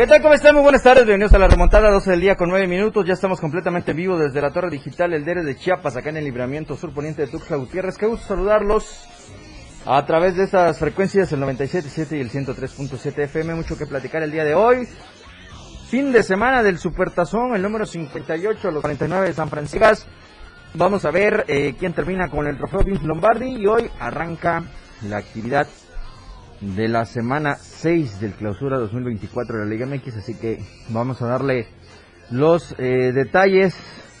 ¿Qué 0.00 0.06
tal? 0.06 0.22
¿Cómo 0.22 0.32
están? 0.32 0.54
Muy 0.54 0.62
buenas 0.62 0.82
tardes. 0.82 1.04
Bienvenidos 1.04 1.34
a 1.34 1.38
la 1.38 1.46
remontada 1.46 1.90
12 1.90 2.12
del 2.12 2.22
día 2.22 2.34
con 2.34 2.48
9 2.48 2.66
minutos. 2.66 3.04
Ya 3.06 3.12
estamos 3.12 3.38
completamente 3.38 3.92
vivos 3.92 4.18
desde 4.18 4.40
la 4.40 4.50
torre 4.50 4.70
digital 4.70 5.12
El 5.12 5.26
Dere 5.26 5.44
de 5.44 5.58
Chiapas, 5.58 5.94
acá 5.94 6.08
en 6.08 6.16
el 6.16 6.24
libramiento 6.24 6.74
sur 6.74 6.94
poniente 6.94 7.20
de 7.20 7.28
Tuxtla 7.28 7.58
Gutiérrez. 7.58 7.98
Qué 7.98 8.06
gusto 8.06 8.28
saludarlos 8.28 9.04
a 9.84 10.02
través 10.06 10.36
de 10.36 10.44
estas 10.44 10.78
frecuencias, 10.78 11.30
el 11.32 11.40
97.7 11.42 12.16
y 12.16 12.20
el 12.22 12.30
103.7 12.30 13.24
FM. 13.24 13.54
Mucho 13.54 13.76
que 13.76 13.84
platicar 13.84 14.22
el 14.22 14.32
día 14.32 14.46
de 14.46 14.54
hoy. 14.54 14.88
Fin 15.90 16.12
de 16.12 16.22
semana 16.22 16.62
del 16.62 16.78
Supertazón, 16.78 17.54
el 17.54 17.60
número 17.60 17.84
58, 17.84 18.70
los 18.70 18.80
49 18.80 19.26
de 19.26 19.34
San 19.34 19.50
Francisco. 19.50 19.84
Vamos 20.72 21.04
a 21.04 21.10
ver 21.10 21.44
eh, 21.46 21.74
quién 21.78 21.92
termina 21.92 22.30
con 22.30 22.46
el 22.46 22.56
trofeo 22.56 22.84
Vince 22.84 23.04
Lombardi 23.04 23.50
y 23.50 23.66
hoy 23.66 23.90
arranca 24.00 24.64
la 25.02 25.18
actividad 25.18 25.66
de 26.60 26.88
la 26.88 27.06
semana 27.06 27.54
6 27.54 28.20
del 28.20 28.32
clausura 28.32 28.78
2024 28.78 29.58
de 29.58 29.64
la 29.64 29.70
Liga 29.70 29.86
MX, 29.86 30.16
así 30.16 30.34
que 30.34 30.62
vamos 30.90 31.22
a 31.22 31.26
darle 31.26 31.66
los 32.30 32.74
eh, 32.78 33.12
detalles 33.12 33.74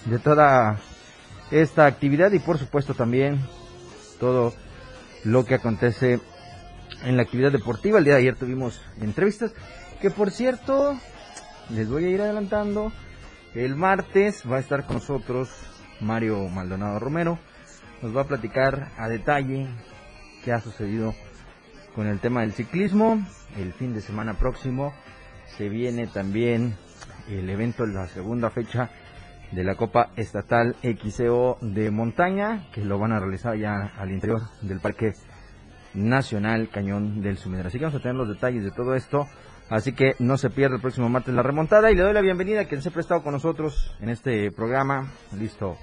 de 0.06 0.18
toda 0.18 0.80
esta 1.50 1.86
actividad 1.86 2.32
y 2.32 2.38
por 2.38 2.58
supuesto 2.58 2.94
también 2.94 3.40
todo 4.18 4.54
lo 5.24 5.44
que 5.44 5.54
acontece 5.54 6.20
en 7.04 7.16
la 7.16 7.22
actividad 7.22 7.52
deportiva. 7.52 7.98
El 7.98 8.04
día 8.04 8.14
de 8.14 8.20
ayer 8.20 8.36
tuvimos 8.36 8.80
entrevistas 9.00 9.52
que 10.00 10.10
por 10.10 10.30
cierto 10.30 10.96
les 11.70 11.88
voy 11.88 12.04
a 12.04 12.08
ir 12.08 12.20
adelantando. 12.22 12.92
El 13.54 13.76
martes 13.76 14.44
va 14.50 14.56
a 14.56 14.60
estar 14.60 14.86
con 14.86 14.96
nosotros 14.96 15.50
Mario 16.00 16.48
Maldonado 16.48 16.98
Romero. 16.98 17.38
Nos 18.00 18.16
va 18.16 18.22
a 18.22 18.28
platicar 18.28 18.92
a 18.96 19.08
detalle 19.08 19.66
qué 20.44 20.52
ha 20.52 20.60
sucedido 20.60 21.14
con 21.94 22.06
el 22.06 22.20
tema 22.20 22.42
del 22.42 22.52
ciclismo. 22.52 23.24
El 23.56 23.72
fin 23.72 23.94
de 23.94 24.00
semana 24.00 24.34
próximo 24.34 24.92
se 25.56 25.68
viene 25.68 26.06
también 26.06 26.76
el 27.28 27.48
evento, 27.50 27.86
la 27.86 28.06
segunda 28.08 28.50
fecha 28.50 28.90
de 29.52 29.64
la 29.64 29.74
Copa 29.74 30.10
Estatal 30.16 30.76
XCO 30.82 31.58
de 31.60 31.90
Montaña, 31.90 32.66
que 32.72 32.84
lo 32.84 32.98
van 32.98 33.12
a 33.12 33.20
realizar 33.20 33.56
ya 33.56 33.92
al 33.98 34.12
interior 34.12 34.42
del 34.62 34.80
Parque 34.80 35.14
Nacional 35.94 36.68
Cañón 36.68 37.20
del 37.20 37.36
Sumidero. 37.36 37.68
Así 37.68 37.78
que 37.78 37.84
vamos 37.84 38.00
a 38.00 38.02
tener 38.02 38.16
los 38.16 38.28
detalles 38.28 38.62
de 38.62 38.70
todo 38.70 38.94
esto. 38.94 39.26
Así 39.68 39.92
que 39.92 40.14
no 40.18 40.36
se 40.36 40.50
pierda 40.50 40.76
el 40.76 40.82
próximo 40.82 41.08
martes 41.08 41.34
la 41.34 41.42
remontada 41.42 41.90
y 41.90 41.94
le 41.94 42.02
doy 42.02 42.12
la 42.12 42.20
bienvenida 42.20 42.62
a 42.62 42.64
quien 42.64 42.82
se 42.82 42.88
ha 42.88 42.92
prestado 42.92 43.22
con 43.22 43.32
nosotros 43.32 43.96
en 44.00 44.08
este 44.08 44.50
programa. 44.50 45.12
Listo 45.36 45.76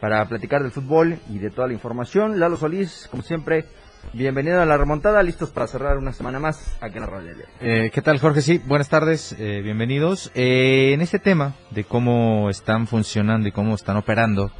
para 0.00 0.24
platicar 0.26 0.62
del 0.62 0.70
fútbol 0.70 1.18
y 1.28 1.38
de 1.38 1.50
toda 1.50 1.66
la 1.66 1.74
información. 1.74 2.38
Lalo 2.38 2.56
Solís, 2.56 3.08
como 3.10 3.22
siempre, 3.22 3.64
Bienvenido 4.12 4.60
a 4.60 4.66
la 4.66 4.76
remontada, 4.76 5.22
listos 5.22 5.50
para 5.50 5.66
cerrar 5.66 5.98
una 5.98 6.12
semana 6.12 6.38
más 6.38 6.76
aquí 6.80 6.96
en 6.96 7.00
la 7.02 7.06
radio. 7.06 7.32
Eh, 7.60 7.90
¿Qué 7.92 8.02
tal, 8.02 8.18
Jorge? 8.18 8.40
Sí, 8.42 8.58
buenas 8.58 8.88
tardes, 8.88 9.34
eh, 9.38 9.60
bienvenidos. 9.62 10.30
Eh, 10.34 10.92
en 10.94 11.00
este 11.00 11.18
tema 11.18 11.54
de 11.70 11.84
cómo 11.84 12.50
están 12.50 12.86
funcionando 12.86 13.48
y 13.48 13.52
cómo 13.52 13.74
están 13.74 13.96
operando 13.96 14.50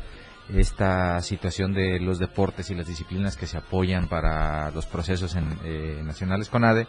esta 0.55 1.21
situación 1.23 1.75
de 1.75 2.01
los 2.01 2.19
deportes 2.19 2.71
y 2.71 2.75
las 2.75 2.87
disciplinas 2.87 3.37
que 3.37 3.47
se 3.47 3.59
apoyan 3.59 4.09
para 4.09 4.71
los 4.71 4.87
procesos 4.87 5.35
en, 5.35 5.59
eh, 5.65 6.01
nacionales 6.05 6.49
con 6.49 6.65
ADE, 6.65 6.87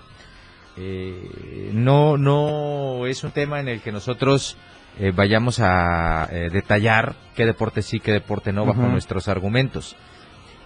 eh, 0.77 1.71
no, 1.73 2.17
no 2.17 3.05
es 3.05 3.23
un 3.23 3.31
tema 3.31 3.59
en 3.59 3.67
el 3.67 3.81
que 3.81 3.91
nosotros 3.91 4.57
eh, 4.97 5.11
vayamos 5.15 5.59
a 5.59 6.27
eh, 6.31 6.49
detallar 6.51 7.15
qué 7.35 7.45
deporte 7.45 7.81
sí, 7.81 7.99
qué 7.99 8.11
deporte 8.11 8.53
no, 8.53 8.65
bajo 8.65 8.81
nuestros 8.83 9.27
argumentos 9.27 9.95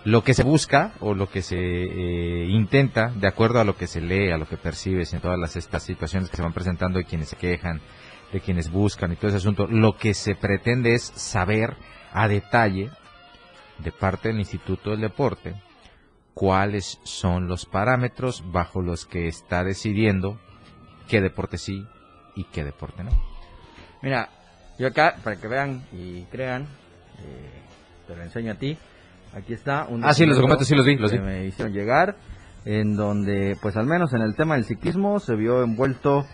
lo 0.05 0.23
que 0.23 0.33
se 0.33 0.43
busca 0.43 0.93
o 0.99 1.13
lo 1.13 1.29
que 1.29 1.41
se 1.41 1.57
eh, 1.57 2.45
intenta, 2.49 3.09
de 3.09 3.27
acuerdo 3.27 3.59
a 3.59 3.63
lo 3.63 3.77
que 3.77 3.87
se 3.87 4.01
lee, 4.01 4.31
a 4.31 4.37
lo 4.37 4.47
que 4.47 4.57
percibes 4.57 5.13
en 5.13 5.21
todas 5.21 5.39
las, 5.39 5.55
estas 5.55 5.83
situaciones 5.83 6.29
que 6.29 6.35
se 6.35 6.43
van 6.43 6.53
presentando 6.53 6.99
de 6.99 7.05
quienes 7.05 7.29
se 7.29 7.37
quejan, 7.37 7.81
de 8.31 8.41
quienes 8.41 8.69
buscan 8.69 9.11
y 9.11 9.15
todo 9.15 9.29
ese 9.29 9.37
asunto, 9.37 9.67
lo 9.67 9.97
que 9.97 10.13
se 10.13 10.35
pretende 10.35 10.93
es 10.93 11.03
saber 11.03 11.75
a 12.11 12.27
detalle 12.27 12.89
de 13.79 13.91
parte 13.91 14.29
del 14.29 14.39
Instituto 14.39 14.91
del 14.91 15.01
Deporte 15.01 15.55
cuáles 16.33 16.99
son 17.03 17.47
los 17.47 17.65
parámetros 17.65 18.43
bajo 18.51 18.81
los 18.81 19.05
que 19.05 19.27
está 19.27 19.63
decidiendo 19.63 20.39
qué 21.07 21.21
deporte 21.21 21.57
sí 21.57 21.85
y 22.35 22.45
qué 22.45 22.63
deporte 22.63 23.03
no. 23.03 23.11
Mira, 24.01 24.29
yo 24.77 24.87
acá, 24.87 25.15
para 25.23 25.35
que 25.37 25.47
vean 25.47 25.85
y 25.91 26.23
crean, 26.23 26.63
eh, 27.19 27.61
te 28.07 28.15
lo 28.15 28.23
enseño 28.23 28.53
a 28.53 28.55
ti. 28.55 28.77
Aquí 29.35 29.53
está 29.53 29.87
un 29.89 30.03
Ah, 30.03 30.13
sí, 30.13 30.25
los 30.25 30.37
documentos 30.37 30.67
sí 30.67 30.75
los 30.75 30.85
vi, 30.85 30.95
los 30.95 31.11
que 31.11 31.17
vi. 31.17 31.23
me 31.23 31.45
hicieron 31.45 31.73
llegar, 31.73 32.15
en 32.65 32.95
donde, 32.95 33.57
pues 33.61 33.75
al 33.75 33.85
menos 33.87 34.13
en 34.13 34.21
el 34.21 34.35
tema 34.35 34.55
del 34.55 34.65
ciclismo, 34.65 35.19
se 35.19 35.35
vio 35.35 35.63
envuelto 35.63 36.25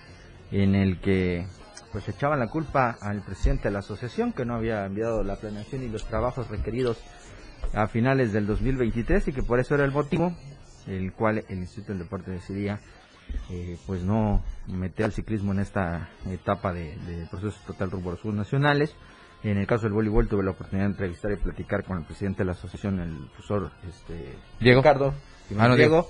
en 0.51 0.75
el 0.75 0.99
que 0.99 1.45
pues 1.91 2.07
echaban 2.07 2.39
la 2.39 2.47
culpa 2.47 2.97
al 3.01 3.21
presidente 3.21 3.63
de 3.69 3.71
la 3.71 3.79
asociación 3.79 4.31
que 4.33 4.45
no 4.45 4.53
había 4.55 4.85
enviado 4.85 5.23
la 5.23 5.37
planeación 5.37 5.81
y 5.83 5.89
los 5.89 6.05
trabajos 6.05 6.47
requeridos 6.49 7.01
a 7.73 7.87
finales 7.87 8.31
del 8.31 8.45
2023 8.45 9.27
y 9.27 9.33
que 9.33 9.41
por 9.41 9.59
eso 9.59 9.73
era 9.73 9.85
el 9.85 9.91
motivo 9.91 10.35
el 10.87 11.13
cual 11.13 11.43
el 11.49 11.57
Instituto 11.59 11.93
del 11.93 12.03
Deporte 12.03 12.31
decidía 12.31 12.79
eh, 13.49 13.77
pues 13.85 14.03
no 14.03 14.43
meter 14.67 15.05
al 15.05 15.11
ciclismo 15.13 15.51
en 15.51 15.59
esta 15.59 16.09
etapa 16.29 16.73
de, 16.73 16.95
de 17.07 17.25
procesos 17.27 17.59
total 17.65 17.91
rumbo 17.91 18.11
a 18.11 18.17
los 18.23 18.35
nacionales. 18.35 18.95
En 19.43 19.57
el 19.57 19.65
caso 19.65 19.83
del 19.83 19.93
voleibol 19.93 20.27
tuve 20.27 20.43
la 20.43 20.51
oportunidad 20.51 20.87
de 20.87 20.91
entrevistar 20.91 21.31
y 21.31 21.37
platicar 21.37 21.85
con 21.85 21.97
el 21.97 22.03
presidente 22.03 22.39
de 22.39 22.45
la 22.45 22.51
asociación, 22.51 22.99
el 22.99 23.27
profesor 23.31 23.71
este, 23.87 24.35
Diego. 24.59 24.81
Ricardo 24.81 25.13
Ah, 25.57 25.67
no, 25.67 25.75
Diego, 25.75 26.07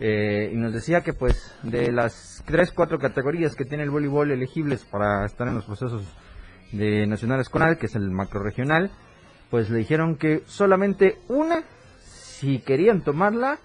eh, 0.00 0.50
y 0.52 0.56
nos 0.56 0.72
decía 0.72 1.02
que 1.02 1.12
pues 1.12 1.54
de 1.62 1.92
las 1.92 2.42
tres, 2.46 2.72
cuatro 2.72 2.98
categorías 2.98 3.54
que 3.54 3.64
tiene 3.64 3.84
el 3.84 3.90
voleibol 3.90 4.30
elegibles 4.30 4.84
para 4.84 5.24
estar 5.24 5.46
en 5.46 5.54
los 5.54 5.64
procesos 5.64 6.04
de 6.72 7.06
nacionales 7.06 7.48
con 7.48 7.62
que 7.76 7.86
es 7.86 7.94
el 7.94 8.10
macro 8.10 8.42
regional, 8.42 8.90
pues 9.50 9.70
le 9.70 9.78
dijeron 9.78 10.16
que 10.16 10.42
solamente 10.46 11.18
una, 11.28 11.62
si 12.00 12.58
querían 12.58 13.02
tomarla, 13.02 13.58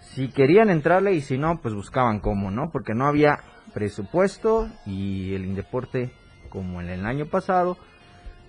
si 0.00 0.28
querían 0.28 0.68
entrarle 0.68 1.12
y 1.12 1.20
si 1.20 1.38
no, 1.38 1.60
pues 1.60 1.74
buscaban 1.74 2.20
cómo, 2.20 2.50
¿no? 2.50 2.70
Porque 2.72 2.94
no 2.94 3.06
había 3.06 3.38
presupuesto 3.72 4.68
y 4.84 5.34
el 5.34 5.44
Indeporte, 5.44 6.12
como 6.50 6.80
en 6.80 6.88
el 6.88 7.06
año 7.06 7.26
pasado, 7.26 7.78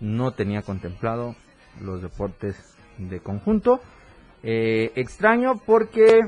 no 0.01 0.31
tenía 0.31 0.63
contemplado 0.63 1.35
los 1.79 2.01
deportes 2.01 2.75
de 2.97 3.21
conjunto. 3.21 3.79
Eh, 4.43 4.91
extraño 4.95 5.61
porque 5.65 6.19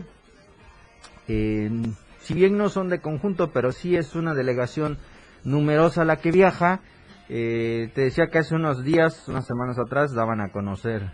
eh, 1.27 1.69
si 2.19 2.33
bien 2.33 2.57
no 2.57 2.69
son 2.69 2.89
de 2.89 3.01
conjunto, 3.01 3.51
pero 3.51 3.71
sí 3.71 3.95
es 3.97 4.15
una 4.15 4.33
delegación 4.33 4.97
numerosa 5.43 6.05
la 6.05 6.17
que 6.17 6.31
viaja. 6.31 6.79
Eh, 7.29 7.91
te 7.95 8.01
decía 8.01 8.27
que 8.27 8.37
hace 8.37 8.55
unos 8.55 8.83
días, 8.83 9.27
unas 9.27 9.45
semanas 9.45 9.77
atrás, 9.79 10.13
daban 10.13 10.39
a 10.41 10.51
conocer, 10.51 11.11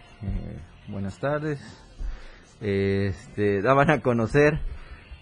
buenas 0.88 1.20
tardes, 1.20 1.60
este, 2.62 3.62
daban 3.62 3.90
a 3.90 4.02
conocer... 4.02 4.60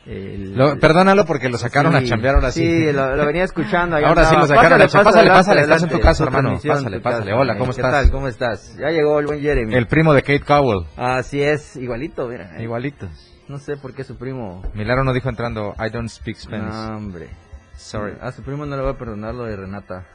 el- 0.08 0.56
Lo- 0.56 0.80
perdónalo 0.80 1.26
porque 1.26 1.50
lo 1.50 1.58
sacaron 1.58 1.96
a 1.96 2.00
Sí, 2.00 2.08
chambear 2.08 2.36
ahora 2.36 2.52
sí. 2.52 2.62
Sí, 2.66 2.92
lo, 2.92 3.16
lo 3.16 3.26
venía 3.26 3.44
escuchando. 3.44 3.96
ahí 3.98 4.04
Ahora 4.04 4.24
sí 4.26 4.36
andaba. 4.36 4.42
lo 4.42 4.48
sacaron 4.56 4.82
a 4.82 4.88
chambear. 4.88 5.14
Pásale, 5.14 5.30
pásale, 5.30 5.62
estás 5.62 5.84
en 5.84 5.90
tu 5.90 6.00
casa, 6.00 6.24
hermano. 6.24 6.60
Pásale, 6.66 7.00
pásale. 7.02 7.34
Hola, 7.34 7.54
¿cómo 7.58 7.66
¿Qué 7.74 7.82
estás? 7.82 7.92
tal? 7.92 8.12
¿Cómo 8.12 8.28
estás? 8.28 8.76
Ya 8.80 8.90
llegó 8.90 9.20
el 9.20 9.26
buen 9.28 9.42
Jeremy. 9.42 9.76
El 9.76 9.88
primo 9.88 10.14
de 10.14 10.22
Kate 10.22 10.42
Cowell. 10.42 10.86
Así 10.96 11.42
es, 11.42 11.76
igualito, 11.76 12.28
mira. 12.28 12.62
Igualitos. 12.62 13.10
No 13.48 13.60
sé 13.60 13.78
por 13.78 13.94
qué 13.94 14.04
su 14.04 14.18
primo... 14.18 14.62
Milagro 14.74 15.04
no 15.04 15.14
dijo 15.14 15.30
entrando, 15.30 15.74
I 15.80 15.90
don't 15.90 16.10
speak 16.10 16.38
Spanish. 16.38 16.74
No, 16.74 16.98
hombre. 16.98 17.30
Sorry. 17.76 18.14
A 18.22 18.32
su 18.32 18.44
primo 18.44 18.66
no 18.66 18.76
le 18.76 18.82
va 18.84 18.92
a 18.92 18.98
perdonar 18.98 19.36
lo 19.36 19.44
de 19.46 19.56
Renata. 19.56 20.06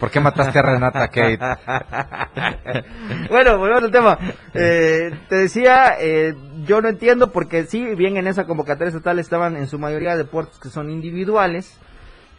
¿Por 0.00 0.10
qué 0.10 0.18
mataste 0.18 0.58
a 0.58 0.62
Renata, 0.62 1.08
Kate? 1.08 1.38
bueno, 3.28 3.58
volvemos 3.58 3.84
al 3.84 3.90
tema. 3.90 4.18
Eh, 4.54 5.14
te 5.28 5.36
decía, 5.36 5.94
eh, 6.00 6.34
yo 6.64 6.80
no 6.80 6.88
entiendo 6.88 7.30
porque 7.32 7.64
sí, 7.64 7.94
bien 7.94 8.16
en 8.16 8.26
esa 8.26 8.46
convocatoria 8.46 8.88
estatal 8.88 9.18
estaban 9.18 9.56
en 9.56 9.68
su 9.68 9.78
mayoría 9.78 10.16
deportes 10.16 10.58
que 10.58 10.70
son 10.70 10.90
individuales, 10.90 11.78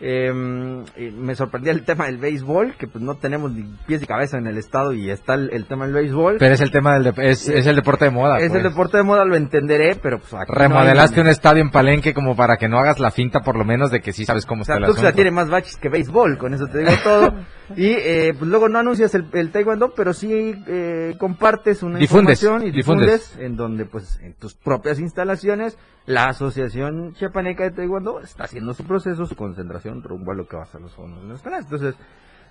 Eh, 0.03 0.33
me 0.33 1.36
sorprendía 1.36 1.71
el 1.71 1.83
tema 1.83 2.06
del 2.07 2.18
béisbol, 2.18 2.74
que 2.75 2.88
pues 2.88 3.03
no 3.03 3.15
tenemos 3.15 3.51
ni 3.51 3.63
pies 3.86 4.01
y 4.01 4.07
cabeza 4.07 4.38
en 4.38 4.48
el 4.48 4.57
estado 4.57 4.94
y 4.94 5.12
está 5.12 5.36
el, 5.36 5.51
el 5.53 5.65
tema 5.65 5.86
del 5.86 5.94
béisbol. 5.94 6.38
Pero 6.39 6.56
es 6.56 6.62
el 6.62 6.71
tema 6.71 6.95
del 6.98 7.13
de- 7.13 7.30
es, 7.30 7.48
es 7.48 7.68
el 7.68 7.75
deporte 7.75 8.06
de 8.06 8.12
moda. 8.12 8.39
es 8.39 8.50
pues. 8.50 8.57
el 8.63 8.69
deporte 8.69 8.98
de 8.98 9.03
moda, 9.03 9.25
lo 9.25 9.36
entenderé, 9.36 9.95
pero 10.01 10.18
pues 10.19 10.33
aquí 10.33 10.51
no 10.51 10.57
hay 10.59 10.68
Remodelaste 10.69 11.21
un 11.21 11.27
estadio 11.27 11.62
en 11.62 11.69
Palenque 11.69 12.13
como 12.15 12.36
para 12.36 12.57
que 12.57 12.68
no 12.68 12.80
hagas 12.80 13.00
la 13.00 13.12
finta 13.12 13.42
por 13.42 13.56
lo 13.57 13.63
menos 13.63 13.92
de 13.92 14.01
que 14.01 14.12
sí 14.12 14.25
sabes 14.25 14.45
cómo 14.48 14.63
O 14.63 14.65
sea, 14.65 14.75
está 14.75 14.86
el 14.88 14.92
asunto. 14.92 15.13
tiene 15.13 15.30
más 15.31 15.50
baches 15.50 15.77
que 15.77 15.89
béisbol, 15.89 16.38
con 16.39 16.53
eso 16.56 16.65
te 16.68 16.80
digo 16.80 16.92
todo. 17.03 17.36
y 17.75 17.92
eh, 17.92 18.33
pues 18.38 18.50
luego 18.50 18.69
no 18.69 18.80
anuncias 18.80 19.13
el, 19.13 19.25
el 19.33 19.51
taekwondo, 19.51 19.94
pero 19.95 20.13
sí 20.13 20.56
eh, 20.68 21.15
compartes 21.19 21.83
una 21.83 22.00
Difundes, 22.00 22.42
información 22.42 22.68
y 22.68 22.71
difundes. 22.75 23.07
difundes 23.30 23.38
en 23.45 23.56
donde 23.56 23.86
pues 23.86 24.19
en 24.24 24.33
tus 24.33 24.56
propias 24.56 25.00
instalaciones 25.00 25.77
la 26.06 26.25
Asociación 26.25 27.13
Chiapaneca 27.13 27.63
de 27.63 27.71
Taekwondo 27.71 28.21
está 28.21 28.45
haciendo 28.45 28.74
su 28.74 28.83
proceso, 28.83 29.25
su 29.25 29.36
concentración 29.36 30.03
rumbo 30.03 30.31
a 30.31 30.36
lo 30.36 30.48
que 30.48 30.57
va 30.57 30.63
a 30.63 30.68
ser 30.68 30.81
los 30.81 30.94
Juegos 30.94 31.24
Nacionales. 31.24 31.65
Entonces, 31.65 31.95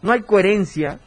no 0.02 0.12
hay 0.12 0.22
coherencia 0.22 1.00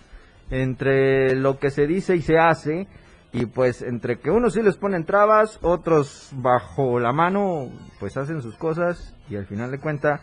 entre 0.50 1.36
lo 1.36 1.58
que 1.58 1.72
se 1.72 1.88
dice 1.88 2.16
y 2.16 2.22
se 2.22 2.38
hace 2.38 2.88
y 3.32 3.48
pues 3.48 3.82
entre 3.82 4.20
que 4.20 4.30
unos 4.30 4.54
sí 4.54 4.62
les 4.62 4.78
ponen 4.78 5.06
trabas, 5.06 5.58
otros 5.64 6.30
bajo 6.34 7.00
la 7.00 7.12
mano 7.12 7.72
pues 8.00 8.16
hacen 8.18 8.42
sus 8.42 8.56
cosas 8.58 9.16
y 9.30 9.36
al 9.36 9.48
final 9.48 9.72
de 9.72 9.80
cuenta 9.80 10.22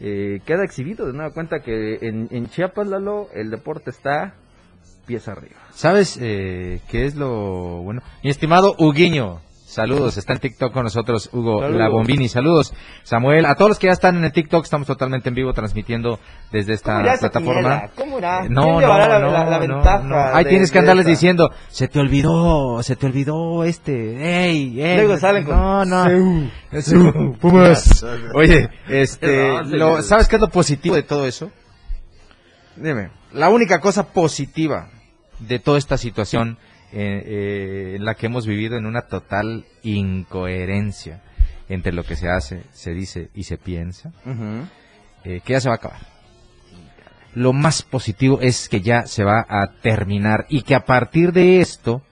eh, 0.00 0.40
queda 0.46 0.64
exhibido 0.64 1.06
de 1.06 1.12
nueva 1.12 1.32
cuenta 1.32 1.60
que 1.60 1.98
en, 2.00 2.28
en 2.30 2.46
Chiapas, 2.46 2.88
Lalo, 2.88 3.28
el 3.34 3.50
deporte 3.50 3.90
está 3.90 4.34
pies 5.06 5.28
arriba. 5.28 5.56
¿Sabes 5.70 6.18
eh, 6.20 6.80
qué 6.88 7.04
es 7.04 7.16
lo 7.16 7.82
bueno? 7.82 8.00
Mi 8.24 8.30
estimado 8.30 8.74
Huguiño, 8.78 9.40
saludos, 9.70 10.16
está 10.16 10.32
en 10.34 10.40
TikTok 10.40 10.72
con 10.72 10.84
nosotros 10.84 11.30
Hugo 11.32 11.60
Saludos. 11.60 11.78
La 11.80 11.88
Bombini, 11.88 12.28
saludos. 12.28 12.72
Samuel, 13.04 13.46
a 13.46 13.54
todos 13.54 13.70
los 13.70 13.78
que 13.78 13.86
ya 13.86 13.92
están 13.92 14.16
en 14.16 14.24
el 14.24 14.32
TikTok, 14.32 14.64
estamos 14.64 14.86
totalmente 14.86 15.28
en 15.28 15.34
vivo 15.34 15.52
transmitiendo 15.52 16.18
desde 16.52 16.74
esta 16.74 16.92
¿Cómo 16.94 17.04
irá 17.04 17.12
esa 17.14 17.30
plataforma. 17.30 17.88
¿Cómo 17.96 18.18
irá? 18.18 18.36
Eh, 18.38 18.40
¿Quién 18.42 18.54
No, 18.54 18.80
no, 18.80 18.88
la, 18.88 19.18
no, 19.20 19.30
la- 19.30 19.44
la 19.44 19.58
no, 19.58 19.74
ventaja 19.74 19.98
no. 20.04 20.16
Ahí 20.16 20.44
de- 20.44 20.50
tienes 20.50 20.70
que 20.72 20.78
andarles 20.80 21.02
esta? 21.06 21.10
diciendo, 21.10 21.50
se 21.68 21.88
te 21.88 21.98
olvidó, 22.00 22.82
se 22.82 22.96
te 22.96 23.06
olvidó 23.06 23.64
este, 23.64 24.46
ey, 24.48 24.80
ey. 24.82 24.96
Luego 24.96 25.16
salen 25.18 25.44
con 25.44 25.56
No, 25.56 25.84
no. 25.84 26.50
Seu. 26.80 27.36
Pumas. 27.40 28.04
Oye, 28.34 28.68
este, 28.88 29.48
No, 29.48 29.62
lo-. 29.96 30.02
¿sabes 30.02 30.28
qué 30.28 30.36
es 30.36 30.42
lo 30.42 30.48
positivo 30.48 30.94
de 30.96 31.02
todo 31.04 31.26
eso? 31.26 31.50
Dime. 32.76 33.10
La 33.32 33.48
única 33.48 33.80
cosa 33.80 34.12
positiva 34.12 34.88
de 35.38 35.58
toda 35.58 35.78
esta 35.78 35.96
situación 35.96 36.58
eh, 36.92 37.94
en 37.96 38.04
la 38.04 38.14
que 38.14 38.26
hemos 38.26 38.46
vivido 38.46 38.76
en 38.76 38.86
una 38.86 39.02
total 39.02 39.64
incoherencia 39.82 41.22
entre 41.70 41.92
lo 41.92 42.02
que 42.02 42.16
se 42.16 42.28
hace, 42.28 42.64
se 42.72 42.92
dice 42.92 43.30
y 43.32 43.44
se 43.44 43.56
piensa, 43.56 44.12
eh, 45.24 45.40
que 45.44 45.52
ya 45.52 45.60
se 45.60 45.68
va 45.68 45.76
a 45.76 45.78
acabar. 45.78 46.00
Lo 47.32 47.52
más 47.52 47.82
positivo 47.82 48.40
es 48.40 48.68
que 48.68 48.80
ya 48.80 49.06
se 49.06 49.22
va 49.22 49.46
a 49.48 49.68
terminar 49.80 50.46
y 50.48 50.62
que 50.62 50.74
a 50.74 50.84
partir 50.84 51.32
de 51.32 51.60
esto, 51.60 52.02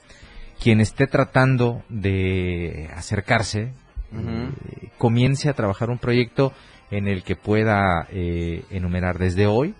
quien 0.62 0.80
esté 0.80 1.08
tratando 1.08 1.82
de 1.88 2.88
acercarse, 2.94 3.72
eh, 4.12 4.90
comience 4.96 5.48
a 5.48 5.54
trabajar 5.54 5.90
un 5.90 5.98
proyecto 5.98 6.52
en 6.92 7.08
el 7.08 7.24
que 7.24 7.34
pueda 7.34 8.06
eh, 8.10 8.64
enumerar 8.70 9.18
desde 9.18 9.46
hoy 9.46 9.74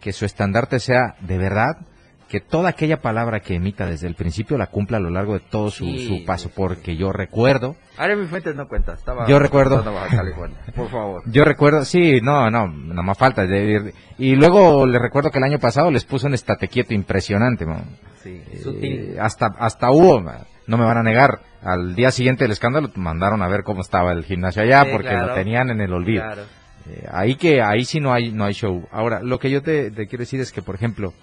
que 0.00 0.12
su 0.12 0.26
estandarte 0.26 0.78
sea 0.78 1.16
de 1.20 1.38
verdad, 1.38 1.86
que 2.28 2.40
toda 2.40 2.70
aquella 2.70 3.00
palabra 3.00 3.40
que 3.40 3.54
emita 3.54 3.86
desde 3.86 4.06
el 4.08 4.14
principio 4.14 4.58
la 4.58 4.66
cumpla 4.68 4.96
a 4.96 5.00
lo 5.00 5.10
largo 5.10 5.34
de 5.34 5.40
todo 5.40 5.70
su, 5.70 5.84
Sí, 5.84 6.08
su 6.08 6.24
paso, 6.24 6.50
porque 6.54 6.96
yo 6.96 7.12
recuerdo, 7.12 7.76
Aremi 7.96 8.26
Fuentes 8.26 8.56
no 8.56 8.66
cuenta, 8.66 8.94
estaba... 8.94 9.26
Yo 9.28 9.38
recuerdo. 9.38 9.82
Baja 9.84 10.16
California, 10.16 10.56
por 10.74 10.88
favor. 10.90 11.22
yo 11.26 11.44
recuerdo, 11.44 11.84
sí, 11.84 12.20
no, 12.22 12.50
no, 12.50 12.66
nada 12.68 13.02
más 13.02 13.16
falta. 13.18 13.46
de- 13.46 13.94
y 14.18 14.34
luego 14.36 14.86
les 14.86 15.00
recuerdo 15.00 15.30
que 15.30 15.38
el 15.38 15.44
año 15.44 15.58
pasado 15.58 15.90
les 15.90 16.04
puso 16.04 16.26
un 16.26 16.34
estate 16.34 16.68
quieto 16.68 16.94
impresionante, 16.94 17.66
man. 17.66 17.84
Sí, 18.22 18.42
Eh, 18.50 18.60
sutil. 18.62 19.16
hasta, 19.20 19.46
hasta 19.58 19.90
hubo, 19.90 20.20
no 20.66 20.76
me 20.78 20.84
van 20.84 20.96
a 20.98 21.02
negar, 21.02 21.40
al 21.62 21.94
día 21.94 22.10
siguiente 22.10 22.44
del 22.44 22.52
escándalo 22.52 22.90
mandaron 22.96 23.42
a 23.42 23.48
ver 23.48 23.62
cómo 23.64 23.80
estaba 23.82 24.12
el 24.12 24.24
gimnasio 24.24 24.62
allá 24.62 24.84
Sí, 24.84 24.88
porque 24.92 25.08
claro. 25.08 25.28
lo 25.28 25.34
tenían 25.34 25.70
en 25.70 25.80
el 25.80 25.92
olvido. 25.92 26.22
Claro. 26.22 26.42
Eh, 26.86 27.06
ahí 27.12 27.36
que 27.36 27.62
ahí 27.62 27.84
sí 27.86 27.98
no 28.00 28.12
hay 28.12 28.30
no 28.32 28.44
hay 28.44 28.52
show. 28.52 28.86
Ahora, 28.92 29.20
lo 29.22 29.38
que 29.38 29.50
yo 29.50 29.62
te, 29.62 29.90
te 29.90 30.06
quiero 30.06 30.22
decir 30.22 30.40
es 30.40 30.52
que, 30.52 30.60
por 30.62 30.74
ejemplo, 30.74 31.14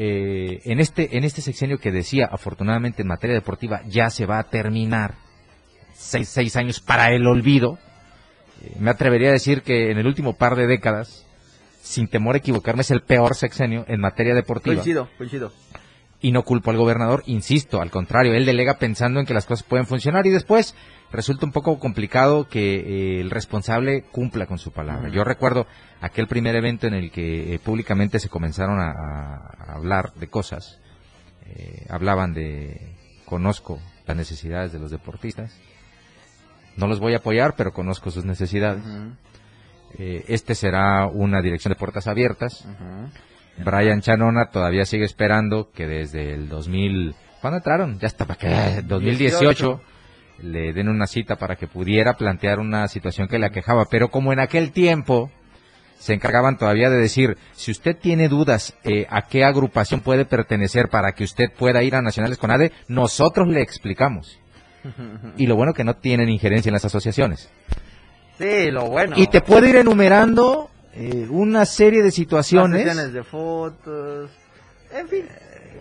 eh, 0.00 0.60
en 0.64 0.78
este 0.78 1.18
en 1.18 1.24
este 1.24 1.42
sexenio 1.42 1.78
que 1.78 1.90
decía, 1.90 2.26
afortunadamente 2.30 3.02
en 3.02 3.08
materia 3.08 3.34
deportiva 3.34 3.82
ya 3.88 4.10
se 4.10 4.26
va 4.26 4.38
a 4.38 4.44
terminar 4.44 5.14
seis, 5.94 6.28
seis 6.28 6.54
años 6.56 6.78
para 6.80 7.12
el 7.12 7.26
olvido. 7.26 7.78
eh, 8.62 8.76
me 8.78 8.90
atrevería 8.90 9.30
a 9.30 9.32
decir 9.32 9.62
que 9.62 9.90
en 9.90 9.98
el 9.98 10.06
último 10.06 10.34
par 10.34 10.54
de 10.54 10.68
décadas, 10.68 11.26
sin 11.82 12.06
temor 12.06 12.36
a 12.36 12.38
equivocarme, 12.38 12.82
es 12.82 12.92
el 12.92 13.02
peor 13.02 13.34
sexenio 13.34 13.84
en 13.88 14.00
materia 14.00 14.34
deportiva 14.34 14.76
Coincido, 14.76 15.08
coincido. 15.18 15.52
y 16.20 16.30
no 16.30 16.42
culpo 16.44 16.70
al 16.70 16.76
gobernador, 16.76 17.24
insisto, 17.26 17.80
al 17.80 17.90
contrario, 17.90 18.34
él 18.34 18.46
delega 18.46 18.78
pensando 18.78 19.18
en 19.18 19.26
que 19.26 19.34
las 19.34 19.46
cosas 19.46 19.66
pueden 19.66 19.86
funcionar 19.86 20.26
y 20.26 20.30
después 20.30 20.76
resulta 21.10 21.46
un 21.46 21.52
poco 21.52 21.78
complicado 21.78 22.48
que 22.48 22.76
eh, 22.76 23.20
el 23.20 23.30
responsable 23.30 24.02
cumpla 24.02 24.46
con 24.46 24.58
su 24.58 24.72
palabra. 24.72 25.08
Yo 25.08 25.24
recuerdo 25.24 25.66
aquel 26.00 26.26
primer 26.26 26.54
evento 26.54 26.86
en 26.86 26.94
el 26.94 27.10
que 27.10 27.54
eh, 27.54 27.58
públicamente 27.58 28.18
se 28.18 28.28
comenzaron 28.28 28.78
a, 28.80 29.74
hablar 29.74 30.12
de 30.14 30.28
cosas, 30.28 30.80
eh, 31.46 31.86
hablaban 31.88 32.34
de 32.34 32.96
conozco 33.24 33.78
las 34.06 34.16
necesidades 34.16 34.72
de 34.72 34.78
los 34.78 34.90
deportistas, 34.90 35.54
no 36.76 36.86
los 36.86 37.00
voy 37.00 37.14
a 37.14 37.18
apoyar, 37.18 37.54
pero 37.56 37.72
conozco 37.72 38.10
sus 38.10 38.24
necesidades. 38.24 38.82
Eh, 39.98 40.24
este 40.28 40.54
será 40.54 41.06
una 41.06 41.42
dirección 41.42 41.72
de 41.72 41.78
puertas 41.78 42.06
abiertas. 42.06 42.64
ujú. 42.64 43.64
Brian 43.64 44.00
Chanona 44.00 44.50
todavía 44.50 44.84
sigue 44.84 45.04
esperando 45.04 45.70
que 45.72 45.88
desde 45.88 46.32
el 46.32 46.48
2000, 46.48 47.16
¿cuándo 47.40 47.56
entraron? 47.56 47.98
Ya 47.98 48.06
está 48.06 48.24
para 48.24 48.38
que 48.38 48.82
2018 48.82 49.80
le 50.42 50.72
den 50.72 50.88
una 50.88 51.06
cita 51.06 51.36
para 51.36 51.56
que 51.56 51.66
pudiera 51.66 52.14
plantear 52.14 52.58
una 52.58 52.88
situación 52.88 53.28
que 53.28 53.38
le 53.38 53.46
aquejaba, 53.46 53.86
pero 53.90 54.08
como 54.08 54.32
en 54.32 54.40
aquel 54.40 54.72
tiempo 54.72 55.30
se 55.98 56.14
encargaban 56.14 56.56
todavía 56.56 56.90
de 56.90 56.96
decir, 56.96 57.36
si 57.52 57.72
usted 57.72 57.96
tiene 57.96 58.28
dudas 58.28 58.76
eh, 58.84 59.06
a 59.10 59.22
qué 59.22 59.44
agrupación 59.44 60.00
puede 60.00 60.24
pertenecer 60.24 60.88
para 60.88 61.12
que 61.12 61.24
usted 61.24 61.46
pueda 61.56 61.82
ir 61.82 61.96
a 61.96 62.02
Nacionales 62.02 62.38
con 62.38 62.50
ADE, 62.50 62.72
nosotros 62.86 63.48
le 63.48 63.62
explicamos. 63.62 64.38
Y 65.36 65.46
lo 65.46 65.56
bueno 65.56 65.74
que 65.74 65.84
no 65.84 65.96
tienen 65.96 66.28
injerencia 66.28 66.70
en 66.70 66.74
las 66.74 66.84
asociaciones. 66.84 67.50
Sí, 68.38 68.70
lo 68.70 68.86
bueno. 68.86 69.16
Y 69.18 69.26
te 69.26 69.40
puedo 69.40 69.66
ir 69.66 69.76
enumerando 69.76 70.70
eh, 70.94 71.26
una 71.28 71.66
serie 71.66 72.02
de 72.02 72.10
situaciones. 72.10 72.84
Sesiones 72.84 73.12
de 73.12 73.24
fotos. 73.24 74.30
En 74.92 75.08
fin. 75.08 75.26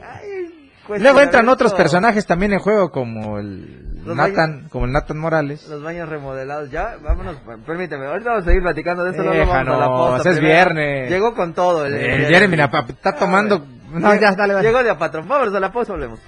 ay, 0.03 0.71
cuesta 0.85 1.03
Luego 1.03 1.21
entran 1.21 1.47
otros 1.47 1.73
personajes 1.73 2.25
también 2.25 2.53
en 2.53 2.59
juego 2.59 2.91
como 2.91 3.37
el 3.37 3.96
Los 4.07 4.15
Nathan, 4.17 4.67
como 4.69 4.85
el 4.85 4.91
Nathan 4.91 5.17
Morales. 5.17 5.67
Los 5.67 5.83
baños 5.83 6.07
remodelados. 6.09 6.69
Ya, 6.71 6.97
vámonos. 7.01 7.37
Permíteme. 7.65 8.05
Ahorita 8.07 8.29
vamos 8.31 8.43
a 8.43 8.47
seguir 8.47 8.61
platicando 8.63 9.03
de 9.03 9.11
esto. 9.11 9.23
luego 9.23 9.45
vamos 9.51 9.67
a 9.67 9.77
la 9.77 9.85
pausa 9.87 10.29
es 10.31 10.37
primero. 10.37 10.55
viernes. 10.55 11.09
Llegó 11.09 11.33
con 11.35 11.53
todo. 11.53 11.85
El, 11.85 11.93
El 11.95 12.25
Jeremy 12.27 12.51
mira, 12.51 12.69
pa- 12.71 12.85
está 12.87 13.15
tomando. 13.15 13.63
No, 13.91 14.13
ya, 14.15 14.33
dale, 14.35 14.53
dale. 14.53 14.67
Llegó 14.67 14.83
de 14.83 14.89
a 14.89 14.97
patrón. 14.97 15.27
Vámonos 15.27 15.53
a 15.53 15.59
la 15.59 15.71
pausa, 15.71 15.93
hablemos. 15.93 16.19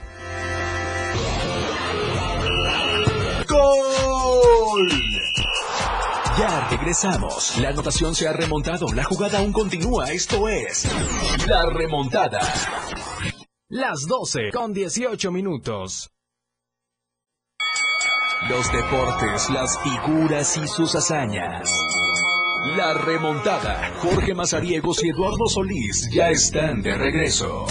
¡Gol! 3.49 4.89
Ya 6.37 6.67
regresamos. 6.69 7.57
La 7.59 7.69
anotación 7.69 8.15
se 8.15 8.27
ha 8.27 8.33
remontado. 8.33 8.87
La 8.93 9.03
jugada 9.03 9.39
aún 9.39 9.51
continúa. 9.51 10.11
Esto 10.11 10.47
es 10.47 10.87
La 11.47 11.65
Remontada. 11.69 12.39
Las 13.67 14.07
12 14.07 14.51
con 14.53 14.71
18 14.73 15.31
minutos. 15.31 16.11
Los 18.47 18.71
deportes, 18.71 19.49
las 19.49 19.77
figuras 19.83 20.55
y 20.57 20.67
sus 20.67 20.95
hazañas. 20.95 21.69
La 22.77 22.93
Remontada. 22.93 23.91
Jorge 23.97 24.33
Mazariegos 24.33 25.03
y 25.03 25.09
Eduardo 25.09 25.47
Solís 25.47 26.09
ya 26.11 26.29
están 26.29 26.81
de 26.81 26.95
regreso. 26.95 27.65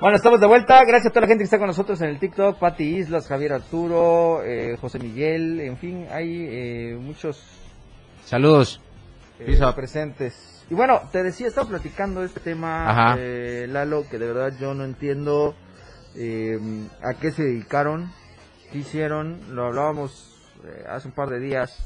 Bueno, 0.00 0.16
estamos 0.16 0.40
de 0.40 0.46
vuelta. 0.46 0.84
Gracias 0.84 1.06
a 1.06 1.10
toda 1.10 1.22
la 1.22 1.26
gente 1.26 1.42
que 1.42 1.46
está 1.46 1.58
con 1.58 1.66
nosotros 1.66 2.00
en 2.00 2.10
el 2.10 2.18
TikTok. 2.20 2.58
Pati 2.58 2.84
Islas, 2.98 3.26
Javier 3.26 3.52
Arturo, 3.52 4.42
eh, 4.44 4.76
José 4.80 4.98
Miguel. 5.00 5.60
En 5.60 5.76
fin, 5.76 6.06
hay 6.10 6.46
eh, 6.48 6.96
muchos 7.00 7.42
Saludos. 8.24 8.80
eh, 9.40 9.44
Peace 9.46 9.72
presentes. 9.74 10.57
Y 10.70 10.74
bueno, 10.74 11.02
te 11.12 11.22
decía, 11.22 11.48
estaba 11.48 11.68
platicando 11.68 12.22
este 12.22 12.40
tema, 12.40 13.14
eh, 13.18 13.66
Lalo, 13.70 14.04
que 14.10 14.18
de 14.18 14.26
verdad 14.26 14.52
yo 14.60 14.74
no 14.74 14.84
entiendo 14.84 15.54
eh, 16.14 16.58
a 17.02 17.14
qué 17.14 17.30
se 17.32 17.42
dedicaron, 17.42 18.12
qué 18.70 18.78
hicieron. 18.78 19.40
Lo 19.54 19.66
hablábamos 19.66 20.36
eh, 20.64 20.84
hace 20.88 21.08
un 21.08 21.14
par 21.14 21.30
de 21.30 21.40
días. 21.40 21.84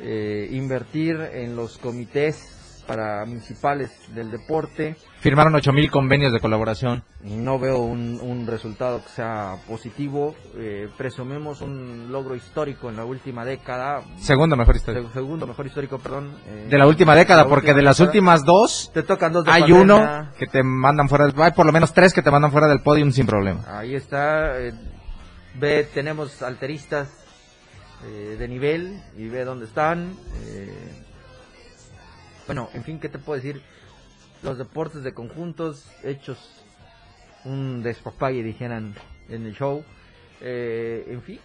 eh, 0.00 0.48
invertir 0.50 1.20
en 1.20 1.54
los 1.54 1.78
comités 1.78 2.53
para 2.86 3.24
municipales 3.24 3.90
del 4.14 4.30
deporte. 4.30 4.96
Firmaron 5.20 5.54
8.000 5.54 5.90
convenios 5.90 6.32
de 6.32 6.40
colaboración. 6.40 7.02
No 7.22 7.58
veo 7.58 7.78
un, 7.78 8.20
un 8.22 8.46
resultado 8.46 9.02
que 9.02 9.08
sea 9.10 9.56
positivo. 9.66 10.34
Eh, 10.56 10.88
presumimos 10.96 11.60
un 11.62 12.12
logro 12.12 12.34
histórico 12.34 12.90
en 12.90 12.96
la 12.96 13.04
última 13.04 13.44
década. 13.44 14.02
Segundo 14.18 14.54
mejor 14.56 14.76
historia. 14.76 15.02
Se- 15.02 15.12
Segundo 15.14 15.46
mejor 15.46 15.66
histórico, 15.66 15.98
perdón. 15.98 16.30
eh, 16.46 16.66
De 16.70 16.78
la 16.78 16.86
última 16.86 17.14
década, 17.14 17.44
la 17.44 17.48
porque 17.48 17.68
última 17.68 17.76
de 17.78 17.82
las 17.82 17.96
década. 17.96 18.08
últimas 18.10 18.44
dos, 18.44 18.90
Te 18.92 19.02
tocan 19.02 19.32
dos 19.32 19.44
de 19.44 19.50
hay 19.52 19.62
pandemia. 19.62 19.82
uno 19.84 20.28
que 20.38 20.46
te 20.46 20.62
mandan 20.62 21.08
fuera 21.08 21.26
del... 21.26 21.40
Hay 21.42 21.52
por 21.52 21.64
lo 21.66 21.72
menos 21.72 21.94
tres 21.94 22.12
que 22.12 22.22
te 22.22 22.30
mandan 22.30 22.52
fuera 22.52 22.66
del 22.68 22.80
podium 22.80 23.10
sin 23.12 23.26
problema. 23.26 23.64
Ahí 23.66 23.94
está. 23.94 24.60
eh, 24.60 24.72
ve, 25.54 25.88
tenemos 25.94 26.42
alteristas 26.42 27.08
eh, 28.06 28.36
de 28.38 28.48
nivel 28.48 29.02
y 29.16 29.28
ve 29.28 29.44
dónde 29.44 29.64
están. 29.64 30.14
eh. 30.48 31.00
Bueno, 32.46 32.68
en 32.74 32.84
fin, 32.84 32.98
¿qué 33.00 33.08
te 33.08 33.18
puedo 33.18 33.40
decir? 33.40 33.62
Los 34.42 34.58
deportes 34.58 35.02
de 35.02 35.14
conjuntos 35.14 35.86
hechos 36.02 36.38
un 37.44 37.82
despapalle, 37.82 38.42
dijeran 38.42 38.94
en 39.28 39.46
el 39.46 39.54
show. 39.54 39.84
eh, 40.40 41.04
en 41.08 41.22
fin. 41.22 41.38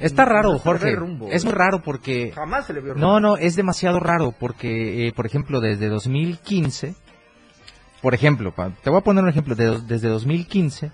Está 0.00 0.24
no 0.24 0.30
raro, 0.32 0.52
ve 0.54 0.58
Jorge. 0.58 0.94
rumbo, 0.96 1.28
Es 1.30 1.44
muy 1.44 1.54
raro 1.54 1.80
porque... 1.82 2.32
Jamás 2.34 2.66
se 2.66 2.72
le 2.72 2.80
vio 2.80 2.94
rumbo. 2.94 3.06
No, 3.06 3.20
no, 3.20 3.36
es 3.36 3.54
demasiado 3.54 4.00
raro 4.00 4.32
porque, 4.38 5.06
eh, 5.06 5.12
por 5.12 5.24
ejemplo, 5.26 5.60
desde 5.60 5.88
2015, 5.88 6.94
por 8.02 8.12
ejemplo, 8.14 8.52
pa- 8.52 8.70
te 8.82 8.90
voy 8.90 8.98
a 8.98 9.02
poner 9.04 9.22
un 9.22 9.30
ejemplo, 9.30 9.54
de 9.54 9.66
dos- 9.66 9.86
desde 9.86 10.08
2015, 10.08 10.90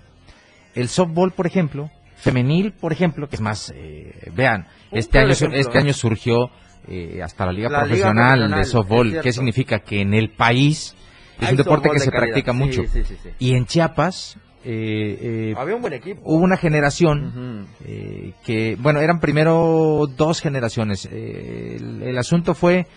el 0.75 0.87
softball, 0.87 1.31
por 1.31 1.47
ejemplo, 1.47 1.89
femenil, 2.15 2.73
por 2.73 2.91
ejemplo, 2.93 3.27
que 3.27 3.37
es 3.37 3.41
más, 3.41 3.73
eh, 3.75 4.29
vean, 4.35 4.67
este 4.91 5.17
año, 5.19 5.31
ejemplo, 5.31 5.57
este 5.59 5.77
¿eh? 5.77 5.81
año 5.81 5.93
surgió 5.93 6.51
eh, 6.87 7.21
hasta 7.23 7.45
la 7.45 7.51
liga 7.51 7.69
La 7.69 7.79
liga 7.85 7.87
profesional 7.87 8.51
de 8.51 8.63
softball. 8.65 9.19
¿qué 9.21 9.31
significa? 9.31 9.79
Que 9.79 10.01
en 10.01 10.13
el 10.13 10.29
país 10.31 10.95
es 11.39 11.47
Hay 11.47 11.51
un 11.51 11.57
deporte 11.57 11.89
softball 11.89 11.93
que 11.93 11.99
de 11.99 12.05
se 12.05 12.11
calidad. 12.11 12.27
practica 12.33 12.53
mucho. 12.53 12.83
sí, 12.91 13.03
sí, 13.03 13.15
sí. 13.21 13.29
Y 13.39 13.55
en 13.55 13.65
Chiapas 13.65 14.37
eh, 14.63 15.19
eh, 15.21 15.55
Había 15.57 15.75
un 15.75 15.81
buen 15.81 15.93
equipo. 15.93 16.21
hubo 16.23 16.43
una 16.43 16.57
generación 16.57 17.67
eh, 17.85 18.33
que, 18.43 18.75
bueno, 18.79 18.99
eran 18.99 19.19
primero 19.19 20.07
dos 20.17 20.41
generaciones. 20.41 21.07
Eh, 21.11 21.77
el, 21.79 22.01
el 22.03 22.17
asunto 22.17 22.55
fue 22.55 22.87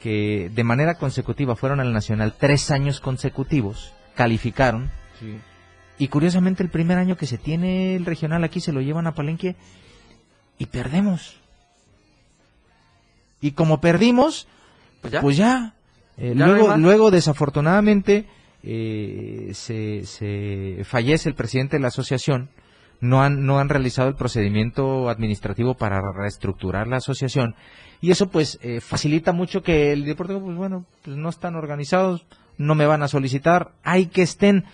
que 0.00 0.50
de 0.54 0.64
manera 0.64 0.94
consecutiva 0.94 1.56
fueron 1.56 1.80
al 1.80 1.92
Nacional 1.92 2.34
tres 2.38 2.70
años 2.70 3.00
consecutivos, 3.00 3.92
calificaron, 4.14 4.90
Sí. 5.20 5.36
y 5.98 6.06
curiosamente 6.08 6.62
el 6.62 6.68
primer 6.70 6.96
año 6.98 7.16
que 7.16 7.26
se 7.26 7.36
tiene 7.38 7.96
el 7.96 8.06
regional 8.06 8.44
aquí 8.44 8.60
se 8.60 8.72
lo 8.72 8.80
llevan 8.80 9.08
a 9.08 9.12
Palenque 9.14 9.56
y 10.56 10.66
perdemos. 10.66 11.37
Y 13.40 13.52
como 13.52 13.80
perdimos, 13.80 14.48
Pues 15.00 15.12
ya. 15.12 15.20
pues 15.20 15.36
ya. 15.36 15.74
Eh, 16.16 16.34
Ya 16.36 16.46
luego, 16.46 16.76
luego, 16.76 17.10
desafortunadamente, 17.10 18.26
eh, 18.62 19.50
se, 19.54 20.04
se 20.04 20.82
fallece 20.84 21.28
el 21.28 21.34
presidente 21.34 21.76
de 21.76 21.82
la 21.82 21.88
asociación. 21.88 22.50
No 23.00 23.22
han, 23.22 23.46
no 23.46 23.60
han 23.60 23.68
realizado 23.68 24.08
el 24.08 24.16
procedimiento 24.16 25.08
administrativo 25.08 25.74
para 25.74 26.00
reestructurar 26.16 26.88
la 26.88 26.96
asociación. 26.96 27.54
Y 28.00 28.10
eso, 28.10 28.28
pues, 28.28 28.58
eh, 28.62 28.80
facilita 28.80 29.32
mucho 29.32 29.62
que 29.62 29.92
el 29.92 30.04
deporte, 30.04 30.34
pues 30.36 30.56
bueno, 30.56 30.84
pues 31.04 31.16
no 31.16 31.28
están 31.28 31.54
organizados, 31.54 32.26
no 32.56 32.74
me 32.74 32.86
van 32.86 33.02
a 33.04 33.08
solicitar, 33.08 33.70
hay 33.84 34.06
que 34.06 34.22
estén. 34.22 34.64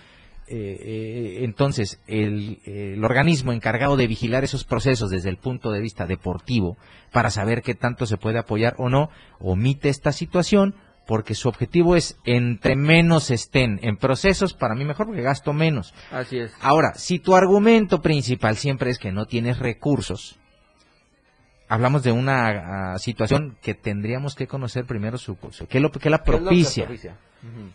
Eh, 0.47 0.77
eh, 0.79 1.37
entonces, 1.43 1.99
el, 2.07 2.59
el 2.65 3.03
organismo 3.03 3.51
encargado 3.51 3.97
de 3.97 4.05
vigilar 4.07 4.43
esos 4.43 4.63
procesos 4.63 5.09
desde 5.09 5.29
el 5.29 5.37
punto 5.37 5.71
de 5.71 5.81
vista 5.81 6.05
deportivo, 6.05 6.77
para 7.11 7.31
saber 7.31 7.61
qué 7.63 7.73
tanto 7.73 8.05
se 8.05 8.17
puede 8.17 8.37
apoyar 8.37 8.75
o 8.77 8.89
no, 8.89 9.09
omite 9.39 9.89
esta 9.89 10.11
situación, 10.11 10.75
porque 11.07 11.33
su 11.35 11.49
objetivo 11.49 11.95
es, 11.95 12.17
entre 12.25 12.75
menos 12.75 13.31
estén 13.31 13.79
en 13.83 13.97
procesos, 13.97 14.53
para 14.53 14.75
mí 14.75 14.85
mejor, 14.85 15.05
porque 15.07 15.21
gasto 15.21 15.53
menos. 15.53 15.93
Así 16.11 16.37
es. 16.39 16.51
Ahora, 16.61 16.93
si 16.95 17.19
tu 17.19 17.35
argumento 17.35 18.01
principal 18.01 18.55
siempre 18.57 18.89
es 18.91 18.97
que 18.99 19.11
no 19.11 19.25
tienes 19.25 19.57
recursos, 19.59 20.37
hablamos 21.67 22.03
de 22.03 22.11
una 22.11 22.93
ah, 22.93 22.99
situación 22.99 23.57
que 23.61 23.73
tendríamos 23.73 24.35
que 24.35 24.47
conocer 24.47 24.85
primero 24.85 25.17
su, 25.17 25.37
su- 25.51 25.67
qué, 25.67 25.79
lo, 25.79 25.91
qué 25.91 26.09
la 26.09 26.19
¿Qué 26.23 26.31
es 26.31 26.33
lo 26.33 26.37
que 26.37 26.45
propicia. 26.47 26.85
propicia? 26.85 27.17
Ujú. 27.43 27.69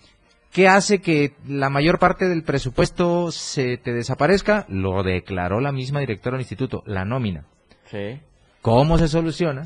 ¿Qué 0.53 0.67
hace 0.69 1.01
que 1.01 1.35
la 1.47 1.71
mayor 1.71 1.99
parte 2.01 2.29
del 2.29 2.43
presupuesto 2.43 3.31
se 3.31 3.77
te 3.77 3.93
desaparezca? 3.93 4.67
Lo 4.69 5.03
declaró 5.03 5.61
la 5.61 5.71
misma 5.73 6.01
directora 6.01 6.35
del 6.37 6.43
instituto, 6.43 6.83
la 6.87 7.05
nómina. 7.05 7.45
Sí. 7.87 8.21
¿Cómo 8.61 8.99
se 8.99 9.07
soluciona? 9.09 9.63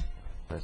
Pues, 0.46 0.62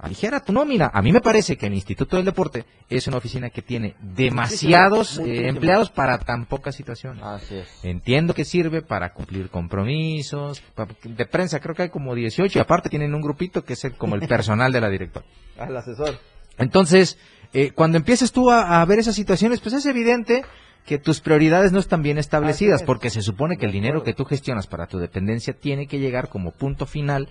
Aligera 0.00 0.40
tu 0.44 0.52
nómina. 0.52 0.90
A 0.92 1.00
mí 1.00 1.12
me 1.12 1.20
parece 1.20 1.56
que 1.56 1.66
el 1.66 1.74
Instituto 1.74 2.16
del 2.16 2.24
Deporte 2.24 2.64
es 2.90 3.06
una 3.06 3.18
oficina 3.18 3.50
que 3.50 3.62
tiene 3.62 3.94
demasiados 4.00 5.18
eh, 5.18 5.46
empleados 5.48 5.90
para 5.90 6.18
tan 6.18 6.46
pocas 6.46 6.74
situaciones. 6.74 7.22
así 7.22 7.54
es. 7.58 7.84
Entiendo 7.84 8.34
que 8.34 8.44
sirve 8.44 8.82
para 8.82 9.12
cumplir 9.12 9.48
compromisos. 9.48 10.60
De 11.04 11.24
prensa 11.26 11.60
creo 11.60 11.74
que 11.76 11.82
hay 11.82 11.88
como 11.90 12.14
18 12.16 12.58
y 12.58 12.60
aparte 12.60 12.88
tienen 12.88 13.14
un 13.14 13.20
grupito 13.22 13.64
que 13.64 13.74
es 13.74 13.84
el- 13.84 13.94
como 13.94 14.16
el 14.16 14.20
personal 14.28 14.72
de 14.72 14.80
la 14.80 14.88
directora. 14.88 15.24
Al 15.56 15.76
asesor. 15.76 16.18
Entonces, 16.58 17.16
eh, 17.52 17.70
cuando 17.70 17.98
empiezas 17.98 18.32
tú 18.32 18.50
a, 18.50 18.80
a 18.80 18.84
ver 18.84 18.98
esas 18.98 19.14
situaciones, 19.14 19.60
pues 19.60 19.74
es 19.74 19.86
evidente 19.86 20.42
que 20.86 20.98
tus 20.98 21.20
prioridades 21.20 21.72
no 21.72 21.78
están 21.78 22.02
bien 22.02 22.18
establecidas, 22.18 22.80
es. 22.80 22.86
porque 22.86 23.10
se 23.10 23.22
supone 23.22 23.56
que 23.56 23.66
el 23.66 23.72
dinero 23.72 24.02
que 24.02 24.14
tú 24.14 24.24
gestionas 24.24 24.66
para 24.66 24.86
tu 24.86 24.98
dependencia 24.98 25.52
tiene 25.52 25.86
que 25.86 25.98
llegar 25.98 26.28
como 26.28 26.50
punto 26.50 26.86
final 26.86 27.28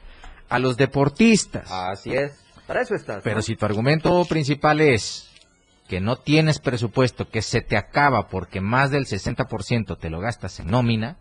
a 0.50 0.60
los 0.60 0.78
deportistas. 0.78 1.70
Así 1.72 2.14
es. 2.14 2.40
Para 2.68 2.82
eso 2.82 2.96
estás. 2.96 3.22
Pero 3.24 3.38
¿no? 3.38 3.42
si 3.42 3.56
tu 3.56 3.66
argumento 3.66 4.24
principal 4.26 4.80
es 4.80 5.30
que 5.88 6.00
no 6.00 6.16
tienes 6.16 6.60
presupuesto, 6.60 7.30
que 7.30 7.42
se 7.42 7.62
te 7.62 7.76
acaba 7.76 8.30
porque 8.30 8.62
más 8.62 8.92
del 8.92 9.06
60% 9.06 9.98
te 9.98 10.10
lo 10.10 10.22
gastas 10.22 10.60
en 10.62 10.68
nómina, 10.68 11.18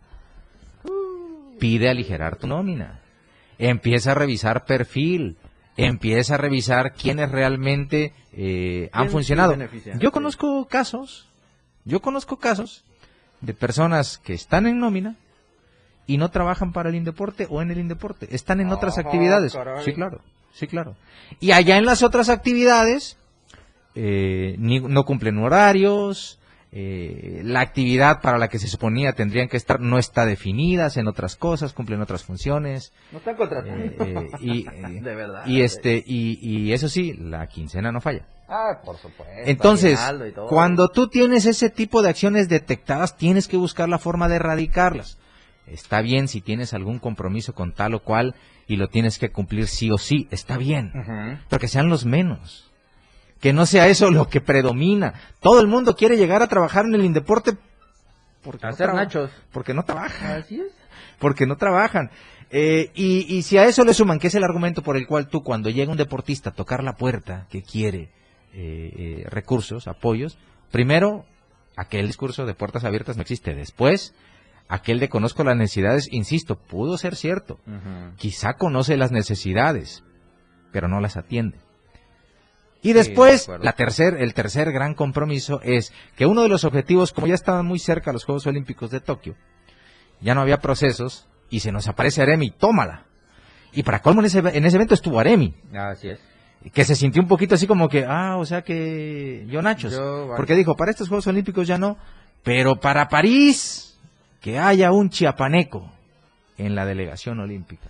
pide 1.58 1.88
aligerar 1.88 2.36
tu 2.36 2.46
nómina. 2.46 3.00
Empieza 3.58 4.12
a 4.12 4.14
revisar 4.14 4.64
perfil, 4.64 5.36
empieza 5.86 6.34
a 6.34 6.38
revisar 6.38 6.92
quiénes 6.94 7.30
realmente 7.30 8.12
eh, 8.32 8.88
han 8.92 9.02
¿Quién 9.04 9.12
funcionado. 9.12 9.56
Yo 9.98 10.12
conozco 10.12 10.66
casos, 10.66 11.28
yo 11.84 12.00
conozco 12.00 12.38
casos 12.38 12.84
de 13.40 13.54
personas 13.54 14.18
que 14.18 14.34
están 14.34 14.66
en 14.66 14.78
nómina 14.78 15.16
y 16.06 16.18
no 16.18 16.30
trabajan 16.30 16.72
para 16.72 16.88
el 16.88 16.96
Indeporte 16.96 17.46
o 17.48 17.62
en 17.62 17.70
el 17.70 17.78
Indeporte, 17.78 18.34
están 18.34 18.60
en 18.60 18.70
otras 18.70 18.98
Ah, 18.98 19.02
actividades. 19.02 19.52
caray. 19.54 19.84
Sí, 19.84 19.92
claro, 19.92 20.20
sí, 20.52 20.66
claro. 20.66 20.96
Y 21.38 21.52
allá 21.52 21.76
en 21.78 21.84
las 21.84 22.02
otras 22.02 22.28
actividades 22.28 23.16
eh, 23.94 24.56
ni- 24.58 24.80
no 24.80 25.04
cumplen 25.04 25.38
horarios, 25.38 26.38
eh, 26.72 27.40
la 27.44 27.60
actividad 27.60 28.20
para 28.20 28.38
la 28.38 28.48
que 28.48 28.58
se 28.60 28.68
suponía 28.68 29.12
tendrían 29.12 29.48
que 29.48 29.56
estar 29.56 29.80
no 29.80 29.98
está 29.98 30.24
definida, 30.24 30.86
hacen 30.86 31.08
otras 31.08 31.34
cosas, 31.36 31.72
cumplen 31.72 32.00
otras 32.00 32.22
funciones. 32.24 32.92
No 33.10 33.18
están 33.18 33.36
contratando. 33.36 33.84
eh, 33.84 33.96
eh, 33.98 34.28
y, 34.40 34.66
eh, 34.72 35.00
de 35.02 35.14
verdad. 35.14 35.46
y 35.46 35.62
este 35.62 36.02
y, 36.06 36.38
y 36.40 36.72
eso 36.72 36.88
sí, 36.88 37.14
la 37.14 37.46
quincena 37.48 37.90
no 37.90 38.00
falla. 38.00 38.26
Ah, 38.48 38.80
por 38.84 38.96
supuesto. 38.96 39.24
Entonces, 39.44 39.98
cuando 40.48 40.88
tú 40.88 41.08
tienes 41.08 41.46
ese 41.46 41.70
tipo 41.70 42.02
de 42.02 42.10
acciones 42.10 42.48
detectadas, 42.48 43.16
tienes 43.16 43.46
que 43.46 43.56
buscar 43.56 43.88
la 43.88 43.98
forma 43.98 44.28
de 44.28 44.36
erradicarlas. 44.36 45.18
Está 45.66 46.00
bien 46.02 46.26
si 46.26 46.40
tienes 46.40 46.74
algún 46.74 46.98
compromiso 46.98 47.54
con 47.54 47.72
tal 47.72 47.94
o 47.94 48.02
cual 48.02 48.34
y 48.66 48.76
lo 48.76 48.88
tienes 48.88 49.18
que 49.20 49.30
cumplir 49.30 49.68
sí 49.68 49.90
o 49.92 49.98
sí, 49.98 50.26
está 50.32 50.56
bien, 50.56 50.92
Ujú. 50.94 51.38
pero 51.48 51.60
que 51.60 51.68
sean 51.68 51.88
los 51.88 52.04
menos. 52.06 52.69
Que 53.40 53.52
no 53.52 53.64
sea 53.66 53.88
eso 53.88 54.10
lo 54.10 54.28
que 54.28 54.40
predomina. 54.40 55.14
Todo 55.40 55.60
el 55.60 55.66
mundo 55.66 55.96
quiere 55.96 56.16
llegar 56.16 56.42
a 56.42 56.48
trabajar 56.48 56.84
en 56.84 56.94
el 56.94 57.04
Indeporte 57.04 57.56
porque 58.42 58.66
no, 58.66 58.70
Hacer 58.72 58.86
traba- 58.86 59.00
nachos. 59.02 59.30
porque 59.52 59.74
no 59.74 59.82
trabaja 59.84 60.36
Así 60.36 60.60
es. 60.60 60.72
porque 61.18 61.46
no 61.46 61.56
trabajan. 61.56 62.10
Eh, 62.50 62.90
y, 62.94 63.34
y 63.34 63.42
si 63.42 63.58
a 63.58 63.64
eso 63.64 63.84
le 63.84 63.94
suman, 63.94 64.18
que 64.18 64.26
es 64.26 64.34
el 64.34 64.44
argumento 64.44 64.82
por 64.82 64.96
el 64.96 65.06
cual 65.06 65.28
tú 65.28 65.42
cuando 65.42 65.70
llega 65.70 65.90
un 65.90 65.96
deportista 65.98 66.50
a 66.50 66.52
tocar 66.54 66.82
la 66.82 66.94
puerta 66.96 67.46
que 67.50 67.62
quiere 67.62 68.10
eh, 68.52 68.92
eh, 69.24 69.26
recursos, 69.30 69.86
apoyos, 69.88 70.36
primero, 70.72 71.24
aquel 71.76 72.06
discurso 72.08 72.44
de 72.46 72.54
puertas 72.54 72.84
abiertas 72.84 73.16
no 73.16 73.22
existe. 73.22 73.54
Después, 73.54 74.14
aquel 74.68 74.98
de 75.00 75.08
conozco 75.08 75.44
las 75.44 75.56
necesidades, 75.56 76.08
insisto, 76.10 76.56
pudo 76.56 76.98
ser 76.98 77.14
cierto. 77.16 77.58
Quizá 78.16 78.54
conoce 78.54 78.96
las 78.96 79.12
necesidades, 79.12 80.02
pero 80.72 80.88
no 80.88 81.00
las 81.00 81.16
atiende. 81.16 81.58
Y 82.82 82.88
Sí, 82.88 82.92
después, 82.94 83.46
de 83.46 83.58
la 83.58 83.72
tercer, 83.72 84.14
el 84.18 84.32
tercer 84.32 84.72
gran 84.72 84.94
compromiso 84.94 85.60
es 85.62 85.92
que 86.16 86.26
uno 86.26 86.42
de 86.42 86.48
los 86.48 86.64
objetivos, 86.64 87.12
como 87.12 87.26
ya 87.26 87.34
estaban 87.34 87.66
muy 87.66 87.78
cerca 87.78 88.12
los 88.12 88.24
Juegos 88.24 88.46
Olímpicos 88.46 88.90
de 88.90 89.00
Tokio, 89.00 89.36
ya 90.20 90.34
no 90.34 90.40
había 90.40 90.58
procesos 90.58 91.28
y 91.50 91.60
se 91.60 91.72
nos 91.72 91.88
aparece 91.88 92.22
Aremi, 92.22 92.50
tómala. 92.50 93.04
Y 93.72 93.82
para 93.82 94.00
colmo 94.00 94.20
en 94.20 94.26
ese, 94.26 94.38
en 94.38 94.64
ese 94.64 94.76
evento 94.76 94.94
estuvo 94.94 95.20
Aremi, 95.20 95.54
Así 95.74 96.08
es. 96.08 96.20
que 96.72 96.84
se 96.84 96.96
sintió 96.96 97.22
un 97.22 97.28
poquito 97.28 97.54
así 97.54 97.66
como 97.66 97.88
que, 97.88 98.04
ah, 98.08 98.36
o 98.38 98.46
sea 98.46 98.62
que 98.62 99.46
yo 99.48 99.60
Nachos. 99.62 99.92
Yo, 99.92 100.26
vale. 100.26 100.36
Porque 100.36 100.54
dijo, 100.54 100.74
para 100.74 100.90
estos 100.90 101.08
Juegos 101.08 101.26
Olímpicos 101.26 101.68
ya 101.68 101.76
no, 101.78 101.98
pero 102.42 102.76
para 102.76 103.08
París, 103.08 103.98
que 104.40 104.58
haya 104.58 104.90
un 104.90 105.10
chiapaneco 105.10 105.90
en 106.56 106.74
la 106.74 106.86
delegación 106.86 107.40
olímpica. 107.40 107.88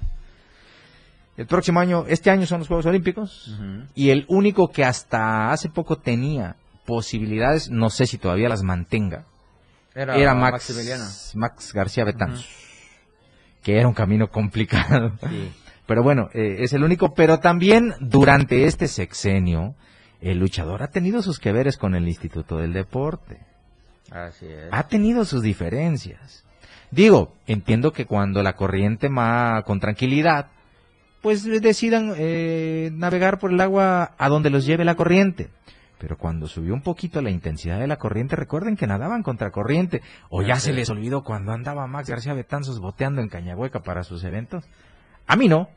El 1.41 1.47
próximo 1.47 1.81
año, 1.81 2.05
este 2.07 2.31
año 2.31 2.45
son 2.45 2.59
los 2.59 2.69
Juegos 2.69 2.85
Olímpicos 2.85 3.59
y 3.95 4.11
el 4.11 4.27
único 4.29 4.69
que 4.69 4.85
hasta 4.85 5.51
hace 5.51 5.71
poco 5.71 5.97
tenía 5.97 6.57
posibilidades, 6.85 7.71
no 7.71 7.89
sé 7.89 8.07
si 8.07 8.19
todavía 8.19 8.51
las 8.51 8.63
mantenga, 8.63 9.25
era, 9.95 10.35
Max, 10.35 11.33
Max 11.35 11.73
García 11.73 12.05
Betanzos, 12.05 12.47
que 13.63 13.79
era 13.79 13.89
un 13.89 13.95
camino 13.95 14.29
complicado. 14.29 15.13
Pero 15.87 16.03
bueno, 16.03 16.29
eh, 16.35 16.57
es 16.59 16.75
el 16.75 16.85
único, 16.85 17.15
pero 17.15 17.39
también 17.39 17.95
durante 18.01 18.67
este 18.67 18.87
sexenio, 18.87 19.77
el 20.21 20.39
luchador 20.39 20.83
ha 20.83 20.89
tenido 20.89 21.23
sus 21.23 21.39
que 21.39 21.53
veres 21.53 21.79
con 21.79 21.95
el 21.95 22.07
Instituto 22.07 22.59
del 22.59 22.75
Deporte. 22.75 23.39
Así 24.11 24.45
es. 24.45 24.69
Ha 24.71 24.89
tenido 24.89 25.25
sus 25.25 25.43
diferencias. 25.43 26.45
Digo, 26.91 27.33
entiendo 27.47 27.93
que 27.93 28.05
cuando 28.05 28.43
la 28.43 28.57
corriente 28.57 29.09
va 29.09 29.63
con 29.63 29.81
tranquilidad, 29.81 30.51
pues 31.21 31.45
decidan 31.45 32.15
eh, 32.17 32.91
navegar 32.93 33.39
por 33.39 33.53
el 33.53 33.61
agua 33.61 34.12
a 34.17 34.29
donde 34.29 34.50
los 34.50 34.65
lleve 34.67 34.85
la 34.85 34.95
corriente. 34.95 35.50
Pero 35.99 36.17
cuando 36.17 36.49
subió 36.49 36.73
un 36.73 36.81
poquito 36.81 37.21
la 37.21 37.31
intensidad 37.31 37.79
de 37.79 37.87
la 37.87 37.97
corriente, 37.97 38.35
recuerden 38.35 38.77
que 38.77 38.87
nadaban 38.87 39.23
contra 39.23 39.50
corriente. 39.50 40.00
O 40.31 40.41
ya 40.41 40.57
se 40.57 40.73
les 40.73 40.89
olvidó 40.89 41.23
cuando 41.23 41.53
andaba 41.53 41.87
Max 41.87 42.09
García 42.09 42.33
Betanzos 42.33 42.81
boteando 42.81 43.21
en 43.21 43.29
Cañahueca 43.29 43.81
para 43.81 44.03
sus 44.03 44.25
eventos. 44.25 44.65
A 45.27 45.37
mí 45.37 45.47
no. 45.47 45.69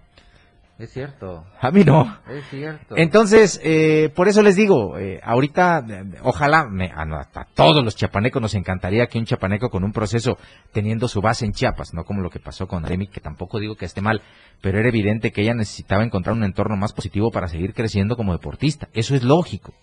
Es 0.84 0.92
cierto. 0.92 1.46
A 1.62 1.72
mí 1.72 1.86
no. 1.86 2.18
Es 2.30 2.46
cierto. 2.50 2.98
Entonces, 2.98 3.58
eh, 3.64 4.12
por 4.14 4.28
eso 4.28 4.42
les 4.42 4.58
digo, 4.58 4.98
eh, 4.98 5.18
ahorita, 5.24 5.82
ojalá, 6.24 6.68
me, 6.68 6.88
a, 6.88 7.04
a, 7.04 7.46
todos 7.54 7.86
los 7.86 7.96
chiapanecos 7.96 8.42
nos 8.42 8.54
encantaría 8.54 9.08
que 9.08 9.18
un 9.18 9.24
chiapaneco 9.24 9.70
con 9.70 9.86
un 9.86 9.94
proceso 9.94 10.38
teniendo 10.74 11.08
su 11.08 11.22
base 11.22 11.46
en 11.46 11.54
Chiapas, 11.54 11.94
no 11.94 12.04
como 12.04 12.22
lo 12.22 12.30
que 12.30 12.42
pasó 12.42 12.68
con 12.68 12.84
Remy, 12.84 13.08
que 13.08 13.22
tampoco 13.22 13.62
digo 13.62 13.76
que 13.76 13.86
esté 13.86 14.02
mal, 14.02 14.22
pero 14.62 14.78
era 14.78 14.90
evidente 14.90 15.32
que 15.32 15.44
ella 15.44 15.54
necesitaba 15.54 16.04
encontrar 16.04 16.36
un 16.36 16.44
entorno 16.44 16.76
más 16.76 16.92
positivo 16.92 17.32
para 17.32 17.48
seguir 17.48 17.74
creciendo 17.74 18.18
como 18.18 18.34
deportista. 18.34 18.90
Eso 18.92 19.16
es 19.16 19.24
lógico. 19.24 19.74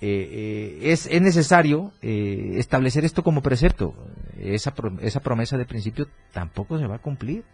Eh, 0.00 0.78
es, 0.80 1.06
es, 1.08 1.20
necesario 1.20 1.92
establecer 2.00 3.04
esto 3.04 3.22
como 3.22 3.42
precepto. 3.42 3.92
Esa, 4.38 4.72
esa 5.02 5.20
promesa 5.20 5.58
de 5.58 5.66
principio 5.66 6.06
tampoco 6.32 6.78
se 6.78 6.86
va 6.86 6.96
a 6.96 7.02
cumplir. 7.02 7.44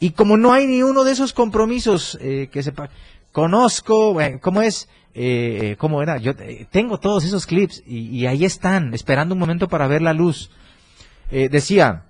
Y 0.00 0.12
como 0.12 0.36
no 0.36 0.52
hay 0.52 0.66
ni 0.66 0.82
uno 0.82 1.04
de 1.04 1.12
esos 1.12 1.32
compromisos 1.32 2.18
eh, 2.20 2.48
que 2.50 2.62
sepa, 2.62 2.88
conozco, 3.32 4.16
¿cómo 4.40 4.62
es? 4.62 4.88
Eh, 5.14 5.76
¿Cómo 5.78 6.02
era? 6.02 6.18
Yo 6.18 6.32
eh, 6.38 6.66
tengo 6.70 6.98
todos 6.98 7.24
esos 7.24 7.46
clips 7.46 7.82
y, 7.86 8.26
ahí 8.26 8.44
están, 8.44 8.94
esperando 8.94 9.34
un 9.34 9.40
momento 9.40 9.68
para 9.68 9.88
ver 9.88 10.02
la 10.02 10.12
luz. 10.12 10.50
Eh, 11.30 11.48
decía, 11.48 12.04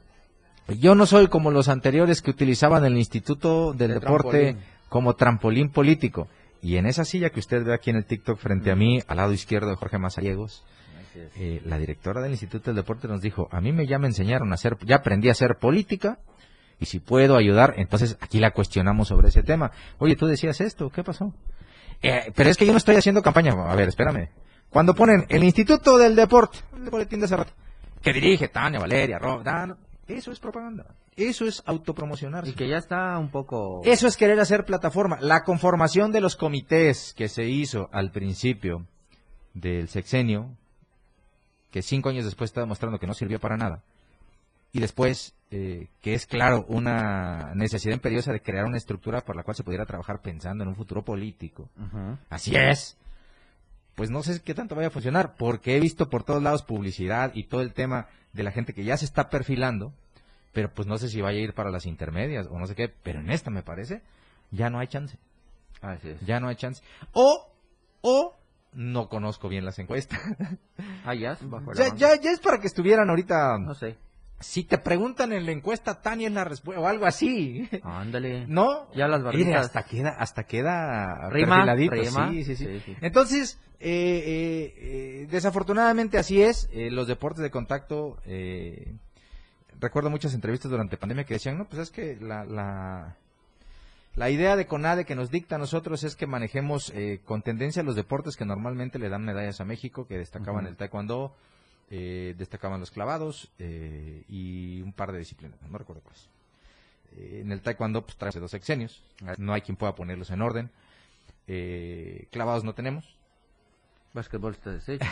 yo 0.68 0.94
no 0.94 1.06
soy 1.06 1.28
como 1.28 1.50
los 1.50 1.68
anteriores 1.68 2.22
que 2.22 2.30
utilizaban 2.30 2.84
el 2.84 2.96
Instituto 2.96 3.72
del 3.72 3.94
Deporte 3.94 4.56
como 4.88 5.14
trampolín 5.14 5.70
político. 5.70 6.28
Y 6.62 6.76
en 6.76 6.86
esa 6.86 7.04
silla 7.04 7.30
que 7.30 7.40
usted 7.40 7.64
ve 7.64 7.74
aquí 7.74 7.90
en 7.90 7.96
el 7.96 8.04
TikTok 8.04 8.38
frente 8.38 8.70
a 8.70 8.76
mí, 8.76 9.02
al 9.08 9.16
lado 9.16 9.32
izquierdo 9.32 9.70
de 9.70 9.76
Jorge 9.76 9.98
Mazariegos, 9.98 10.62
eh, 11.36 11.62
la 11.64 11.78
directora 11.78 12.20
del 12.20 12.32
Instituto 12.32 12.66
del 12.66 12.76
Deporte 12.76 13.08
nos 13.08 13.22
dijo, 13.22 13.48
a 13.50 13.60
mí 13.60 13.72
me 13.72 13.86
ya 13.86 13.98
me 13.98 14.06
enseñaron 14.08 14.52
a 14.52 14.54
hacer, 14.54 14.76
ya 14.84 14.96
aprendí 14.96 15.28
a 15.28 15.32
hacer 15.32 15.56
política 15.56 16.18
y 16.80 16.86
si 16.86 16.98
puedo 16.98 17.36
ayudar, 17.36 17.74
entonces 17.76 18.16
aquí 18.20 18.40
la 18.40 18.52
cuestionamos 18.52 19.08
sobre 19.08 19.28
ese 19.28 19.42
tema. 19.42 19.70
Oye, 19.98 20.16
tú 20.16 20.26
decías 20.26 20.60
esto, 20.62 20.90
¿qué 20.90 21.04
pasó? 21.04 21.34
Eh, 22.02 22.32
pero 22.34 22.48
es 22.48 22.56
que 22.56 22.64
yo 22.64 22.72
no 22.72 22.78
estoy 22.78 22.96
haciendo 22.96 23.22
campaña. 23.22 23.52
A 23.52 23.76
ver, 23.76 23.88
espérame. 23.88 24.30
Cuando 24.70 24.94
ponen 24.94 25.26
el 25.28 25.44
Instituto 25.44 25.98
del 25.98 26.16
Deporte, 26.16 26.58
el 26.74 26.88
boletín 26.88 27.20
de 27.20 27.26
hace 27.26 27.36
rato, 27.36 27.52
que 28.00 28.12
dirige 28.14 28.48
Tania, 28.48 28.80
Valeria, 28.80 29.18
Rob, 29.18 29.42
Dan, 29.42 29.76
eso 30.08 30.32
es 30.32 30.40
propaganda. 30.40 30.86
Eso 31.16 31.44
es 31.44 31.62
autopromocionar. 31.66 32.48
Y 32.48 32.54
que 32.54 32.68
ya 32.68 32.78
está 32.78 33.18
un 33.18 33.30
poco... 33.30 33.82
Eso 33.84 34.06
es 34.06 34.16
querer 34.16 34.40
hacer 34.40 34.64
plataforma. 34.64 35.18
La 35.20 35.42
conformación 35.44 36.12
de 36.12 36.22
los 36.22 36.36
comités 36.36 37.12
que 37.14 37.28
se 37.28 37.44
hizo 37.44 37.90
al 37.92 38.10
principio 38.10 38.86
del 39.52 39.88
sexenio, 39.88 40.56
que 41.70 41.82
cinco 41.82 42.08
años 42.08 42.24
después 42.24 42.48
está 42.48 42.62
demostrando 42.62 42.98
que 42.98 43.06
no 43.06 43.12
sirvió 43.12 43.38
para 43.38 43.58
nada, 43.58 43.82
y 44.72 44.80
después 44.80 45.34
eh, 45.52 45.88
que 46.00 46.14
es 46.14 46.26
claro 46.26 46.64
una 46.68 47.54
necesidad 47.56 47.94
imperiosa 47.94 48.32
de 48.32 48.40
crear 48.40 48.66
una 48.66 48.76
estructura 48.76 49.22
por 49.22 49.34
la 49.34 49.42
cual 49.42 49.56
se 49.56 49.64
pudiera 49.64 49.84
trabajar 49.84 50.20
pensando 50.22 50.62
en 50.62 50.68
un 50.68 50.76
futuro 50.76 51.04
político. 51.04 51.68
Así 52.28 52.54
es. 52.54 52.96
Pues 53.96 54.10
no 54.10 54.22
sé 54.22 54.40
qué 54.42 54.54
tanto 54.54 54.76
vaya 54.76 54.88
a 54.88 54.92
funcionar, 54.92 55.34
porque 55.36 55.76
he 55.76 55.80
visto 55.80 56.08
por 56.08 56.22
todos 56.22 56.42
lados 56.42 56.62
publicidad 56.62 57.32
y 57.34 57.48
todo 57.48 57.62
el 57.62 57.74
tema 57.74 58.06
de 58.32 58.44
la 58.44 58.52
gente 58.52 58.72
que 58.72 58.84
ya 58.84 58.96
se 58.96 59.04
está 59.04 59.28
perfilando, 59.28 59.92
pero 60.52 60.72
pues 60.72 60.86
no 60.86 60.96
sé 60.98 61.08
si 61.08 61.20
vaya 61.20 61.40
a 61.40 61.42
ir 61.42 61.52
para 61.52 61.70
las 61.70 61.84
intermedias 61.84 62.46
o 62.46 62.56
no 62.58 62.66
sé 62.66 62.76
qué, 62.76 62.88
pero 62.88 63.18
en 63.18 63.30
esta 63.30 63.50
me 63.50 63.64
parece, 63.64 64.02
ya 64.52 64.70
no 64.70 64.78
hay 64.78 64.86
chance. 64.86 65.18
Así 65.82 66.10
es. 66.10 66.20
Ya 66.20 66.38
no 66.38 66.48
hay 66.48 66.54
chance. 66.54 66.82
O, 67.12 67.52
o 68.02 68.36
no 68.72 69.08
conozco 69.08 69.48
bien 69.48 69.64
las 69.64 69.78
encuestas. 69.80 70.20
Ah, 71.04 71.14
ya, 71.14 71.36
ya, 71.74 71.94
ya, 71.96 72.20
ya, 72.20 72.30
es 72.30 72.40
para 72.40 72.58
que 72.58 72.66
estuvieran 72.68 73.10
ahorita. 73.10 73.58
No 73.58 73.74
sé 73.74 73.96
si 74.40 74.64
te 74.64 74.78
preguntan 74.78 75.32
en 75.32 75.44
la 75.44 75.52
encuesta, 75.52 76.00
Tania 76.00 76.28
es 76.28 76.34
la 76.34 76.44
respuesta, 76.44 76.80
o 76.80 76.86
algo 76.88 77.04
así. 77.04 77.68
Ándale. 77.82 78.46
¿No? 78.48 78.90
Ya 78.94 79.06
las 79.06 79.22
Mire, 79.34 79.54
hasta 79.54 79.82
queda, 79.82 80.10
hasta 80.18 80.44
queda 80.44 81.28
rima, 81.28 81.76
Sí, 82.30 82.44
sí, 82.44 82.56
sí, 82.56 82.96
Entonces, 83.02 83.60
eh, 83.78 83.88
eh, 83.90 84.74
eh, 84.76 85.26
desafortunadamente 85.30 86.16
así 86.16 86.42
es. 86.42 86.70
los 86.72 87.06
deportes 87.06 87.42
de 87.42 87.50
contacto, 87.50 88.16
recuerdo 89.78 90.08
muchas 90.08 90.32
entrevistas 90.32 90.70
durante 90.70 90.96
pandemia 90.96 91.24
que 91.24 91.34
decían, 91.34 91.58
no, 91.58 91.66
pues 91.66 91.82
es 91.82 91.90
que 91.90 92.16
la, 92.16 92.44
la, 92.44 93.16
la 94.14 94.30
idea 94.30 94.56
de 94.56 94.66
CONADE 94.66 95.04
que 95.04 95.14
nos 95.14 95.30
dicta 95.30 95.56
a 95.56 95.58
nosotros 95.58 96.02
es 96.02 96.16
que 96.16 96.26
manejemos 96.26 96.94
con 97.26 97.42
tendencia 97.42 97.82
los 97.82 97.94
deportes 97.94 98.36
que 98.36 98.46
normalmente 98.46 98.98
le 98.98 99.10
dan 99.10 99.22
medallas 99.22 99.60
a 99.60 99.66
México, 99.66 100.06
que 100.06 100.16
destacaban 100.16 100.66
el 100.66 100.76
taekwondo, 100.76 101.34
eh, 101.92 102.36
destacaban 102.38 102.78
los 102.78 102.92
clavados 102.92 103.50
eh, 103.58 104.22
y 104.28 104.80
un 104.80 104.92
par 104.92 105.10
de 105.10 105.18
disciplinas, 105.18 105.60
no 105.68 105.76
recuerdo 105.76 106.02
cuáles. 106.02 106.28
Eh, 107.16 107.40
en 107.42 107.50
el 107.50 107.62
taekwondo 107.62 108.02
pues 108.02 108.16
trae 108.16 108.30
dos 108.38 108.52
sexenios, 108.52 109.02
no 109.38 109.52
hay 109.52 109.62
quien 109.62 109.74
pueda 109.76 109.96
ponerlos 109.96 110.30
en 110.30 110.40
orden. 110.40 110.70
clavados 112.30 112.62
no 112.62 112.74
tenemos. 112.74 113.16
Básquetbol 114.12 114.52
está 114.52 114.70
deshecho. 114.70 115.04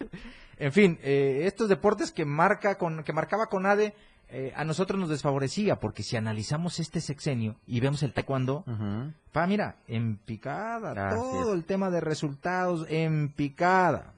en 0.58 0.72
fin, 0.72 0.98
estos 1.02 1.68
deportes 1.68 2.10
que 2.10 2.24
marca 2.24 2.78
con 2.78 3.04
que 3.04 3.12
marcaba 3.12 3.48
con 3.48 3.66
ADE 3.66 3.94
a 4.56 4.64
nosotros 4.64 4.98
nos 4.98 5.10
desfavorecía 5.10 5.76
porque 5.78 6.02
si 6.02 6.16
analizamos 6.16 6.80
este 6.80 7.02
sexenio 7.02 7.56
y 7.66 7.80
vemos 7.80 8.02
el 8.02 8.14
taekwondo, 8.14 8.64
pa 9.30 9.46
mira, 9.46 9.76
en 9.88 10.16
picada, 10.16 11.14
todo 11.14 11.52
el 11.52 11.66
tema 11.66 11.90
de 11.90 12.00
resultados 12.00 12.86
en 12.88 13.28
picada. 13.28 14.14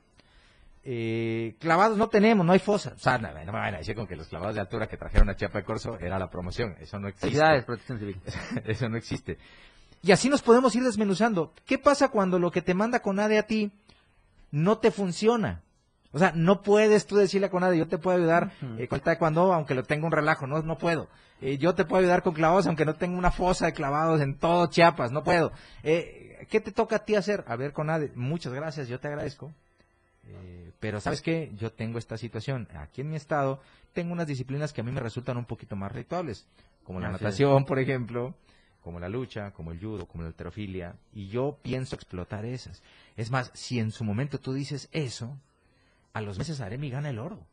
Eh, 0.92 1.55
clavados 1.61 1.96
no 1.96 2.09
tenemos, 2.09 2.44
no 2.44 2.50
hay 2.50 2.59
fosa. 2.59 2.94
O 2.96 2.98
sea, 2.98 3.16
no, 3.16 3.33
me 3.33 3.44
van 3.44 3.74
a 3.74 3.79
decir 3.79 3.94
con 3.94 4.09
que 4.09 4.16
los 4.16 4.26
clavados 4.26 4.57
de 4.57 4.61
altura 4.61 4.88
que 4.88 4.96
trajeron 4.96 5.31
a 5.31 5.37
Chiapa 5.37 5.59
de 5.59 5.64
Corso 5.64 5.96
era 6.00 6.18
la 6.18 6.29
promoción. 6.29 6.74
Eso 6.81 6.98
no 6.98 7.07
existe. 7.07 7.38
Eso 8.64 8.88
no 8.88 8.96
existe. 8.96 9.38
Y 10.03 10.11
así 10.11 10.29
nos 10.29 10.42
podemos 10.42 10.74
ir 10.74 10.83
desmenuzando. 10.83 11.53
¿Qué 11.64 11.79
pasa 11.79 12.09
cuando 12.09 12.40
lo 12.40 12.50
que 12.50 12.61
te 12.61 12.74
manda 12.74 13.03
Conade 13.03 13.38
a 13.38 13.46
ti 13.46 13.70
no 14.50 14.79
te 14.79 14.90
funciona? 14.90 15.62
O 16.11 16.18
sea, 16.18 16.33
no 16.35 16.61
puedes 16.61 17.07
tú 17.07 17.14
decirle 17.14 17.46
a 17.46 17.50
Conade, 17.50 17.79
yo 17.79 17.87
te 17.87 17.98
puedo 17.98 18.16
ayudar 18.16 18.50
eh, 18.76 18.88
con 18.88 18.98
taekwondo, 18.98 19.53
aunque 19.53 19.76
lo 19.76 19.85
tenga 19.85 20.07
un 20.07 20.12
relajo, 20.12 20.48
no, 20.48 20.61
no 20.62 20.76
puedo. 20.76 21.07
Eh, 21.40 21.57
yo 21.59 21.76
te 21.76 21.85
puedo 21.85 22.00
ayudar 22.00 22.24
con 22.24 22.35
clavados, 22.35 22.66
aunque 22.66 22.85
no 22.85 22.96
tenga 22.96 23.16
una 23.16 23.31
fosa 23.31 23.66
de 23.66 23.74
clavados 23.74 24.20
en 24.22 24.38
todo 24.38 24.66
Chiapas, 24.66 25.12
no 25.12 25.22
puedo. 25.22 25.53
Eh, 25.85 26.48
¿Qué 26.50 26.61
te 26.61 26.72
toca 26.72 26.96
a 26.96 27.05
ti 27.05 27.14
hacer? 27.14 27.44
A 27.46 27.55
ver, 27.55 27.72
Conade, 27.72 28.11
muchas 28.16 28.53
gracias, 28.53 28.88
yo 28.88 28.98
te 28.98 29.07
agradezco. 29.07 29.53
Eh, 30.26 30.60
pero 30.80 31.00
sabes 31.00 31.20
qué, 31.20 31.52
yo 31.56 31.70
tengo 31.70 31.98
esta 31.98 32.16
situación. 32.16 32.66
Aquí 32.74 33.02
en 33.02 33.10
mi 33.10 33.16
estado 33.16 33.60
tengo 33.92 34.12
unas 34.12 34.26
disciplinas 34.26 34.72
que 34.72 34.80
a 34.80 34.84
mí 34.84 34.90
me 34.90 35.00
resultan 35.00 35.36
un 35.36 35.44
poquito 35.44 35.76
más 35.76 35.92
rituales, 35.92 36.46
como 36.84 37.00
la 37.00 37.10
natación, 37.10 37.66
por 37.66 37.78
ejemplo, 37.78 38.34
como 38.82 38.98
la 38.98 39.08
lucha, 39.08 39.52
como 39.52 39.72
el 39.72 39.78
judo, 39.78 40.06
como 40.06 40.22
la 40.22 40.28
alterofilia, 40.28 40.96
y 41.12 41.28
yo 41.28 41.58
pienso 41.62 41.94
explotar 41.94 42.46
esas. 42.46 42.82
Es 43.16 43.30
más, 43.30 43.50
si 43.54 43.78
en 43.78 43.92
su 43.92 44.04
momento 44.04 44.40
tú 44.40 44.54
dices 44.54 44.88
eso, 44.92 45.36
a 46.14 46.22
los 46.22 46.38
meses 46.38 46.60
haré 46.62 46.78
mi 46.78 46.90
gana 46.90 47.10
el 47.10 47.18
oro. 47.18 47.46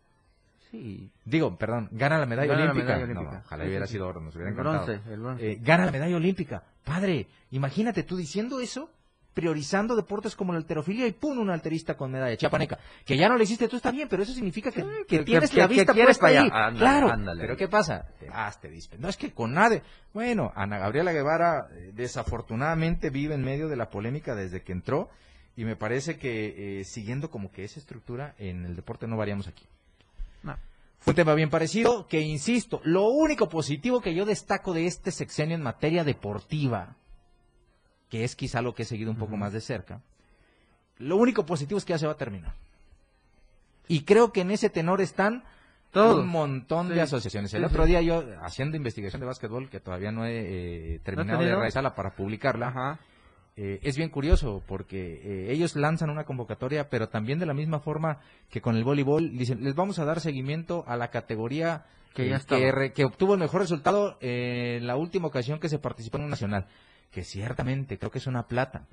Sí. 0.71 1.11
Digo, 1.25 1.57
perdón, 1.57 1.89
gana 1.91 2.17
la 2.17 2.25
medalla 2.25 2.53
olímpica. 2.53 3.41
ojalá 3.45 3.65
hubiera 3.65 3.87
sido 3.87 4.07
oro, 4.07 4.21
nos 4.21 4.35
hubiera 4.35 4.51
encantado. 4.51 4.93
Eh, 5.39 5.59
gana 5.61 5.85
la 5.85 5.91
medalla 5.91 6.15
olímpica. 6.15 6.63
Padre, 6.83 7.27
imagínate 7.51 8.03
tú 8.03 8.15
diciendo 8.15 8.61
eso 8.61 8.89
priorizando 9.37 9.95
deportes 9.95 10.35
como 10.35 10.51
la 10.51 10.57
alterofilia 10.57 11.05
y 11.05 11.11
pum, 11.11 11.37
un 11.37 11.51
alterista 11.51 11.95
con 11.95 12.11
medalla 12.11 12.35
chapaneca. 12.35 12.79
Que 13.05 13.15
ya 13.15 13.29
no 13.29 13.37
le 13.37 13.43
hiciste 13.43 13.67
tú, 13.67 13.75
está 13.75 13.91
bien, 13.91 14.07
pero 14.09 14.23
eso 14.23 14.33
significa 14.33 14.71
que, 14.71 14.83
que, 15.07 15.19
tienes 15.19 15.53
la 15.53 15.67
vista 15.67 15.93
puesta 15.93 16.25
ahí. 16.25 16.49
claro, 16.49 17.13
pero 17.39 17.55
¿qué 17.55 17.67
pasa? 17.67 18.07
Te 18.19 18.27
vas, 18.31 18.59
te 18.59 18.71
No, 18.97 19.09
es 19.09 19.15
que 19.15 19.31
con 19.33 19.53
nadie. 19.53 19.83
Bueno, 20.11 20.51
Ana 20.55 20.79
Gabriela 20.79 21.11
Guevara 21.11 21.67
eh, 21.71 21.91
desafortunadamente 21.93 23.11
vive 23.11 23.35
en 23.35 23.43
medio 23.43 23.67
de 23.67 23.75
la 23.75 23.91
polémica 23.91 24.33
desde 24.33 24.63
que 24.63 24.71
entró 24.71 25.11
y 25.55 25.65
me 25.65 25.75
parece 25.75 26.17
que 26.17 26.79
eh, 26.79 26.83
siguiendo 26.83 27.29
como 27.29 27.51
que 27.51 27.63
esa 27.63 27.79
estructura 27.79 28.33
en 28.39 28.65
el 28.65 28.75
deporte 28.75 29.05
no 29.05 29.17
variamos 29.17 29.47
aquí. 29.47 29.67
Fue 30.99 31.11
un 31.11 31.15
tema 31.15 31.35
bien 31.35 31.51
parecido, 31.51 32.07
que 32.07 32.21
insisto, 32.21 32.81
lo 32.83 33.09
único 33.09 33.47
positivo 33.49 34.01
que 34.01 34.15
yo 34.15 34.25
destaco 34.25 34.73
de 34.73 34.87
este 34.87 35.11
sexenio 35.11 35.55
en 35.55 35.61
materia 35.61 36.03
deportiva, 36.03 36.95
que 38.09 38.23
es 38.23 38.35
quizá 38.35 38.61
lo 38.61 38.73
que 38.73 38.83
he 38.83 38.85
seguido 38.85 39.11
un 39.11 39.17
poco 39.17 39.35
más 39.37 39.53
de 39.53 39.61
cerca, 39.61 40.01
lo 40.97 41.17
único 41.17 41.45
positivo 41.45 41.77
es 41.77 41.85
que 41.85 41.93
ya 41.93 41.99
se 41.99 42.07
va 42.07 42.13
a 42.13 42.17
terminar. 42.17 42.53
Y 43.87 44.01
creo 44.03 44.31
que 44.33 44.41
en 44.41 44.51
ese 44.51 44.69
tenor 44.69 44.99
están 45.01 45.43
Todos. 45.91 46.19
un 46.19 46.27
montón 46.27 46.87
Sí. 46.89 46.93
de 46.95 47.01
asociaciones. 47.01 47.53
El 47.53 47.61
Sí, 47.61 47.65
otro 47.65 47.83
sí. 47.83 47.89
día 47.91 48.01
yo, 48.01 48.23
haciendo 48.41 48.75
investigación 48.77 49.19
de 49.21 49.25
básquetbol, 49.27 49.69
que 49.69 49.79
todavía 49.79 50.11
no 50.11 50.25
he 50.25 50.95
eh, 50.95 50.99
terminado 51.03 51.41
de 51.43 51.55
realizarla 51.55 51.95
para 51.95 52.11
publicarla, 52.11 52.67
Ajá. 52.67 52.99
eh, 53.55 53.79
es 53.83 53.95
bien 53.97 54.09
curioso 54.09 54.61
porque 54.67 55.21
eh, 55.23 55.51
ellos 55.51 55.75
lanzan 55.75 56.09
una 56.09 56.25
convocatoria, 56.25 56.89
pero 56.89 57.07
también 57.09 57.39
de 57.39 57.45
la 57.45 57.53
misma 57.53 57.79
forma 57.79 58.19
que 58.49 58.61
con 58.61 58.75
el 58.75 58.83
voleibol, 58.83 59.37
dicen, 59.37 59.63
les 59.63 59.75
vamos 59.75 59.99
a 59.99 60.05
dar 60.05 60.19
seguimiento 60.19 60.83
a 60.87 60.97
la 60.97 61.09
categoría 61.09 61.85
Que 62.13 62.27
eh, 62.27 62.29
ya 62.31 62.39
que, 62.39 62.71
re- 62.71 62.93
que 62.93 63.05
obtuvo 63.05 63.33
el 63.35 63.39
mejor 63.39 63.61
resultado 63.61 64.17
en 64.21 64.85
la 64.85 64.95
última 64.97 65.27
ocasión 65.27 65.59
que 65.59 65.69
se 65.69 65.79
participó 65.79 66.17
en 66.17 66.25
un 66.25 66.29
nacional, 66.31 66.67
que 67.11 67.23
ciertamente 67.23 67.97
creo 67.97 68.11
que 68.11 68.19
es 68.19 68.27
una 68.27 68.47
plata 68.47 68.85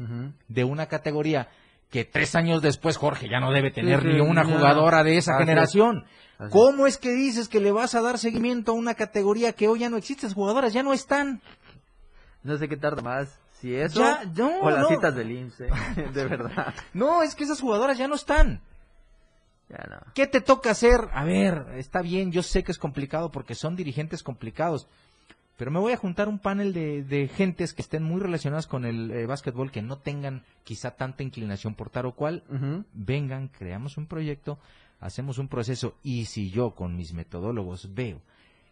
de 0.48 0.64
una 0.64 0.86
categoría 0.86 1.48
que 1.90 2.04
tres 2.04 2.34
años 2.34 2.62
después 2.62 2.96
Jorge 2.96 3.28
ya 3.28 3.38
no 3.40 3.52
debe 3.52 3.70
tener 3.70 4.00
sí, 4.00 4.08
ni 4.08 4.20
una 4.20 4.44
jugadora 4.44 5.04
de 5.04 5.16
esa 5.16 5.34
Así 5.36 5.42
generación. 5.44 6.04
Así. 6.38 6.50
¿Cómo 6.50 6.86
es 6.88 6.98
que 6.98 7.12
dices 7.12 7.48
que 7.48 7.60
le 7.60 7.70
vas 7.70 7.94
a 7.94 8.00
dar 8.00 8.18
seguimiento 8.18 8.72
a 8.72 8.74
una 8.74 8.94
categoría 8.94 9.52
que 9.52 9.68
hoy 9.68 9.80
ya 9.80 9.90
no 9.90 9.96
existe? 9.96 10.26
Las 10.26 10.34
jugadoras 10.34 10.72
ya 10.72 10.82
no 10.82 10.92
están. 10.92 11.40
No 12.42 12.56
sé 12.56 12.68
qué 12.68 12.76
tarda 12.76 13.02
más. 13.02 13.38
Si 13.60 13.74
eso 13.74 14.00
Ya, 14.00 14.24
no, 14.36 14.60
o 14.60 14.70
las 14.70 14.80
no. 14.80 14.88
citas 14.88 15.14
del 15.14 15.30
IMSS. 15.30 15.60
¿eh? 15.60 15.70
De 16.14 16.24
verdad. 16.26 16.74
No, 16.92 17.22
es 17.22 17.34
que 17.34 17.44
esas 17.44 17.60
jugadoras 17.60 17.96
ya 17.96 18.08
no 18.08 18.16
están. 18.16 18.60
Ya 19.68 19.86
no. 19.88 20.12
¿Qué 20.14 20.26
te 20.26 20.40
toca 20.40 20.72
hacer? 20.72 21.00
A 21.12 21.24
ver, 21.24 21.64
está 21.76 22.02
bien, 22.02 22.32
yo 22.32 22.42
sé 22.42 22.64
que 22.64 22.72
es 22.72 22.78
complicado 22.78 23.30
porque 23.30 23.54
son 23.54 23.76
dirigentes 23.76 24.22
complicados, 24.22 24.88
pero 25.56 25.70
me 25.70 25.78
voy 25.78 25.92
a 25.92 25.96
juntar 25.96 26.28
un 26.28 26.38
panel 26.38 26.72
de, 26.72 27.02
de 27.04 27.28
gentes 27.28 27.72
que 27.72 27.82
estén 27.82 28.02
muy 28.02 28.20
relacionadas 28.20 28.66
con 28.66 28.84
el 28.84 29.10
eh, 29.10 29.26
básquetbol, 29.26 29.70
que 29.70 29.82
no 29.82 29.98
tengan 29.98 30.42
quizá 30.64 30.92
tanta 30.92 31.22
inclinación 31.22 31.74
por 31.74 31.90
tal 31.90 32.06
o 32.06 32.12
cual. 32.12 32.42
Vengan, 32.92 33.48
creamos 33.48 33.96
un 33.96 34.06
proyecto, 34.06 34.58
hacemos 35.00 35.38
un 35.38 35.48
proceso 35.48 35.94
y 36.02 36.24
si 36.24 36.50
yo 36.50 36.74
con 36.74 36.96
mis 36.96 37.12
metodólogos 37.12 37.94
veo 37.94 38.20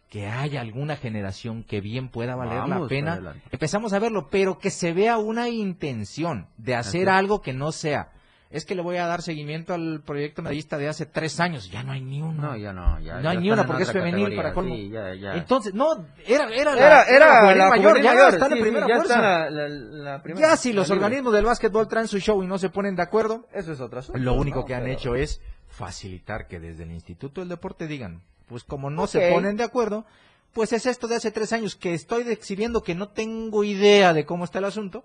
que 0.09 0.27
haya 0.27 0.61
alguna 0.61 0.95
generación 0.95 1.63
que 1.63 1.81
bien 1.81 2.09
pueda 2.09 2.35
valer 2.35 2.67
la 2.67 2.87
pena, 2.87 3.35
empezamos 3.49 3.93
a 3.93 3.99
verlo, 3.99 4.27
pero 4.29 4.59
que 4.59 4.69
se 4.69 4.93
vea 4.93 5.17
una 5.17 5.49
intención 5.49 6.45
de 6.57 6.75
hacer 6.75 7.09
Así 7.09 7.17
algo 7.17 7.41
que 7.41 7.51
no 7.53 7.71
sea. 7.71 8.11
Es 8.53 8.65
que 8.65 8.75
le 8.75 8.81
voy 8.83 8.97
a 8.97 9.07
dar 9.07 9.21
seguimiento 9.23 9.73
al 9.73 10.01
proyecto 10.05 10.41
medallista 10.43 10.77
de 10.77 10.87
hace 10.87 11.05
tres 11.07 11.39
años. 11.39 11.69
Ya 11.71 11.81
no 11.83 11.91
hay 11.91 12.01
ni 12.01 12.21
uno. 12.21 12.39
No, 12.49 12.55
ya 12.55 12.71
no. 12.71 12.99
Ya, 12.99 13.15
No 13.15 13.21
ya 13.23 13.29
hay 13.31 13.37
ni 13.37 13.47
están 13.49 13.53
una 13.53 13.61
en 13.63 13.67
porque 13.67 13.83
es 13.83 13.91
femenil 13.91 14.35
para 14.35 14.53
colmo. 14.53 14.75
Sí, 14.75 14.89
ya, 14.89 15.13
ya. 15.15 15.33
Entonces, 15.35 15.73
no, 15.73 16.05
era, 16.25 16.47
era, 16.53 16.75
la, 16.75 16.81
era, 16.81 17.03
era 17.05 17.55
la 17.55 17.69
mayor, 17.69 17.99
ya 18.01 18.13
mayor, 18.13 18.33
está 18.35 18.45
en 18.47 18.61
primera 18.61 18.87
ya 18.87 18.95
fuerza. 18.97 19.13
está 19.15 19.49
la, 19.49 19.49
la- 19.49 19.69
la 20.13 20.21
primera. 20.21 20.49
Ya 20.49 20.55
si 20.55 20.71
los 20.71 20.87
libre. 20.87 21.03
organismos 21.03 21.33
del 21.33 21.45
básquetbol 21.45 21.87
traen 21.87 22.07
su 22.07 22.19
show 22.19 22.43
y 22.43 22.47
no 22.47 22.57
se 22.59 22.69
ponen 22.69 22.95
de 22.95 23.01
acuerdo, 23.01 23.47
Eso 23.51 23.73
es 23.73 23.81
otra 23.81 24.01
lo 24.13 24.33
único 24.35 24.63
que 24.65 24.75
han 24.75 24.83
Pero- 24.83 24.93
hecho 24.93 25.15
es 25.15 25.41
facilitar 25.67 26.47
que 26.47 26.59
desde 26.59 26.83
el 26.83 26.91
Instituto 26.91 27.41
del 27.41 27.49
Deporte 27.49 27.87
digan, 27.87 28.21
pues 28.47 28.63
como 28.63 28.89
no 28.91 29.07
se 29.07 29.31
ponen 29.31 29.57
de 29.57 29.63
acuerdo, 29.63 30.05
pues 30.53 30.71
es 30.73 30.85
esto 30.85 31.07
de 31.07 31.15
hace 31.15 31.31
tres 31.31 31.51
años 31.53 31.75
que 31.75 31.95
estoy 31.95 32.21
exhibiendo 32.29 32.83
que 32.83 32.93
no 32.93 33.09
tengo 33.09 33.63
idea 33.63 34.13
de 34.13 34.25
cómo 34.25 34.45
está 34.45 34.59
el 34.59 34.65
asunto, 34.65 35.03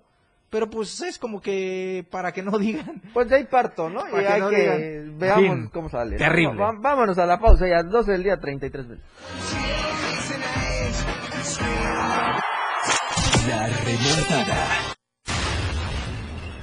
pero 0.49 0.69
pues 0.69 0.99
es 1.01 1.17
como 1.19 1.41
que 1.41 2.05
para 2.09 2.31
que 2.31 2.41
no 2.43 2.57
digan. 2.57 3.01
Pues 3.13 3.29
de 3.29 3.35
ahí 3.37 3.43
parto, 3.45 3.89
¿no? 3.89 4.01
Para 4.01 4.21
y 4.21 4.25
que 4.25 4.31
hay 4.33 4.39
no 4.41 4.49
que 4.49 4.55
digan. 4.57 5.19
veamos 5.19 5.43
Fin. 5.43 5.69
cómo 5.73 5.89
sale. 5.89 6.17
Terrible. 6.17 6.59
Va- 6.61 6.75
vámonos 6.79 7.17
a 7.17 7.25
la 7.25 7.39
pausa 7.39 7.67
ya, 7.67 7.83
12 7.83 8.11
del 8.11 8.23
día, 8.23 8.39
33 8.39 8.85
minutos. 8.87 9.05
La 13.47 13.67
remontada. 13.67 14.67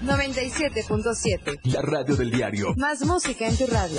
97.7. 0.03 1.61
La 1.64 1.83
radio 1.83 2.14
del 2.16 2.31
diario. 2.31 2.75
Más 2.77 3.05
música 3.05 3.46
en 3.49 3.57
tu 3.57 3.66
radio. 3.66 3.99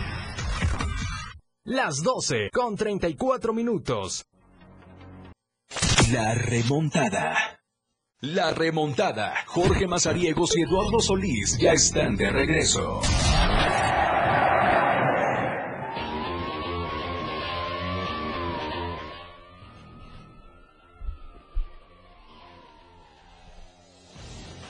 Las 1.63 2.01
12 2.01 2.49
con 2.51 2.75
34 2.75 3.53
minutos. 3.53 4.25
La 6.11 6.33
remontada. 6.33 7.59
La 8.21 8.49
remontada. 8.49 9.35
Jorge 9.45 9.85
Mazariegos 9.85 10.57
y 10.57 10.63
Eduardo 10.63 10.99
Solís 10.99 11.59
ya 11.59 11.73
están 11.73 12.15
de 12.15 12.31
regreso. 12.31 12.99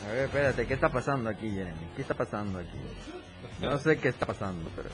A 0.04 0.12
ver, 0.12 0.26
espérate, 0.26 0.68
¿qué 0.68 0.74
está 0.74 0.90
pasando 0.90 1.30
aquí, 1.30 1.50
Jeremy? 1.52 1.88
¿Qué 1.96 2.02
está 2.02 2.16
pasando 2.16 2.60
aquí? 2.60 2.78
No 3.62 3.78
sé 3.78 3.98
qué 3.98 4.10
está 4.10 4.26
pasando, 4.26 4.70
pero... 4.76 4.90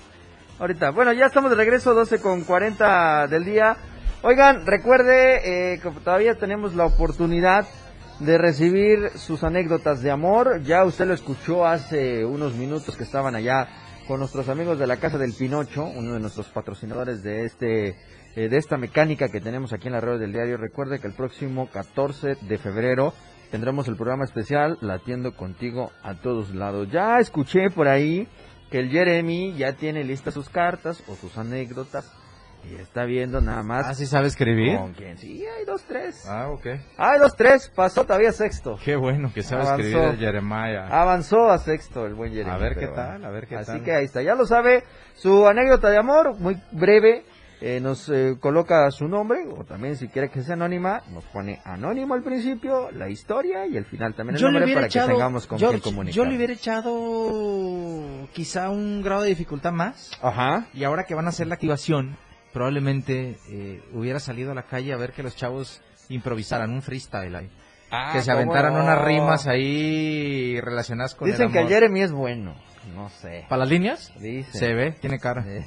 Ahorita, 0.59 0.89
bueno, 0.89 1.13
ya 1.13 1.27
estamos 1.27 1.51
de 1.51 1.55
regreso, 1.55 1.93
12 1.93 2.19
con 2.19 2.43
40 2.43 3.27
del 3.27 3.45
día. 3.45 3.77
Oigan, 4.23 4.65
recuerde 4.65 5.73
eh, 5.73 5.79
que 5.79 5.91
todavía 5.91 6.33
tenemos 6.33 6.73
la 6.73 6.87
oportunidad 6.87 7.67
de 8.19 8.39
recibir 8.39 9.11
sus 9.17 9.43
anécdotas 9.43 10.01
de 10.01 10.09
amor. 10.09 10.63
Ya 10.63 10.83
usted 10.83 11.05
lo 11.05 11.13
escuchó 11.13 11.67
hace 11.67 12.25
unos 12.25 12.55
minutos 12.55 12.97
que 12.97 13.03
estaban 13.03 13.35
allá 13.35 13.67
con 14.07 14.19
nuestros 14.19 14.49
amigos 14.49 14.79
de 14.79 14.87
la 14.87 14.97
Casa 14.97 15.19
del 15.19 15.33
Pinocho, 15.33 15.85
uno 15.85 16.13
de 16.13 16.19
nuestros 16.19 16.47
patrocinadores 16.47 17.21
de 17.21 17.45
este 17.45 17.95
eh, 18.35 18.49
de 18.49 18.57
esta 18.57 18.77
mecánica 18.77 19.29
que 19.29 19.41
tenemos 19.41 19.73
aquí 19.73 19.87
en 19.87 19.93
la 19.93 20.01
red 20.01 20.17
del 20.19 20.33
diario. 20.33 20.57
Recuerde 20.57 20.99
que 20.99 21.05
el 21.05 21.13
próximo 21.13 21.69
14 21.69 22.35
de 22.41 22.57
febrero 22.57 23.13
tendremos 23.51 23.87
el 23.87 23.95
programa 23.95 24.25
especial 24.25 24.79
Latiendo 24.81 25.35
contigo 25.35 25.91
a 26.01 26.15
todos 26.15 26.55
lados. 26.55 26.89
Ya 26.91 27.19
escuché 27.19 27.69
por 27.69 27.87
ahí 27.87 28.27
que 28.71 28.79
el 28.79 28.89
Jeremy 28.89 29.53
ya 29.57 29.73
tiene 29.73 30.03
listas 30.03 30.33
sus 30.33 30.49
cartas 30.49 31.03
o 31.07 31.15
sus 31.15 31.37
anécdotas 31.37 32.11
y 32.69 32.75
está 32.75 33.05
viendo 33.05 33.39
nada 33.39 33.63
más 33.63 33.85
Ah, 33.87 33.93
¿sí 33.93 34.05
sabe 34.05 34.27
escribir? 34.27 34.77
con 34.77 34.93
quién. 34.93 35.17
Sí, 35.17 35.45
hay 35.45 35.63
dos, 35.63 35.83
tres. 35.83 36.25
Ah, 36.27 36.49
ok. 36.49 36.65
Hay 36.97 37.19
dos, 37.19 37.35
tres. 37.37 37.71
Pasó 37.73 38.03
todavía 38.03 38.31
sexto. 38.33 38.77
Qué 38.83 38.95
bueno 38.97 39.31
que 39.33 39.41
sabe 39.43 39.61
Avanzó. 39.61 39.81
escribir 39.87 40.07
el 40.09 40.17
Jeremiah. 40.17 40.87
Avanzó 40.89 41.49
a 41.49 41.59
sexto 41.59 42.05
el 42.05 42.15
buen 42.15 42.33
Jeremy. 42.33 42.51
A 42.51 42.57
ver 42.57 42.75
qué 42.77 42.87
tal, 42.87 43.23
a 43.23 43.29
ver 43.29 43.47
qué 43.47 43.55
Así 43.55 43.71
tal. 43.71 43.83
que 43.83 43.93
ahí 43.93 44.05
está, 44.05 44.21
ya 44.21 44.35
lo 44.35 44.45
sabe. 44.45 44.83
Su 45.15 45.47
anécdota 45.47 45.89
de 45.89 45.97
amor, 45.97 46.37
muy 46.39 46.61
breve, 46.71 47.23
eh, 47.59 47.79
nos 47.79 48.07
eh, 48.09 48.37
coloca 48.39 48.89
su 48.91 49.07
nombre, 49.07 49.47
o 49.47 49.63
también 49.63 49.95
si 49.95 50.07
quiere 50.09 50.29
que 50.29 50.43
sea 50.43 50.53
anónima, 50.53 51.01
nos 51.11 51.23
pone 51.25 51.59
anónimo 51.65 52.13
al 52.13 52.21
principio, 52.21 52.91
la 52.91 53.09
historia 53.09 53.65
y 53.65 53.77
al 53.77 53.85
final 53.85 54.13
también 54.13 54.35
el 54.35 54.41
nombre 54.43 54.73
para 54.73 54.87
que 54.87 54.99
tengamos 54.99 55.47
con 55.47 55.57
yo, 55.57 55.69
quién 55.69 55.81
comunicar. 55.81 56.15
yo 56.15 56.25
le 56.25 56.35
hubiera 56.35 56.53
echado 56.53 58.27
quizá 58.33 58.69
un 58.69 59.01
grado 59.01 59.23
de 59.23 59.29
dificultad 59.29 59.71
más. 59.71 60.11
Ajá. 60.21 60.67
Y 60.73 60.83
ahora 60.83 61.05
que 61.05 61.15
van 61.15 61.25
a 61.25 61.29
hacer 61.29 61.47
la 61.47 61.55
activación, 61.55 62.17
probablemente 62.53 63.37
eh, 63.49 63.81
hubiera 63.91 64.19
salido 64.19 64.51
a 64.51 64.55
la 64.55 64.63
calle 64.63 64.93
a 64.93 64.97
ver 64.97 65.13
que 65.13 65.23
los 65.23 65.35
chavos 65.35 65.81
improvisaran 66.09 66.71
un 66.71 66.83
freestyle 66.83 67.35
ahí. 67.35 67.49
que 68.13 68.21
se 68.21 68.31
¿cómo 68.31 68.41
aventaran 68.41 68.73
no? 68.73 68.83
unas 68.83 69.03
rimas 69.03 69.47
ahí 69.47 70.61
relacionadas 70.61 71.15
con 71.15 71.27
Dicen 71.27 71.47
el 71.47 71.51
que 71.51 71.57
el 71.57 71.65
amor. 71.65 71.73
Jeremy 71.73 72.01
es 72.01 72.11
bueno. 72.11 72.66
No 72.95 73.09
sé. 73.09 73.45
¿Para 73.49 73.59
las 73.59 73.69
líneas? 73.69 74.13
Dicen. 74.19 74.53
Se 74.53 74.73
ve, 74.73 74.91
tiene 74.93 75.19
cara. 75.19 75.45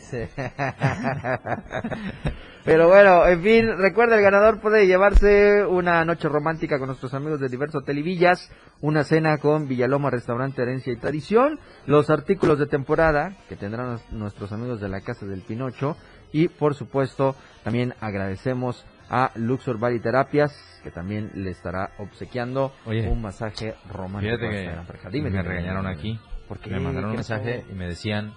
Pero 2.65 2.89
bueno, 2.89 3.27
en 3.27 3.43
fin, 3.43 3.79
recuerda 3.79 4.17
el 4.17 4.23
ganador 4.23 4.61
puede 4.61 4.87
llevarse 4.87 5.65
una 5.65 6.05
noche 6.05 6.29
romántica 6.29 6.79
con 6.79 6.89
nuestros 6.89 7.15
amigos 7.15 7.41
de 7.41 7.49
Diverso 7.49 7.79
Hotel 7.79 7.99
y 7.99 8.03
Villas, 8.03 8.53
una 8.83 9.03
cena 9.05 9.39
con 9.39 9.67
Villaloma 9.67 10.11
Restaurante 10.11 10.61
Herencia 10.61 10.93
y 10.93 10.97
Tradición, 10.97 11.59
los 11.87 12.11
artículos 12.11 12.59
de 12.59 12.67
temporada 12.67 13.33
que 13.49 13.57
tendrán 13.57 13.99
nuestros 14.11 14.53
amigos 14.53 14.81
de 14.81 14.89
la 14.89 15.01
Casa 15.01 15.25
del 15.25 15.41
Pinocho 15.41 15.97
y 16.33 16.49
por 16.49 16.75
supuesto 16.75 17.35
también 17.65 17.95
agradecemos 18.01 18.85
a 19.09 19.33
Luxor 19.37 19.79
Body 19.79 19.99
Terapias 19.99 20.53
que 20.83 20.91
también 20.91 21.31
le 21.35 21.51
estará 21.51 21.93
obsequiando 21.99 22.73
Oye, 22.87 23.09
un 23.09 23.23
masaje 23.23 23.75
romántico. 23.91 24.37
Fíjate 24.37 25.03
que. 25.03 25.11
Dime, 25.11 25.31
me 25.31 25.43
regañaron 25.43 25.87
aquí. 25.87 26.19
¿Por 26.51 26.59
qué? 26.59 26.69
Me 26.71 26.81
mandaron 26.81 27.11
un 27.11 27.15
¿Qué 27.15 27.19
mensaje 27.19 27.65
y 27.71 27.75
me 27.75 27.87
decían 27.87 28.35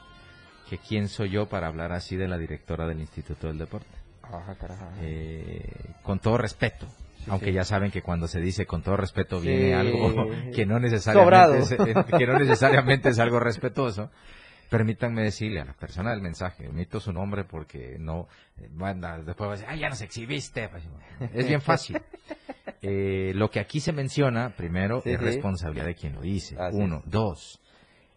que 0.69 0.77
quién 0.77 1.07
soy 1.07 1.31
yo 1.31 1.49
para 1.49 1.65
hablar 1.65 1.91
así 1.93 2.15
de 2.15 2.27
la 2.27 2.37
directora 2.37 2.85
del 2.85 2.99
Instituto 2.99 3.47
del 3.47 3.57
Deporte. 3.57 3.87
Ah. 4.21 4.53
Eh, 5.01 5.67
con 6.03 6.19
todo 6.19 6.37
respeto. 6.37 6.85
aunque 7.27 7.47
sí. 7.47 7.53
ya 7.53 7.63
saben 7.63 7.89
que 7.89 8.03
cuando 8.03 8.27
se 8.27 8.39
dice 8.39 8.67
con 8.67 8.83
todo 8.83 8.97
respeto 8.97 9.39
Sí. 9.41 9.47
viene 9.47 9.73
algo 9.73 10.27
que 10.55 10.63
no 10.67 10.79
necesariamente 10.79 11.57
es, 11.59 11.71
eh, 11.71 12.05
que 12.15 12.27
no 12.27 12.37
necesariamente 12.37 13.09
es 13.09 13.17
algo 13.17 13.39
respetuoso. 13.39 14.11
Permítanme 14.69 15.23
decirle 15.23 15.59
a 15.61 15.65
la 15.65 15.73
persona 15.73 16.11
del 16.11 16.21
mensaje, 16.21 16.67
omito 16.69 16.99
su 16.99 17.11
nombre 17.11 17.45
porque 17.45 17.97
no, 17.99 18.27
manda, 18.73 19.17
después 19.23 19.47
va 19.49 19.53
a 19.53 19.55
decir, 19.55 19.67
ay, 19.71 19.79
ya 19.79 19.89
nos 19.89 20.01
exhibiste. 20.01 20.69
Es 21.33 21.47
bien 21.47 21.61
fácil. 21.61 21.99
Eh, 22.85 23.31
lo 23.35 23.49
que 23.49 23.61
aquí 23.61 23.79
se 23.79 23.93
menciona, 23.93 24.49
primero, 24.57 24.99
Sí, 25.01 25.11
es 25.11 25.19
sí. 25.19 25.23
responsabilidad 25.25 25.85
de 25.85 25.95
quien 25.95 26.15
lo 26.15 26.21
dice. 26.21 26.57
Así 26.59 26.75
Uno. 26.77 26.97
es. 27.05 27.09
Dos. 27.11 27.61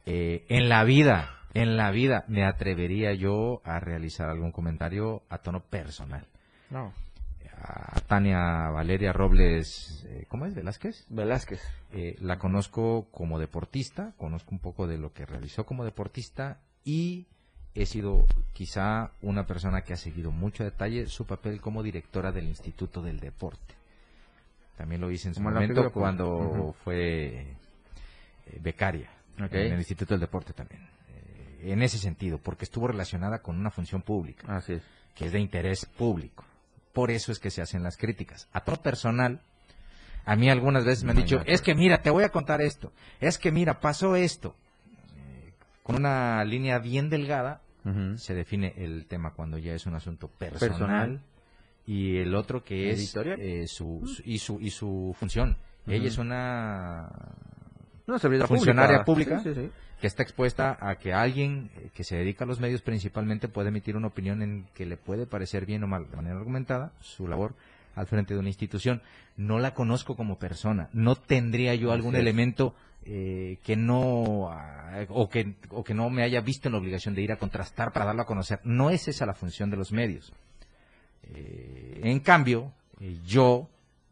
Eh, 0.06 0.44
en 0.48 0.68
la 0.68 0.84
vida, 0.84 1.36
en 1.52 1.76
la 1.76 1.90
vida, 1.90 2.24
me 2.28 2.44
atrevería 2.44 3.12
yo 3.12 3.60
a 3.64 3.80
realizar 3.80 4.28
algún 4.30 4.52
comentario 4.52 5.22
a 5.28 5.38
tono 5.38 5.60
personal. 5.60 6.24
No. 6.70 6.92
A 7.58 8.00
Tania 8.02 8.68
Valeria 8.70 9.12
Robles, 9.12 10.06
eh, 10.08 10.26
¿cómo 10.28 10.46
es? 10.46 10.54
Velázquez. 10.54 11.06
Velázquez. 11.08 11.60
Eh, 11.92 12.16
la 12.20 12.38
conozco 12.38 13.08
como 13.10 13.40
deportista, 13.40 14.12
conozco 14.16 14.50
un 14.52 14.60
poco 14.60 14.86
de 14.86 14.98
lo 14.98 15.12
que 15.12 15.26
realizó 15.26 15.64
como 15.64 15.84
deportista 15.84 16.60
y 16.84 17.26
he 17.74 17.86
sido 17.86 18.26
quizá 18.52 19.10
una 19.22 19.46
persona 19.46 19.82
que 19.82 19.92
ha 19.92 19.96
seguido 19.96 20.30
mucho 20.30 20.62
a 20.62 20.66
detalle 20.66 21.06
su 21.06 21.26
papel 21.26 21.60
como 21.60 21.82
directora 21.82 22.30
del 22.30 22.46
Instituto 22.46 23.02
del 23.02 23.18
Deporte. 23.18 23.74
También 24.76 25.00
lo 25.00 25.10
hice 25.10 25.28
en 25.28 25.34
su 25.34 25.42
Como 25.42 25.54
momento 25.54 25.90
cuando 25.90 26.74
fue 26.84 27.40
eh, 27.40 27.56
becaria 28.60 29.15
En 29.38 29.72
el 29.72 29.78
Instituto 29.78 30.14
del 30.14 30.20
Deporte 30.20 30.52
también. 30.52 30.82
Eh, 31.10 31.72
en 31.72 31.82
ese 31.82 31.98
sentido, 31.98 32.38
porque 32.38 32.64
estuvo 32.64 32.86
relacionada 32.88 33.40
con 33.40 33.58
una 33.58 33.70
función 33.70 34.02
pública 34.02 34.56
Así 34.56 34.74
es. 34.74 34.82
que 35.14 35.26
es 35.26 35.32
de 35.32 35.40
interés 35.40 35.84
público. 35.86 36.44
Por 36.92 37.10
eso 37.10 37.30
es 37.32 37.38
que 37.38 37.50
se 37.50 37.60
hacen 37.62 37.82
las 37.82 37.96
críticas. 37.96 38.48
A 38.52 38.62
todo 38.64 38.76
personal, 38.82 39.40
a 40.24 40.34
mí 40.36 40.48
algunas 40.48 40.84
veces 40.84 41.04
me 41.04 41.10
han 41.10 41.18
dicho, 41.18 41.42
es 41.46 41.60
que 41.62 41.74
mira, 41.74 42.00
te 42.02 42.10
voy 42.10 42.24
a 42.24 42.30
contar 42.30 42.60
esto, 42.62 42.92
es 43.20 43.36
que 43.38 43.52
mira, 43.52 43.80
pasó 43.80 44.16
esto. 44.16 44.54
Eh, 45.18 45.52
con 45.82 45.96
una 45.96 46.42
línea 46.44 46.78
bien 46.78 47.10
delgada 47.10 47.60
se 48.16 48.34
define 48.34 48.74
el 48.78 49.06
tema 49.06 49.32
cuando 49.34 49.58
ya 49.58 49.72
es 49.72 49.86
un 49.86 49.94
asunto 49.94 50.26
personal, 50.26 50.68
Personal. 50.68 51.20
y 51.86 52.16
el 52.16 52.34
otro 52.34 52.64
que 52.64 52.90
es 52.90 53.14
eh, 53.16 53.68
su, 53.68 54.02
su- 54.06 54.22
y 54.24 54.38
su 54.40 54.58
y 54.60 54.70
su 54.70 55.14
función. 55.16 55.56
Ella 55.86 56.08
es 56.08 56.18
una 56.18 57.08
Una 58.06 58.18
servidora 58.18 58.46
funcionaria 58.46 59.04
pública, 59.04 59.40
Sí, 59.40 59.52
sí, 59.52 59.62
sí. 59.62 59.70
que 60.00 60.06
está 60.06 60.22
expuesta 60.22 60.76
a 60.80 60.96
que 60.96 61.12
alguien 61.12 61.70
eh, 61.76 61.90
que 61.92 62.04
se 62.04 62.16
dedica 62.16 62.44
a 62.44 62.46
los 62.46 62.60
medios 62.60 62.82
principalmente 62.82 63.48
puede 63.48 63.68
emitir 63.68 63.96
una 63.96 64.06
opinión 64.06 64.42
en 64.42 64.66
que 64.74 64.86
le 64.86 64.96
puede 64.96 65.26
parecer 65.26 65.66
bien 65.66 65.82
o 65.82 65.88
mal 65.88 66.08
de 66.08 66.16
manera 66.16 66.36
argumentada 66.36 66.92
su 67.00 67.26
labor 67.26 67.54
al 67.96 68.06
frente 68.06 68.34
de 68.34 68.40
una 68.40 68.48
institución. 68.48 69.02
No 69.36 69.58
la 69.58 69.74
conozco 69.74 70.16
como 70.16 70.38
persona, 70.38 70.88
no 70.92 71.16
tendría 71.16 71.74
yo 71.74 71.92
algún 71.92 72.14
elemento 72.14 72.74
eh, 73.04 73.58
que 73.64 73.76
no 73.76 74.48
ah, 74.50 75.04
o 75.08 75.28
que 75.28 75.54
o 75.70 75.82
que 75.82 75.94
no 75.94 76.10
me 76.10 76.22
haya 76.22 76.40
visto 76.40 76.68
en 76.68 76.72
la 76.72 76.78
obligación 76.78 77.14
de 77.14 77.22
ir 77.22 77.32
a 77.32 77.38
contrastar 77.38 77.92
para 77.92 78.04
darlo 78.04 78.22
a 78.22 78.26
conocer. 78.26 78.60
No 78.62 78.90
es 78.90 79.08
esa 79.08 79.26
la 79.26 79.34
función 79.34 79.70
de 79.70 79.76
los 79.76 79.92
medios. 79.92 80.32
Eh, 81.34 82.00
en 82.04 82.20
cambio, 82.20 82.72
eh, 83.00 83.18
yo 83.24 83.68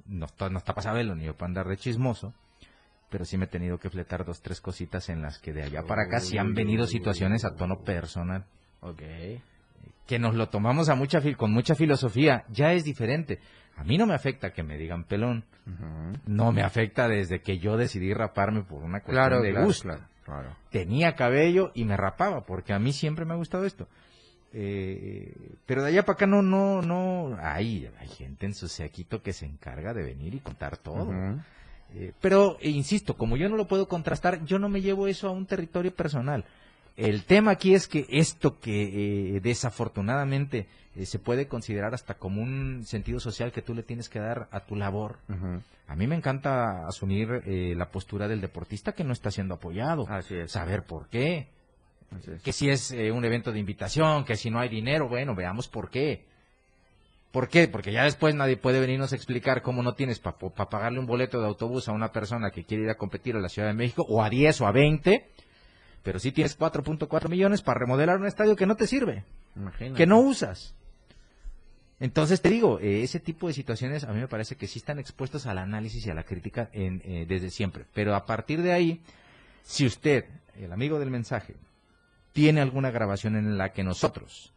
no 0.06 0.26
está, 0.26 0.50
no 0.50 0.58
está 0.58 0.74
para 0.74 0.82
saberlo 0.82 1.14
ni 1.14 1.24
yo 1.24 1.34
para 1.34 1.48
andar 1.48 1.68
de 1.68 1.76
chismoso 1.76 2.34
pero 3.14 3.24
sí 3.24 3.38
me 3.38 3.44
he 3.44 3.48
tenido 3.48 3.78
que 3.78 3.90
fletar 3.90 4.24
dos, 4.24 4.42
tres 4.42 4.60
cositas 4.60 5.08
en 5.08 5.22
las 5.22 5.38
que 5.38 5.52
de 5.52 5.62
allá 5.62 5.84
para 5.84 6.02
acá 6.02 6.18
sí 6.18 6.36
han 6.36 6.52
venido 6.52 6.84
situaciones 6.88 7.44
a 7.44 7.54
tono 7.54 7.84
personal. 7.84 8.44
Ok. 8.80 9.02
Que 10.04 10.18
nos 10.18 10.34
lo 10.34 10.48
tomamos 10.48 10.88
a 10.88 10.96
mucha 10.96 11.20
con 11.36 11.52
mucha 11.52 11.76
filosofía, 11.76 12.44
ya 12.48 12.72
es 12.72 12.82
diferente. 12.82 13.38
A 13.76 13.84
mí 13.84 13.96
no 13.98 14.06
me 14.06 14.14
afecta 14.14 14.52
que 14.52 14.64
me 14.64 14.76
digan 14.76 15.04
pelón, 15.04 15.44
no 16.26 16.50
me 16.50 16.62
afecta 16.62 17.06
desde 17.06 17.40
que 17.40 17.58
yo 17.60 17.76
decidí 17.76 18.12
raparme 18.12 18.64
por 18.64 18.82
una 18.82 18.98
cuestión 18.98 19.14
Claro, 19.14 19.42
de 19.42 19.50
claro, 19.52 19.66
gusto. 19.66 19.88
claro. 20.24 20.56
Tenía 20.72 21.14
cabello 21.14 21.70
y 21.72 21.84
me 21.84 21.96
rapaba, 21.96 22.44
porque 22.44 22.72
a 22.72 22.80
mí 22.80 22.92
siempre 22.92 23.24
me 23.24 23.34
ha 23.34 23.36
gustado 23.36 23.64
esto. 23.64 23.86
Eh, 24.52 25.32
pero 25.66 25.82
de 25.84 25.90
allá 25.90 26.02
para 26.02 26.14
acá 26.14 26.26
no, 26.26 26.42
no, 26.42 26.82
no, 26.82 27.38
hay, 27.40 27.88
hay 28.00 28.08
gente 28.08 28.46
en 28.46 28.54
su 28.54 28.66
sequito 28.66 29.22
que 29.22 29.32
se 29.32 29.46
encarga 29.46 29.94
de 29.94 30.02
venir 30.02 30.34
y 30.34 30.40
contar 30.40 30.78
todo. 30.78 31.04
Ujú. 31.10 31.40
Eh, 31.94 32.12
pero, 32.20 32.58
eh, 32.60 32.70
insisto, 32.70 33.16
como 33.16 33.36
yo 33.36 33.48
no 33.48 33.56
lo 33.56 33.66
puedo 33.66 33.88
contrastar, 33.88 34.44
yo 34.44 34.58
no 34.58 34.68
me 34.68 34.80
llevo 34.80 35.06
eso 35.06 35.28
a 35.28 35.32
un 35.32 35.46
territorio 35.46 35.94
personal. 35.94 36.44
El 36.96 37.24
tema 37.24 37.52
aquí 37.52 37.74
es 37.74 37.88
que 37.88 38.06
esto 38.08 38.60
que 38.60 39.36
eh, 39.36 39.40
desafortunadamente 39.40 40.66
eh, 40.96 41.06
se 41.06 41.18
puede 41.18 41.48
considerar 41.48 41.92
hasta 41.92 42.14
como 42.14 42.40
un 42.40 42.84
sentido 42.84 43.18
social 43.18 43.50
que 43.50 43.62
tú 43.62 43.74
le 43.74 43.82
tienes 43.82 44.08
que 44.08 44.20
dar 44.20 44.48
a 44.52 44.60
tu 44.60 44.76
labor. 44.76 45.18
A 45.88 45.96
mí 45.96 46.06
me 46.06 46.14
encanta 46.14 46.86
asumir 46.86 47.42
eh, 47.46 47.74
la 47.76 47.90
postura 47.90 48.28
del 48.28 48.40
deportista 48.40 48.92
que 48.92 49.04
no 49.04 49.12
está 49.12 49.30
siendo 49.30 49.54
apoyado. 49.54 50.06
Así 50.08 50.36
es. 50.36 50.52
Saber 50.52 50.84
por 50.84 51.08
qué. 51.08 51.48
Así 52.16 52.30
es. 52.30 52.42
Que 52.42 52.52
si 52.52 52.70
es 52.70 52.92
eh, 52.92 53.10
un 53.10 53.24
evento 53.24 53.50
de 53.50 53.58
invitación, 53.58 54.24
que 54.24 54.36
si 54.36 54.50
no 54.50 54.60
hay 54.60 54.68
dinero, 54.68 55.08
bueno, 55.08 55.34
veamos 55.34 55.66
por 55.68 55.90
qué. 55.90 56.24
¿Por 57.34 57.48
qué? 57.48 57.66
Porque 57.66 57.90
ya 57.90 58.04
después 58.04 58.32
nadie 58.36 58.56
puede 58.56 58.78
venirnos 58.78 59.12
a 59.12 59.16
explicar 59.16 59.60
cómo 59.62 59.82
no 59.82 59.94
tienes 59.94 60.20
para 60.20 60.38
pagarle 60.38 61.00
un 61.00 61.06
boleto 61.06 61.40
de 61.40 61.48
autobús 61.48 61.88
a 61.88 61.92
una 61.92 62.12
persona 62.12 62.52
que 62.52 62.62
quiere 62.62 62.84
ir 62.84 62.90
a 62.90 62.94
competir 62.94 63.34
a 63.34 63.40
la 63.40 63.48
Ciudad 63.48 63.66
de 63.66 63.74
México, 63.74 64.06
o 64.08 64.22
a 64.22 64.30
10 64.30 64.60
o 64.60 64.68
a 64.68 64.70
20, 64.70 65.28
pero 66.04 66.20
sí 66.20 66.30
tienes 66.30 66.56
4.4 66.56 67.28
millones 67.28 67.60
para 67.60 67.80
remodelar 67.80 68.18
un 68.18 68.26
estadio 68.28 68.54
que 68.54 68.66
no 68.66 68.76
te 68.76 68.86
sirve, 68.86 69.24
Imagínate. 69.56 69.96
que 69.96 70.06
no 70.06 70.20
usas. 70.20 70.76
Entonces 71.98 72.40
te 72.40 72.50
digo, 72.50 72.78
eh, 72.78 73.02
ese 73.02 73.18
tipo 73.18 73.48
de 73.48 73.52
situaciones 73.54 74.04
a 74.04 74.12
mí 74.12 74.20
me 74.20 74.28
parece 74.28 74.54
que 74.54 74.68
sí 74.68 74.78
están 74.78 75.00
expuestos 75.00 75.46
al 75.46 75.58
análisis 75.58 76.06
y 76.06 76.10
a 76.10 76.14
la 76.14 76.22
crítica 76.22 76.70
en, 76.72 77.02
eh, 77.04 77.26
desde 77.28 77.50
siempre. 77.50 77.84
Pero 77.94 78.14
a 78.14 78.26
partir 78.26 78.62
de 78.62 78.72
ahí, 78.72 79.02
si 79.64 79.84
usted, 79.86 80.26
el 80.54 80.72
amigo 80.72 81.00
del 81.00 81.10
mensaje, 81.10 81.56
tiene 82.32 82.60
alguna 82.60 82.92
grabación 82.92 83.34
en 83.34 83.58
la 83.58 83.72
que 83.72 83.82
nosotros, 83.82 84.52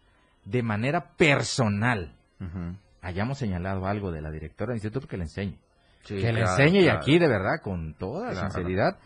de 0.45 0.61
manera 0.61 1.13
personal, 1.15 2.16
Ujú. 2.39 2.75
hayamos 3.01 3.37
señalado 3.37 3.87
algo 3.87 4.11
de 4.11 4.21
la 4.21 4.31
directora 4.31 4.71
del 4.71 4.77
instituto, 4.77 5.07
que 5.07 5.17
le 5.17 5.23
enseñe. 5.23 5.57
Sí, 6.03 6.15
que 6.15 6.31
le 6.33 6.41
claro, 6.41 6.51
enseñe 6.63 6.81
y 6.83 6.89
aquí, 6.89 7.19
de 7.19 7.27
verdad, 7.27 7.61
con 7.63 7.93
toda 7.95 8.31
Claro. 8.31 8.49
sinceridad, 8.51 8.97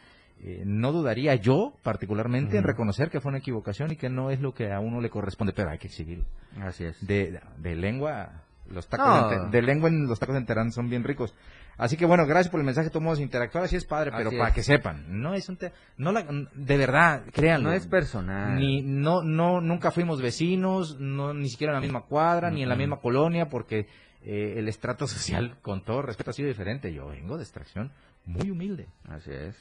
eh, 0.44 0.63
no 0.65 0.91
dudaría 0.91 1.36
yo, 1.36 1.74
particularmente, 1.84 2.58
en 2.58 2.63
reconocer 2.63 3.10
que 3.10 3.20
fue 3.22 3.30
una 3.30 3.39
equivocación 3.39 3.91
y 3.91 3.96
que 3.96 4.10
no 4.10 4.32
es 4.32 4.39
lo 4.39 4.54
que 4.54 4.72
a 4.72 4.80
uno 4.80 5.02
le 5.02 5.10
corresponde, 5.10 5.54
pero 5.54 5.70
hay 5.70 5.78
que 5.78 5.88
exhibirlo. 5.88 6.26
Así 6.62 6.84
es. 6.84 7.06
De, 7.06 7.39
de 7.58 7.76
lengua, 7.76 8.44
los 8.71 8.88
tacos 8.88 9.07
No. 9.07 9.49
de, 9.49 9.62
lengua 9.62 9.89
en 9.89 10.07
los 10.07 10.19
tacos 10.19 10.36
de 10.36 10.41
Terán 10.43 10.71
son 10.71 10.89
bien 10.89 11.03
ricos. 11.03 11.34
Así 11.77 11.97
que 11.97 12.05
bueno, 12.05 12.25
gracias 12.27 12.49
por 12.49 12.60
el 12.60 12.65
mensaje, 12.65 12.89
todos 12.89 13.19
interactuar, 13.19 13.63
así 13.63 13.75
es 13.75 13.86
padre, 13.86 14.12
pero 14.15 14.29
Así 14.29 14.38
para 14.38 14.49
es. 14.49 14.55
que 14.55 14.63
sepan, 14.63 15.05
no 15.21 15.34
es 15.34 15.47
un 15.49 15.57
te- 15.57 15.71
no 15.97 16.12
la- 16.12 16.25
de 16.53 16.77
verdad, 16.77 17.23
créanlo. 17.34 17.69
No 17.69 17.75
es 17.75 17.88
personal. 17.88 18.55
Ni, 18.60 18.81
no, 18.81 19.23
no, 19.23 19.62
nunca 19.62 19.89
fuimos 19.91 20.21
vecinos, 20.21 20.99
no, 20.99 21.34
ni 21.34 21.49
siquiera 21.49 21.71
en 21.73 21.75
la 21.77 21.81
misma 21.81 22.01
cuadra, 22.01 22.51
ni 22.51 22.62
en 22.63 22.69
la 22.69 22.75
misma 22.75 22.99
colonia, 22.99 23.49
porque 23.49 23.88
eh, 24.23 24.55
el 24.57 24.67
estrato 24.67 25.07
social, 25.07 25.57
con 25.62 25.84
todo 25.84 26.01
respeto, 26.03 26.29
ha 26.29 26.34
sido 26.34 26.47
diferente. 26.49 26.93
Yo 26.93 27.07
vengo 27.07 27.38
de 27.38 27.43
extracción 27.43 27.91
muy 28.25 28.51
humilde. 28.51 28.88
Así 29.07 29.31
es. 29.31 29.55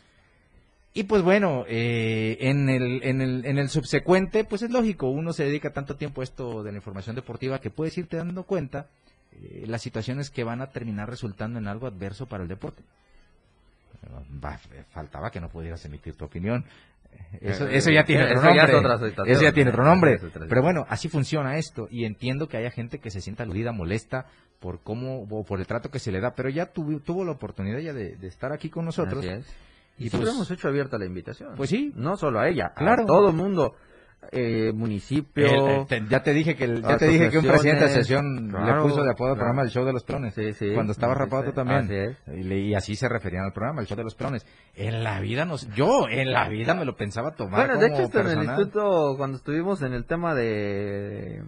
Y 0.93 1.05
pues 1.05 1.23
bueno, 1.23 1.65
eh, 1.69 2.37
en, 2.41 2.69
el, 2.69 3.03
en, 3.05 3.21
el, 3.21 3.45
en 3.47 3.59
el 3.59 3.69
subsecuente, 3.69 4.45
pues 4.45 4.63
es 4.63 4.71
lógico, 4.71 5.09
uno 5.09 5.33
se 5.33 5.45
dedica 5.45 5.71
tanto 5.73 5.95
tiempo 5.95 6.21
a 6.21 6.25
esto 6.25 6.65
de 6.65 6.73
la 6.73 6.79
información 6.79 7.15
deportiva 7.15 7.61
que 7.61 7.71
puedes 7.71 7.97
irte 7.97 8.17
dando 8.17 8.43
cuenta 8.43 8.87
eh, 9.33 9.65
las 9.69 9.83
situaciones 9.83 10.31
que 10.31 10.43
van 10.43 10.61
a 10.61 10.71
terminar 10.71 11.09
resultando 11.09 11.61
en 11.61 11.69
algo 11.69 11.87
adverso 11.87 12.27
para 12.27 12.43
el 12.43 12.49
deporte. 12.49 12.83
Va, 14.45 14.59
faltaba 14.91 15.31
que 15.31 15.41
no 15.41 15.49
pudieras 15.49 15.85
emitir 15.85 16.15
tu 16.15 16.25
opinión. 16.25 16.65
Eso, 17.41 17.69
Eh, 17.69 17.77
eso 17.77 17.91
ya 17.91 18.05
tiene 18.05 18.25
otro 18.25 18.43
nombre. 18.43 19.13
Eso 19.27 19.43
ya 19.43 19.53
tiene 19.53 19.71
otro 19.71 19.85
nombre. 19.85 20.19
Pero 20.49 20.63
bueno, 20.63 20.87
así 20.89 21.09
funciona 21.09 21.57
esto. 21.57 21.87
Y 21.91 22.05
entiendo 22.05 22.49
que 22.49 22.57
haya 22.57 22.71
gente 22.71 22.99
que 22.99 23.11
se 23.11 23.21
sienta 23.21 23.45
aludida, 23.45 23.73
molesta 23.73 24.27
por 24.59 24.81
cómo, 24.81 25.23
o 25.23 25.45
por 25.45 25.61
el 25.61 25.67
trato 25.67 25.91
que 25.91 25.99
se 25.99 26.11
le 26.11 26.21
da. 26.21 26.35
Pero 26.35 26.49
ya 26.49 26.67
tuvo, 26.67 26.99
tuvo 27.01 27.25
la 27.25 27.33
oportunidad 27.33 27.79
ya 27.79 27.93
de, 27.93 28.17
de 28.17 28.27
estar 28.27 28.53
aquí 28.53 28.71
con 28.71 28.85
nosotros. 28.85 29.25
Así 29.25 29.45
Y, 30.01 30.09
siempre 30.09 30.27
pues- 30.27 30.35
hemos 30.35 30.51
hecho 30.51 30.69
abierta 30.69 30.99
la 30.99 31.05
invitación. 31.07 31.55
Pues 31.57 31.71
sí. 31.71 31.93
No 31.95 32.17
solo 32.17 32.41
a 32.41 32.49
ella, 32.49 32.73
Claro. 32.75 33.03
a 33.05 33.07
todo 33.07 33.33
mundo. 33.33 33.75
Eh, 34.33 34.71
municipio. 34.75 35.47
El- 35.81 35.87
te- 35.87 36.05
ya 36.09 36.23
te 36.23 36.35
dije 36.35 36.55
que 36.55 36.65
el- 36.65 36.83
ya 36.83 36.99
te 36.99 37.09
dije 37.09 37.31
que 37.31 37.39
un 37.39 37.47
presidente 37.47 37.85
de 37.85 37.91
sesión 37.91 38.51
Claro, 38.51 38.77
le 38.77 38.83
puso 38.83 39.03
de 39.03 39.11
apodo 39.11 39.31
al 39.31 39.35
claro. 39.35 39.37
programa 39.37 39.63
el 39.63 39.71
show 39.71 39.85
de 39.87 39.95
los 39.95 40.05
pelones. 40.05 40.35
Sí, 40.35 40.53
sí. 40.53 40.73
Cuando 40.75 40.93
estaba 40.93 41.15
rapado 41.15 41.45
tú 41.45 41.53
también. 41.53 41.81
Así 41.85 41.95
es. 41.95 42.17
Y, 42.39 42.43
le- 42.43 42.59
y 42.61 42.75
así 42.75 42.97
se 42.97 43.09
referían 43.09 43.45
al 43.47 43.53
programa, 43.55 43.81
el 43.81 43.87
show 43.87 43.97
de 43.97 44.05
los 44.05 44.15
pelones. 44.15 44.47
En 44.75 45.03
la 45.05 45.21
vida 45.21 45.47
nos, 45.47 45.69
yo 45.75 46.07
en 46.09 46.33
la 46.33 46.49
vida 46.51 46.75
me 46.75 46.85
lo 46.85 46.97
pensaba 46.97 47.31
tomar 47.35 47.67
Bueno, 47.69 47.81
de 47.81 47.87
hecho, 47.89 48.03
esto 48.03 48.21
en 48.21 48.27
el 48.27 48.33
personal. 48.35 48.59
instituto, 48.61 49.15
cuando 49.17 49.37
estuvimos 49.39 49.81
en 49.83 49.95
el 49.95 50.05
tema 50.05 50.35
de 50.35 51.43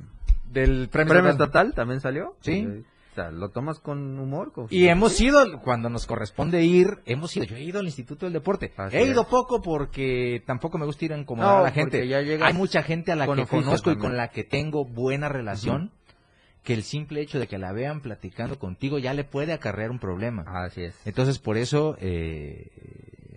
del 0.50 0.88
premio, 0.88 1.12
premio 1.12 1.30
estatal. 1.30 1.66
estatal, 1.68 1.74
también 1.74 2.00
salió. 2.00 2.36
Sí. 2.40 2.84
O 3.12 3.14
sea, 3.14 3.30
lo 3.30 3.50
tomas 3.50 3.78
con 3.78 4.18
humor. 4.18 4.52
Con... 4.52 4.68
Y 4.70 4.88
hemos 4.88 5.20
ido, 5.20 5.60
cuando 5.60 5.90
nos 5.90 6.06
corresponde 6.06 6.64
ir, 6.64 6.88
hemos 7.04 7.36
ido. 7.36 7.44
Yo 7.44 7.56
he 7.56 7.62
ido 7.62 7.78
al 7.80 7.84
Instituto 7.84 8.24
del 8.24 8.32
Deporte. 8.32 8.72
Así 8.76 8.96
he 8.96 9.04
ido 9.04 9.22
es. 9.22 9.28
poco 9.28 9.60
porque 9.60 10.42
tampoco 10.46 10.78
me 10.78 10.86
gusta 10.86 11.04
ir 11.04 11.12
a 11.12 11.18
incomodar 11.18 11.50
No, 11.52 11.58
a 11.58 11.62
la 11.64 11.70
gente. 11.72 12.08
ya 12.08 12.18
Hay 12.18 12.54
mucha 12.54 12.82
gente 12.82 13.12
a 13.12 13.16
la 13.16 13.26
que 13.34 13.44
conozco 13.46 13.90
y 13.92 13.96
con 13.98 14.16
la 14.16 14.28
que 14.28 14.44
tengo 14.44 14.86
buena 14.86 15.28
relación, 15.28 15.90
que 16.62 16.72
el 16.72 16.84
simple 16.84 17.20
hecho 17.20 17.38
de 17.38 17.48
que 17.48 17.58
la 17.58 17.72
vean 17.72 18.00
platicando 18.00 18.58
contigo 18.58 18.98
ya 18.98 19.12
le 19.12 19.24
puede 19.24 19.52
acarrear 19.52 19.90
un 19.90 19.98
problema. 19.98 20.44
Así 20.46 20.82
es. 20.82 21.06
Entonces, 21.06 21.38
por 21.38 21.58
eso, 21.58 21.96
eh, 22.00 22.68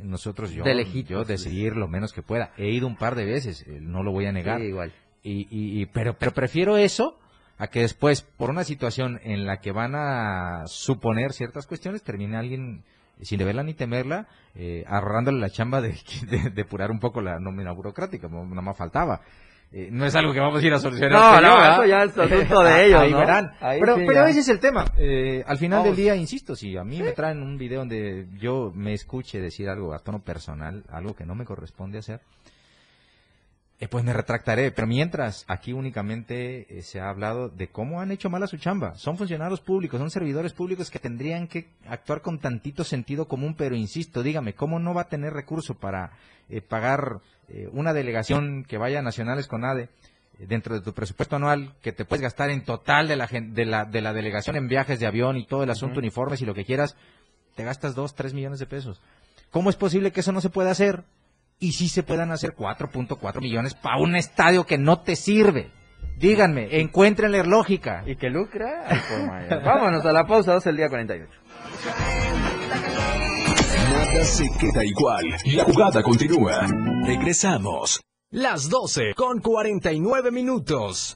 nosotros, 0.02 0.52
yo, 0.52 0.64
De 0.64 1.04
yo 1.04 1.26
decidir 1.26 1.76
lo 1.76 1.88
menos 1.90 2.14
que 2.14 2.22
pueda. 2.22 2.54
He 2.58 2.70
ido 2.70 2.88
un 2.88 2.96
par 2.96 3.16
de 3.16 3.26
veces, 3.26 3.66
eh, 3.68 3.80
no 3.82 4.04
lo 4.04 4.12
voy 4.14 4.26
a 4.26 4.32
negar. 4.32 4.62
Sí, 4.62 4.68
igual. 4.68 4.94
Y, 5.24 5.48
y- 5.50 5.82
y- 5.82 5.86
pero, 5.88 6.14
pero 6.18 6.32
prefiero 6.32 6.78
eso 6.78 7.18
a 7.58 7.68
que 7.68 7.82
después, 7.82 8.22
por 8.22 8.50
una 8.50 8.64
situación 8.64 9.20
en 9.24 9.46
la 9.46 9.58
que 9.58 9.72
van 9.72 9.94
a 9.96 10.64
suponer 10.68 11.32
ciertas 11.34 11.68
cuestiones, 11.68 12.04
termine 12.04 12.38
alguien, 12.38 12.84
sin 13.22 13.40
deberla 13.40 13.64
ni 13.64 13.74
temerla, 13.74 14.28
eh, 14.56 14.84
ahorrándole 14.88 15.40
la 15.40 15.50
chamba 15.50 15.82
de, 15.82 15.96
de 16.30 16.50
depurar 16.52 16.92
un 16.92 17.00
poco 17.00 17.22
la 17.22 17.40
nómina 17.40 17.72
burocrática, 17.72 18.28
no, 18.28 18.46
nada 18.46 18.62
más 18.62 18.78
faltaba. 18.78 19.22
Eh, 19.72 19.90
no 19.92 20.06
es 20.06 20.16
algo 20.16 20.32
que 20.32 20.40
vamos 20.40 20.64
a 20.64 20.66
ir 20.66 20.74
a 20.74 20.80
solucionar. 20.80 21.12
No, 21.12 21.42
yo, 21.42 21.48
no, 21.48 21.74
eso 21.74 21.86
ya 21.86 22.04
es 22.04 22.18
asunto 22.18 22.64
de 22.64 22.86
ellos, 22.86 23.02
Ahí 23.02 23.12
¿no? 23.12 23.18
verán. 23.18 23.52
Ahí 23.60 23.80
pero 23.80 23.96
sí 23.98 24.04
pero 24.08 24.26
ese 24.28 24.40
es 24.40 24.50
el 24.50 24.60
tema. 24.60 24.86
Eh, 24.98 25.44
al 25.46 25.58
final 25.58 25.80
Vamos. 25.80 25.98
del 25.98 26.06
día, 26.06 26.16
insisto, 26.16 26.56
si 26.56 26.78
a 26.78 26.84
mí 26.84 27.02
me 27.02 27.12
traen 27.12 27.42
un 27.42 27.58
video 27.58 27.80
donde 27.80 28.28
yo 28.38 28.72
me 28.74 28.94
escuche 28.94 29.42
decir 29.42 29.68
algo 29.68 29.94
a 29.94 30.00
tono 30.00 30.20
personal, 30.24 30.86
algo 30.90 31.14
que 31.16 31.26
no 31.26 31.36
me 31.36 31.46
corresponde 31.46 31.98
hacer, 31.98 32.22
eh, 33.80 33.88
pues 33.88 34.04
me 34.04 34.14
retractaré. 34.14 34.72
Pero 34.72 34.88
mientras, 34.88 35.46
aquí 35.48 35.74
únicamente 35.74 36.78
eh, 36.78 36.82
se 36.82 37.00
ha 37.00 37.10
hablado 37.10 37.50
de 37.50 37.68
cómo 37.68 38.02
han 38.02 38.12
hecho 38.12 38.30
mal 38.30 38.44
a 38.44 38.48
su 38.48 38.58
chamba. 38.58 38.96
Son 38.96 39.18
funcionarios 39.18 39.62
públicos, 39.62 40.00
son 40.00 40.12
servidores 40.12 40.54
públicos 40.54 40.90
que 40.90 41.00
tendrían 41.00 41.48
que 41.48 41.70
actuar 41.88 42.22
con 42.22 42.40
tantito 42.40 42.84
sentido 42.84 43.28
común, 43.28 43.56
pero 43.58 43.76
insisto, 43.76 44.24
dígame, 44.24 44.54
¿cómo 44.54 44.80
no 44.80 44.94
va 44.94 45.02
a 45.02 45.10
tener 45.10 45.34
recurso 45.34 45.76
para 45.76 46.12
eh, 46.50 46.62
pagar 46.62 47.20
eh, 47.50 47.70
una 47.72 47.94
delegación 47.94 48.64
que 48.64 48.78
vaya 48.78 49.00
a 49.00 49.04
Nacionales 49.04 49.48
con 49.48 49.66
ADE? 49.66 49.90
eh, 50.40 50.46
dentro 50.48 50.76
de 50.76 50.82
tu 50.82 50.94
presupuesto 50.94 51.36
anual 51.36 51.74
que 51.82 51.92
te 51.92 52.06
puedes 52.06 52.22
gastar 52.22 52.50
en 52.50 52.64
total 52.64 53.08
de 53.08 53.16
la, 53.16 53.28
de 53.28 53.66
la, 53.66 53.86
de 53.86 54.02
la 54.02 54.14
delegación 54.14 54.56
en 54.56 54.68
viajes 54.68 55.00
de 55.00 55.08
avión 55.08 55.38
y 55.38 55.46
todo 55.46 55.64
el 55.64 55.70
asunto, 55.70 56.00
uniformes 56.00 56.42
y 56.42 56.46
lo 56.46 56.54
que 56.54 56.66
quieras, 56.66 56.96
te 57.56 57.64
gastas 57.64 57.96
2, 57.96 58.16
3 58.16 58.34
millones 58.34 58.60
de 58.60 58.66
pesos. 58.66 59.02
¿Cómo 59.52 59.70
es 59.70 59.76
posible 59.76 60.12
que 60.12 60.20
eso 60.20 60.32
no 60.32 60.42
se 60.42 60.50
pueda 60.50 60.72
hacer? 60.72 61.04
Y 61.60 61.72
si 61.72 61.88
se 61.88 62.04
puedan 62.04 62.32
hacer 62.32 62.56
4.4 62.56 63.42
millones 63.42 63.74
para 63.76 63.98
un 63.98 64.16
estadio 64.16 64.66
que 64.66 64.78
no 64.78 65.02
te 65.02 65.16
sirve. 65.16 65.72
Díganme, 66.18 66.80
encuéntrenle 66.80 67.44
lógica. 67.44 68.04
Y 68.06 68.16
que 68.16 68.30
lucra. 68.30 68.84
por. 69.10 69.64
Vámonos 69.64 70.06
a 70.06 70.14
la 70.14 70.26
pausa, 70.26 70.54
12 70.54 70.70
el 70.70 70.78
día 70.78 70.90
48. 70.90 71.32
Nada 73.90 74.24
se 74.24 74.46
queda 74.60 74.84
igual. 74.84 75.26
La 75.46 75.64
jugada 75.66 76.02
continúa. 76.02 76.68
Regresamos. 77.06 78.02
Las 78.32 78.70
12 78.70 79.14
con 79.16 79.40
49 79.40 80.32
minutos. 80.32 81.16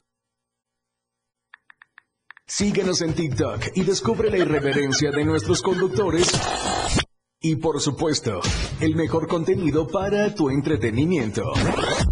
Síguenos 2.46 3.00
en 3.02 3.14
TikTok 3.14 3.76
y 3.76 3.84
descubre 3.84 4.30
la 4.30 4.38
irreverencia 4.38 5.10
de 5.12 5.24
nuestros 5.24 5.62
conductores. 5.62 6.32
Y 7.42 7.56
por 7.56 7.80
supuesto, 7.80 8.42
el 8.80 8.94
mejor 8.94 9.26
contenido 9.26 9.88
para 9.88 10.34
tu 10.34 10.50
entretenimiento. 10.50 11.50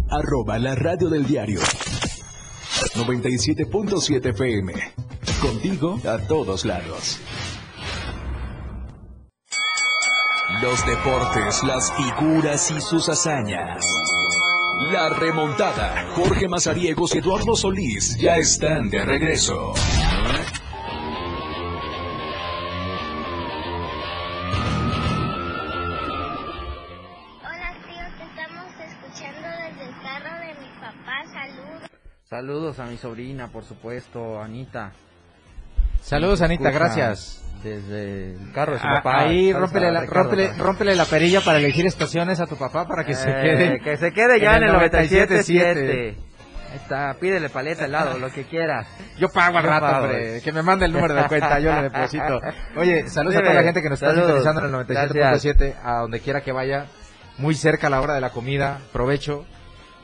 Arroba 0.09 0.57
la 0.57 0.73
radio 0.73 1.07
del 1.07 1.27
diario. 1.27 1.59
97.7 2.95 4.25
FM. 4.25 4.73
Contigo 5.39 5.99
a 6.03 6.17
todos 6.17 6.65
lados. 6.65 7.19
Los 10.63 10.83
deportes, 10.87 11.61
las 11.63 11.93
figuras 11.93 12.71
y 12.71 12.81
sus 12.81 13.07
hazañas. 13.07 13.85
La 14.91 15.09
remontada. 15.09 16.07
Jorge 16.15 16.47
Mazariegos 16.47 17.13
y 17.13 17.19
Eduardo 17.19 17.55
Solís 17.55 18.17
ya 18.17 18.37
están 18.37 18.89
de 18.89 19.05
regreso. 19.05 19.75
Saludos. 32.29 32.77
A 32.79 32.85
mi 32.85 32.97
sobrina, 32.97 33.47
por 33.47 33.63
supuesto, 33.63 34.39
Anita. 34.39 34.91
Saludos, 36.01 36.41
Anita, 36.43 36.69
gracias. 36.69 37.43
Desde 37.63 38.33
el 38.35 38.51
carro 38.53 38.73
de 38.73 38.79
su 38.79 38.87
Ah, 38.87 38.97
papá. 38.97 39.21
ahí, 39.21 39.51
rómpele 39.51 39.91
la, 39.91 40.05
rómpele, 40.05 40.53
rómpele 40.53 40.95
la 40.95 41.05
perilla 41.05 41.41
para 41.41 41.57
elegir 41.57 41.85
estaciones 41.87 42.39
a 42.39 42.45
tu 42.45 42.55
papá 42.55 42.87
para 42.87 43.03
que 43.03 43.15
se 43.15 43.29
Eh, 43.29 43.33
quede. 43.41 43.79
que 43.81 43.97
se 43.97 44.11
quede 44.13 44.39
ya 44.39 44.57
en 44.57 44.63
el 44.63 44.71
97.7. 44.73 45.27
97.7. 45.43 46.15
Ahí 46.71 46.75
está, 46.75 47.15
pídele 47.19 47.49
paleta, 47.49 47.85
helado, 47.85 48.19
lo 48.19 48.29
que 48.31 48.43
quieras. 48.45 48.87
Yo 49.17 49.27
pago 49.29 49.57
al 49.57 49.63
rato, 49.63 49.87
pago. 49.87 50.03
hombre. 50.05 50.39
Que 50.41 50.51
me 50.53 50.61
mande 50.61 50.85
el 50.85 50.93
número 50.93 51.15
de 51.15 51.23
cuenta, 51.27 51.59
yo 51.59 51.73
le 51.73 51.81
deposito. 51.89 52.39
Oye, 52.77 53.07
saludos 53.09 53.37
a 53.37 53.41
toda 53.41 53.55
la 53.55 53.63
gente 53.63 53.81
que 53.81 53.89
nos 53.89 53.99
está 54.01 54.13
sintonizando 54.13 54.61
en 54.65 54.75
el 54.75 54.85
97.7, 54.87 55.73
a 55.83 55.93
donde 56.01 56.19
quiera 56.19 56.41
que 56.41 56.51
vaya. 56.51 56.85
Muy 57.39 57.55
cerca 57.55 57.87
a 57.87 57.89
la 57.89 58.01
hora 58.01 58.13
de 58.13 58.21
la 58.21 58.29
comida, 58.29 58.77
provecho. 58.93 59.45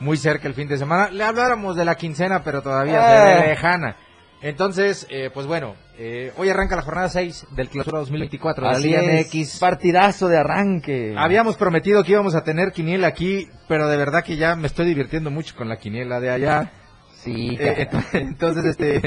Muy 0.00 0.16
cerca 0.16 0.46
el 0.48 0.54
fin 0.54 0.68
de 0.68 0.76
semana. 0.78 1.08
Le 1.10 1.24
habláramos 1.24 1.76
de 1.76 1.84
la 1.84 1.94
quincena, 1.94 2.42
pero 2.42 2.62
todavía 2.62 3.00
se 3.02 3.14
Eh. 3.16 3.40
ve 3.42 3.48
lejana. 3.48 3.96
Entonces, 4.42 5.06
eh, 5.08 5.30
pues 5.32 5.46
bueno, 5.46 5.74
eh, 5.98 6.32
hoy 6.36 6.50
arranca 6.50 6.76
la 6.76 6.82
jornada 6.82 7.08
6 7.08 7.46
del 7.52 7.68
Clausura 7.70 8.00
2024 8.00 8.64
de 8.66 8.70
la 8.70 8.76
Así 8.78 8.86
Liga 8.88 9.02
MX. 9.02 9.58
Partidazo 9.58 10.28
de 10.28 10.36
arranque. 10.36 11.14
Habíamos 11.16 11.56
prometido 11.56 12.04
que 12.04 12.12
íbamos 12.12 12.34
a 12.34 12.44
tener 12.44 12.70
quiniela 12.72 13.08
aquí, 13.08 13.48
pero 13.66 13.88
de 13.88 13.96
verdad 13.96 14.22
que 14.22 14.36
ya 14.36 14.54
me 14.54 14.66
estoy 14.66 14.86
divirtiendo 14.86 15.30
mucho 15.30 15.56
con 15.56 15.68
la 15.70 15.78
quiniela 15.78 16.20
de 16.20 16.30
allá. 16.30 16.70
Sí, 17.14 17.56
Eh, 17.58 17.88
ent- 17.90 18.04
entonces, 18.12 18.64
este, 18.66 19.00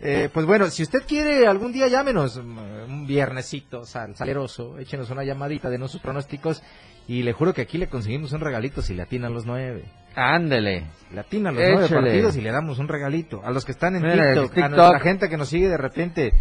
eh, 0.00 0.28
pues 0.34 0.44
bueno, 0.44 0.66
si 0.66 0.82
usted 0.82 1.04
quiere 1.06 1.46
algún 1.46 1.72
día 1.72 1.86
llámenos, 1.86 2.36
mm, 2.44 2.58
un 2.92 3.06
viernesito 3.06 3.84
sal, 3.84 4.16
saleroso, 4.16 4.78
échenos 4.78 5.08
una 5.10 5.22
llamadita, 5.24 5.70
denos 5.70 5.92
sus 5.92 6.02
pronósticos 6.02 6.62
y 7.06 7.22
le 7.22 7.32
juro 7.32 7.54
que 7.54 7.62
aquí 7.62 7.78
le 7.78 7.86
conseguimos 7.88 8.32
un 8.32 8.40
regalito 8.40 8.82
si 8.82 8.94
le 8.94 9.02
atinan 9.02 9.32
los 9.32 9.46
nueve. 9.46 9.84
Ándele. 10.14 10.86
Le 11.12 11.20
atinan 11.20 11.54
los 11.54 11.64
nueve 11.64 11.88
partidos 11.88 12.36
y 12.36 12.40
le 12.40 12.50
damos 12.50 12.78
un 12.78 12.88
regalito. 12.88 13.42
A 13.44 13.50
los 13.50 13.64
que 13.64 13.72
están 13.72 13.96
en 13.96 14.02
Mira, 14.02 14.32
TikTok, 14.34 14.58
a 14.58 14.68
nuestra 14.68 15.00
gente 15.00 15.28
que 15.28 15.36
nos 15.36 15.48
sigue 15.48 15.68
de 15.68 15.76
repente, 15.76 16.32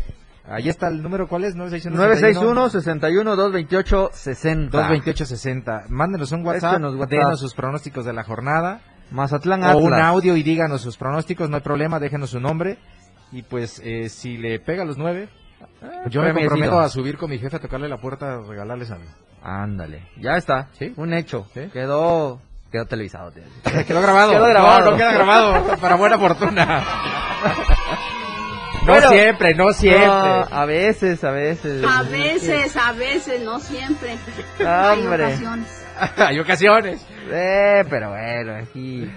ahí 0.45 0.69
está 0.69 0.87
el 0.87 1.01
número, 1.03 1.27
¿cuál 1.27 1.43
es? 1.43 1.55
961 1.55 2.69
61 2.69 3.35
228 3.35 4.09
60. 4.13 4.89
228-60. 4.89 5.89
Mándenos 5.89 6.31
un 6.31 6.45
WhatsApp, 6.45 6.73
Échenos 6.73 6.95
WhatsApp. 6.95 7.09
denos 7.09 7.39
sus 7.39 7.53
pronósticos 7.53 8.05
de 8.05 8.13
la 8.13 8.23
jornada. 8.23 8.81
Mazatlán 9.11 9.61
o 9.63 9.65
Atlas. 9.65 9.83
un 9.83 9.93
audio 9.93 10.37
y 10.37 10.43
díganos 10.43 10.81
sus 10.81 10.95
pronósticos, 10.97 11.49
no 11.49 11.57
hay 11.57 11.61
problema, 11.61 11.99
déjenos 11.99 12.29
su 12.29 12.39
nombre. 12.39 12.77
Y 13.33 13.43
pues, 13.43 13.81
eh, 13.83 14.09
si 14.09 14.37
le 14.37 14.59
pega 14.59 14.83
a 14.83 14.85
los 14.85 14.97
nueve, 14.97 15.29
yo 16.09 16.21
me 16.21 16.33
comprometo 16.33 16.79
a 16.79 16.89
subir 16.89 17.17
con 17.17 17.29
mi 17.29 17.37
jefe 17.37 17.57
a 17.57 17.59
tocarle 17.59 17.89
la 17.89 17.97
puerta, 17.97 18.35
a 18.35 18.41
regalarles 18.41 18.89
algo. 18.91 19.09
Ándale. 19.43 20.07
Ya 20.17 20.37
está. 20.37 20.69
Sí. 20.73 20.93
Un 20.97 21.13
hecho. 21.13 21.45
Sí. 21.53 21.61
Quedó 21.73 22.41
quedó 22.71 22.85
televisado. 22.85 23.31
tío. 23.31 23.43
Quedó 23.85 24.01
grabado. 24.01 24.31
Quedó 24.31 24.47
grabado. 24.47 24.85
No, 24.85 24.91
no 24.91 24.97
queda 24.97 25.11
grabado, 25.13 25.77
para 25.77 25.95
buena 25.95 26.17
fortuna. 26.17 26.83
No 28.83 28.93
Bueno. 28.93 29.09
siempre, 29.09 29.53
no 29.53 29.73
siempre. 29.73 30.07
No, 30.07 30.47
a 30.49 30.65
veces, 30.65 31.23
a 31.23 31.29
veces. 31.29 31.83
A 31.87 32.01
veces, 32.01 32.75
a 32.75 32.91
veces, 32.93 33.41
no 33.43 33.59
siempre. 33.59 34.15
Hay 34.65 35.05
ocasiones. 35.05 35.85
Hay 36.17 36.39
ocasiones. 36.39 37.05
Eh, 37.29 37.83
pero 37.87 38.09
bueno, 38.09 38.55
aquí. 38.55 39.07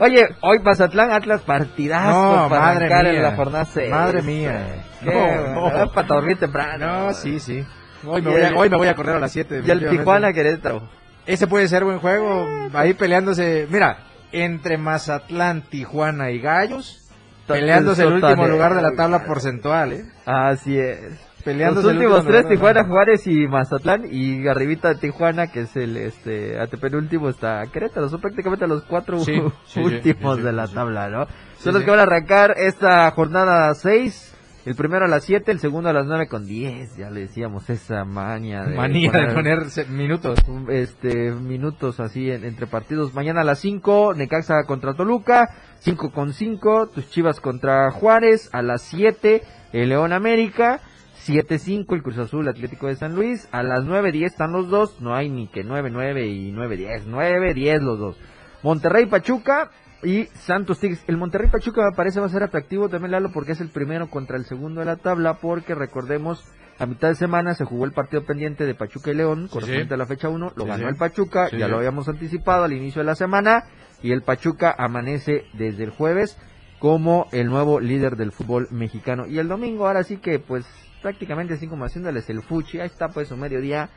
Oye, 0.00 0.28
hoy 0.40 0.58
Mazatlán 0.58 1.12
Atlas 1.12 1.42
partidazo 1.42 2.36
No, 2.36 2.48
para 2.48 2.62
madre 2.62 2.86
arrancar 2.86 3.06
en 3.06 3.22
la 3.22 3.36
jornada 3.36 3.64
seis. 3.64 3.90
Madre 3.90 4.22
mía. 4.22 4.66
Qué 5.04 5.12
No, 5.54 5.70
no. 5.84 5.92
para 5.92 6.08
dormir 6.08 6.38
temprano. 6.40 7.04
No, 7.06 7.12
sí, 7.14 7.38
sí. 7.38 7.64
Hoy 8.04 8.22
me, 8.22 8.30
Y 8.30 8.32
voy 8.32 8.42
a, 8.42 8.48
el- 8.48 8.56
hoy 8.56 8.70
me 8.70 8.76
voy 8.76 8.88
a 8.88 8.94
correr 8.96 9.14
a 9.14 9.20
las 9.20 9.30
7. 9.30 9.62
Y 9.64 9.70
el 9.70 9.88
Tijuana 9.88 10.32
Querétaro. 10.32 10.88
Ese 11.26 11.46
puede 11.46 11.68
ser 11.68 11.84
buen 11.84 11.98
juego. 11.98 12.46
Ahí 12.72 12.94
peleándose. 12.94 13.66
Mira, 13.70 13.98
entre 14.32 14.78
Mazatlán, 14.78 15.62
Tijuana 15.62 16.30
y 16.30 16.40
Gallos. 16.40 16.98
Peleándose 17.46 18.02
el 18.02 18.14
último 18.14 18.46
lugar 18.46 18.74
de 18.74 18.82
la 18.82 18.92
tabla 18.92 19.24
porcentual, 19.24 19.92
¿eh? 19.92 20.04
Así 20.24 20.78
es. 20.78 21.18
Peleándose 21.44 21.88
Los 21.88 21.96
últimos 21.96 22.18
último 22.20 22.32
tres, 22.32 22.48
Tijuana. 22.48 22.84
Juárez 22.84 23.26
y 23.26 23.46
Mazatlán. 23.48 24.04
Y 24.10 24.46
arribita 24.46 24.88
de 24.88 24.94
Tijuana, 24.96 25.48
que 25.48 25.62
es 25.62 25.76
el 25.76 25.96
este 25.96 26.58
antepenúltimo, 26.60 27.28
está 27.28 27.62
Querétaro. 27.72 28.08
Son 28.08 28.20
prácticamente 28.20 28.66
los 28.66 28.84
cuatro 28.84 29.18
Sí, 29.18 29.34
sí, 29.34 29.42
sí, 29.66 29.80
últimos 29.84 30.38
sí, 30.38 30.42
de 30.42 30.52
la 30.52 30.68
tabla, 30.68 31.08
¿no? 31.08 31.26
Son 31.58 31.74
los 31.74 31.82
que 31.82 31.90
van 31.90 32.00
a 32.00 32.04
arrancar 32.04 32.54
esta 32.56 33.10
jornada 33.10 33.74
6. 33.74 34.36
El 34.64 34.76
primero 34.76 35.06
a 35.06 35.08
las 35.08 35.24
7, 35.24 35.50
el 35.50 35.58
segundo 35.58 35.88
a 35.88 35.92
las 35.92 36.06
9 36.06 36.28
con 36.28 36.46
10. 36.46 36.96
Ya 36.96 37.10
le 37.10 37.20
decíamos 37.22 37.68
esa 37.68 38.04
maña 38.04 38.64
de 38.64 38.76
Manía 38.76 39.10
poner, 39.10 39.28
de 39.28 39.34
poner 39.34 39.88
minutos. 39.88 40.38
este 40.68 41.32
minutos 41.32 41.98
así 41.98 42.30
en- 42.30 42.44
entre 42.44 42.68
partidos. 42.68 43.12
Mañana 43.12 43.40
a 43.40 43.44
las 43.44 43.58
5, 43.58 44.14
Necaxa 44.14 44.62
contra 44.64 44.94
Toluca. 44.94 45.48
5 45.80 46.12
con 46.12 46.32
5, 46.32 46.86
tus 46.94 47.10
Chivas 47.10 47.40
contra 47.40 47.90
Juárez. 47.90 48.50
A 48.52 48.62
las 48.62 48.82
7, 48.82 49.42
el 49.72 49.88
León 49.88 50.12
América. 50.12 50.80
7-5 51.24 51.94
el 51.96 52.02
Cruz 52.02 52.18
Azul 52.18 52.48
Atlético 52.48 52.86
de 52.86 52.94
San 52.96 53.14
Luis. 53.16 53.48
A 53.52 53.62
las 53.64 53.84
9-10 53.84 54.26
están 54.32 54.52
los 54.52 54.68
dos. 54.68 55.00
No 55.00 55.14
hay 55.14 55.28
ni 55.28 55.48
que 55.48 55.64
9-9 55.64 56.26
y 56.26 56.52
9-10. 56.52 57.06
9-10 57.06 57.80
los 57.80 57.98
dos. 57.98 58.16
Monterrey 58.62 59.06
Pachuca 59.06 59.70
y 60.02 60.26
Santos 60.34 60.80
Tigres. 60.80 61.04
El 61.06 61.16
Monterrey 61.16 61.48
Pachuca 61.50 61.82
me 61.82 61.96
parece 61.96 62.20
va 62.20 62.26
a 62.26 62.30
ser 62.30 62.42
atractivo 62.42 62.88
también 62.88 63.12
Lalo 63.12 63.30
porque 63.32 63.52
es 63.52 63.60
el 63.60 63.68
primero 63.68 64.10
contra 64.10 64.36
el 64.36 64.44
segundo 64.44 64.80
de 64.80 64.86
la 64.86 64.96
tabla 64.96 65.34
porque 65.34 65.74
recordemos 65.74 66.44
a 66.78 66.86
mitad 66.86 67.08
de 67.08 67.14
semana 67.14 67.54
se 67.54 67.64
jugó 67.64 67.84
el 67.84 67.92
partido 67.92 68.24
pendiente 68.24 68.66
de 68.66 68.74
Pachuca 68.74 69.10
y 69.10 69.14
León 69.14 69.48
correspondiente 69.48 69.90
sí. 69.90 69.94
a 69.94 69.98
la 69.98 70.06
fecha 70.06 70.28
1, 70.28 70.52
lo 70.56 70.64
Sí, 70.64 70.68
ganó 70.68 70.88
el 70.88 70.96
Pachuca, 70.96 71.48
ya 71.50 71.68
lo 71.68 71.76
habíamos 71.76 72.08
anticipado 72.08 72.64
al 72.64 72.72
inicio 72.72 73.00
de 73.00 73.06
la 73.06 73.14
semana 73.14 73.64
y 74.02 74.10
el 74.12 74.22
Pachuca 74.22 74.74
amanece 74.76 75.44
desde 75.52 75.84
el 75.84 75.90
jueves 75.90 76.36
como 76.78 77.28
el 77.30 77.46
nuevo 77.46 77.78
líder 77.78 78.16
del 78.16 78.32
fútbol 78.32 78.66
mexicano 78.70 79.26
y 79.26 79.38
el 79.38 79.46
domingo 79.46 79.86
ahora 79.86 80.02
sí 80.02 80.16
que 80.16 80.40
pues 80.40 80.66
prácticamente 81.02 81.54
así 81.54 81.68
como 81.68 81.84
haciéndoles 81.84 82.28
el 82.30 82.42
fuchi, 82.42 82.80
ahí 82.80 82.86
está 82.86 83.08
pues 83.08 83.28
su 83.28 83.36
mediodía 83.36 83.90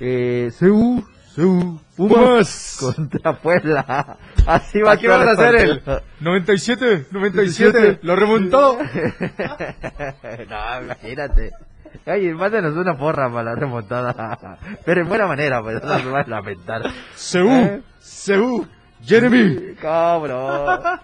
eh, 0.00 0.50
Seú, 0.52 1.02
Seú, 1.02 1.04
Pumas 1.36 2.78
contra 2.96 3.34
Puebla. 3.34 4.16
Así 4.46 4.80
va 4.80 4.92
Aquí 4.92 5.06
vamos 5.06 5.28
a 5.28 5.32
hacer 5.32 5.54
el 5.56 5.80
partido. 5.80 6.02
97, 6.20 7.06
97, 7.10 7.98
lo 8.02 8.16
remontó. 8.16 8.78
no, 10.48 10.82
imagínate. 10.82 11.52
Oye, 12.06 12.34
mándanos 12.34 12.74
una 12.74 12.96
porra 12.96 13.30
para 13.30 13.50
la 13.50 13.54
remontada. 13.54 14.58
Pero 14.84 15.02
en 15.02 15.08
buena 15.08 15.26
manera, 15.26 15.62
pues 15.62 15.82
no 15.82 15.88
nos 15.98 16.12
vas 16.12 16.26
a 16.26 16.30
lamentar. 16.30 16.82
Seú, 17.14 17.50
¿Eh? 17.50 17.82
Seú, 17.98 18.66
Jeremy. 19.04 19.74
Cabrón. 19.80 20.80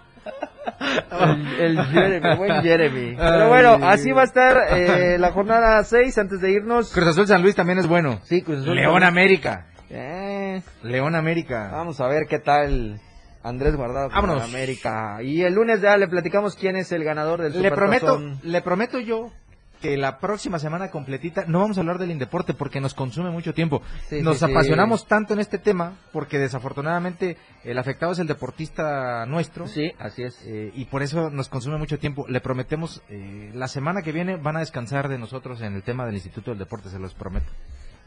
El, 1.59 1.76
el 1.76 1.87
Jeremy, 1.87 2.37
buen 2.37 2.62
Jeremy. 2.62 3.16
Pero 3.16 3.49
bueno, 3.49 3.78
así 3.83 4.12
va 4.12 4.22
a 4.22 4.24
estar 4.24 4.57
eh, 4.70 5.18
la 5.18 5.33
jornada 5.33 5.83
6 5.83 6.16
antes 6.18 6.41
de 6.41 6.53
irnos. 6.53 6.93
Cruz 6.93 7.09
Azul 7.09 7.26
San 7.26 7.43
Luis 7.43 7.57
también 7.57 7.80
es 7.80 7.89
bueno. 7.89 8.20
Sí, 8.22 8.43
Cruz 8.43 8.61
Azul. 8.61 8.76
León 8.76 9.03
América. 9.03 9.66
Eh, 9.93 10.62
León 10.82 11.14
América. 11.14 11.70
vamos 11.70 12.01
a 12.01 12.09
ver 12.09 12.26
qué 12.26 12.38
tal 12.38 13.01
Andrés 13.43 13.76
Guardado 13.76 14.11
con. 14.11 14.30
América. 14.30 15.18
Y 15.22 15.43
el 15.43 15.55
lunes 15.55 15.80
ya 15.80 15.97
le 15.97 16.09
platicamos 16.09 16.57
quién 16.57 16.76
es 16.76 16.93
el 16.93 17.05
ganador 17.05 17.43
del 17.43 17.61
Le 17.61 17.70
prometo, 17.70 18.20
le 18.43 18.62
prometo 18.62 18.99
yo 19.01 19.30
que 19.82 19.97
la 19.97 20.20
próxima 20.20 20.61
semana 20.61 20.93
completita 20.93 21.45
no 21.49 21.59
vamos 21.59 21.76
a 21.76 21.80
hablar 21.80 21.99
del 21.99 22.12
Indeporte 22.12 22.55
porque 22.55 22.80
nos 22.80 22.95
consume 22.95 23.30
mucho 23.30 23.53
tiempo. 23.53 23.82
Sí, 24.09 24.22
nos 24.22 24.38
sí, 24.38 24.47
sí. 24.47 24.51
apasionamos 24.53 25.07
tanto 25.09 25.34
en 25.34 25.40
este 25.40 25.59
tema 25.59 25.99
porque 26.12 26.38
desafortunadamente 26.38 27.36
el 27.64 27.76
afectado 27.76 28.12
es 28.12 28.20
el 28.20 28.28
deportista 28.28 29.26
nuestro. 29.26 29.66
Sí, 29.66 29.93
así 29.99 30.22
es. 30.22 30.40
eh, 30.47 30.70
y 30.74 30.84
por 30.84 31.03
eso 31.03 31.30
nos 31.30 31.49
consume 31.49 31.78
mucho 31.78 31.99
tiempo. 31.99 32.26
Le 32.28 32.40
prometemos, 32.40 33.03
eh, 33.09 33.51
la 33.55 33.66
semana 33.66 34.03
que 34.03 34.12
viene 34.12 34.36
van 34.36 34.57
a 34.57 34.61
descansar 34.61 35.09
de 35.09 35.18
nosotros 35.18 35.61
en 35.61 35.74
el 35.74 35.82
tema 35.82 36.07
del 36.07 36.14
Instituto 36.14 36.53
del 36.53 36.61
Deporte, 36.61 36.88
se 36.88 37.01
los 37.01 37.12
prometo. 37.14 37.51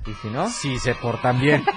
¿Y 0.06 0.14
si 0.14 0.30
no? 0.30 0.50
Si 0.50 0.78
se 0.80 0.96
portan 0.96 1.40
bien. 1.40 1.64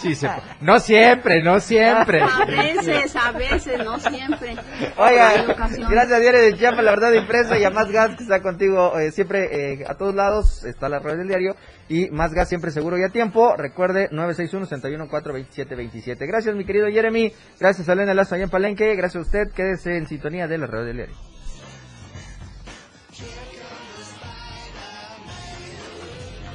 Sí, 0.00 0.14
se 0.14 0.30
No 0.60 0.78
siempre, 0.78 1.42
no 1.42 1.58
siempre. 1.60 2.20
A 2.20 2.44
veces, 2.44 3.16
a 3.16 3.32
veces, 3.32 3.84
no 3.84 3.98
siempre. 3.98 4.54
Oiga, 4.96 5.44
gracias 5.90 6.12
a 6.12 6.20
Diario 6.20 6.40
de 6.40 6.54
Chiapas, 6.54 6.84
la 6.84 6.92
verdad 6.92 7.12
impresa 7.12 7.58
y 7.58 7.64
a 7.64 7.70
Más 7.70 7.90
Gas 7.90 8.16
que 8.16 8.22
está 8.22 8.40
contigo 8.40 8.96
eh, 8.98 9.10
siempre 9.10 9.72
eh, 9.72 9.84
a 9.88 9.94
todos 9.94 10.14
lados, 10.14 10.62
está 10.64 10.88
la 10.88 11.00
red 11.00 11.18
del 11.18 11.26
diario 11.28 11.56
y 11.88 12.10
Más 12.10 12.32
Gas 12.32 12.48
siempre 12.48 12.70
seguro 12.70 12.96
y 12.98 13.04
a 13.04 13.08
tiempo. 13.08 13.56
Recuerde 13.56 14.08
961-61-427-27. 14.10 16.26
Gracias 16.26 16.54
mi 16.54 16.64
querido 16.64 16.86
Jeremy, 16.88 17.32
gracias 17.58 17.88
a 17.88 17.94
Elena 17.94 18.14
Lazo 18.14 18.36
allá 18.36 18.44
en 18.44 18.50
Palenque, 18.50 18.94
gracias 18.94 19.24
a 19.24 19.26
usted, 19.26 19.50
quédese 19.54 19.96
en 19.96 20.06
sintonía 20.06 20.46
de 20.46 20.58
la 20.58 20.66
red 20.66 20.84
del 20.84 20.96
diario. 20.96 21.31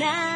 now. 0.00 0.29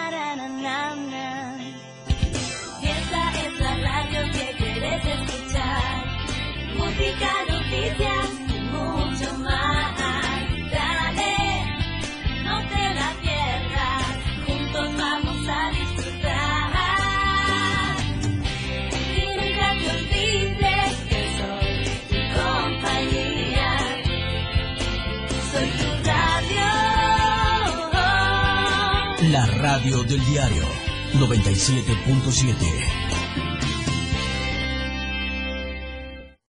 Radio 29.85 30.03
del 30.05 30.25
diario. 30.25 30.65
97.7. 31.13 33.04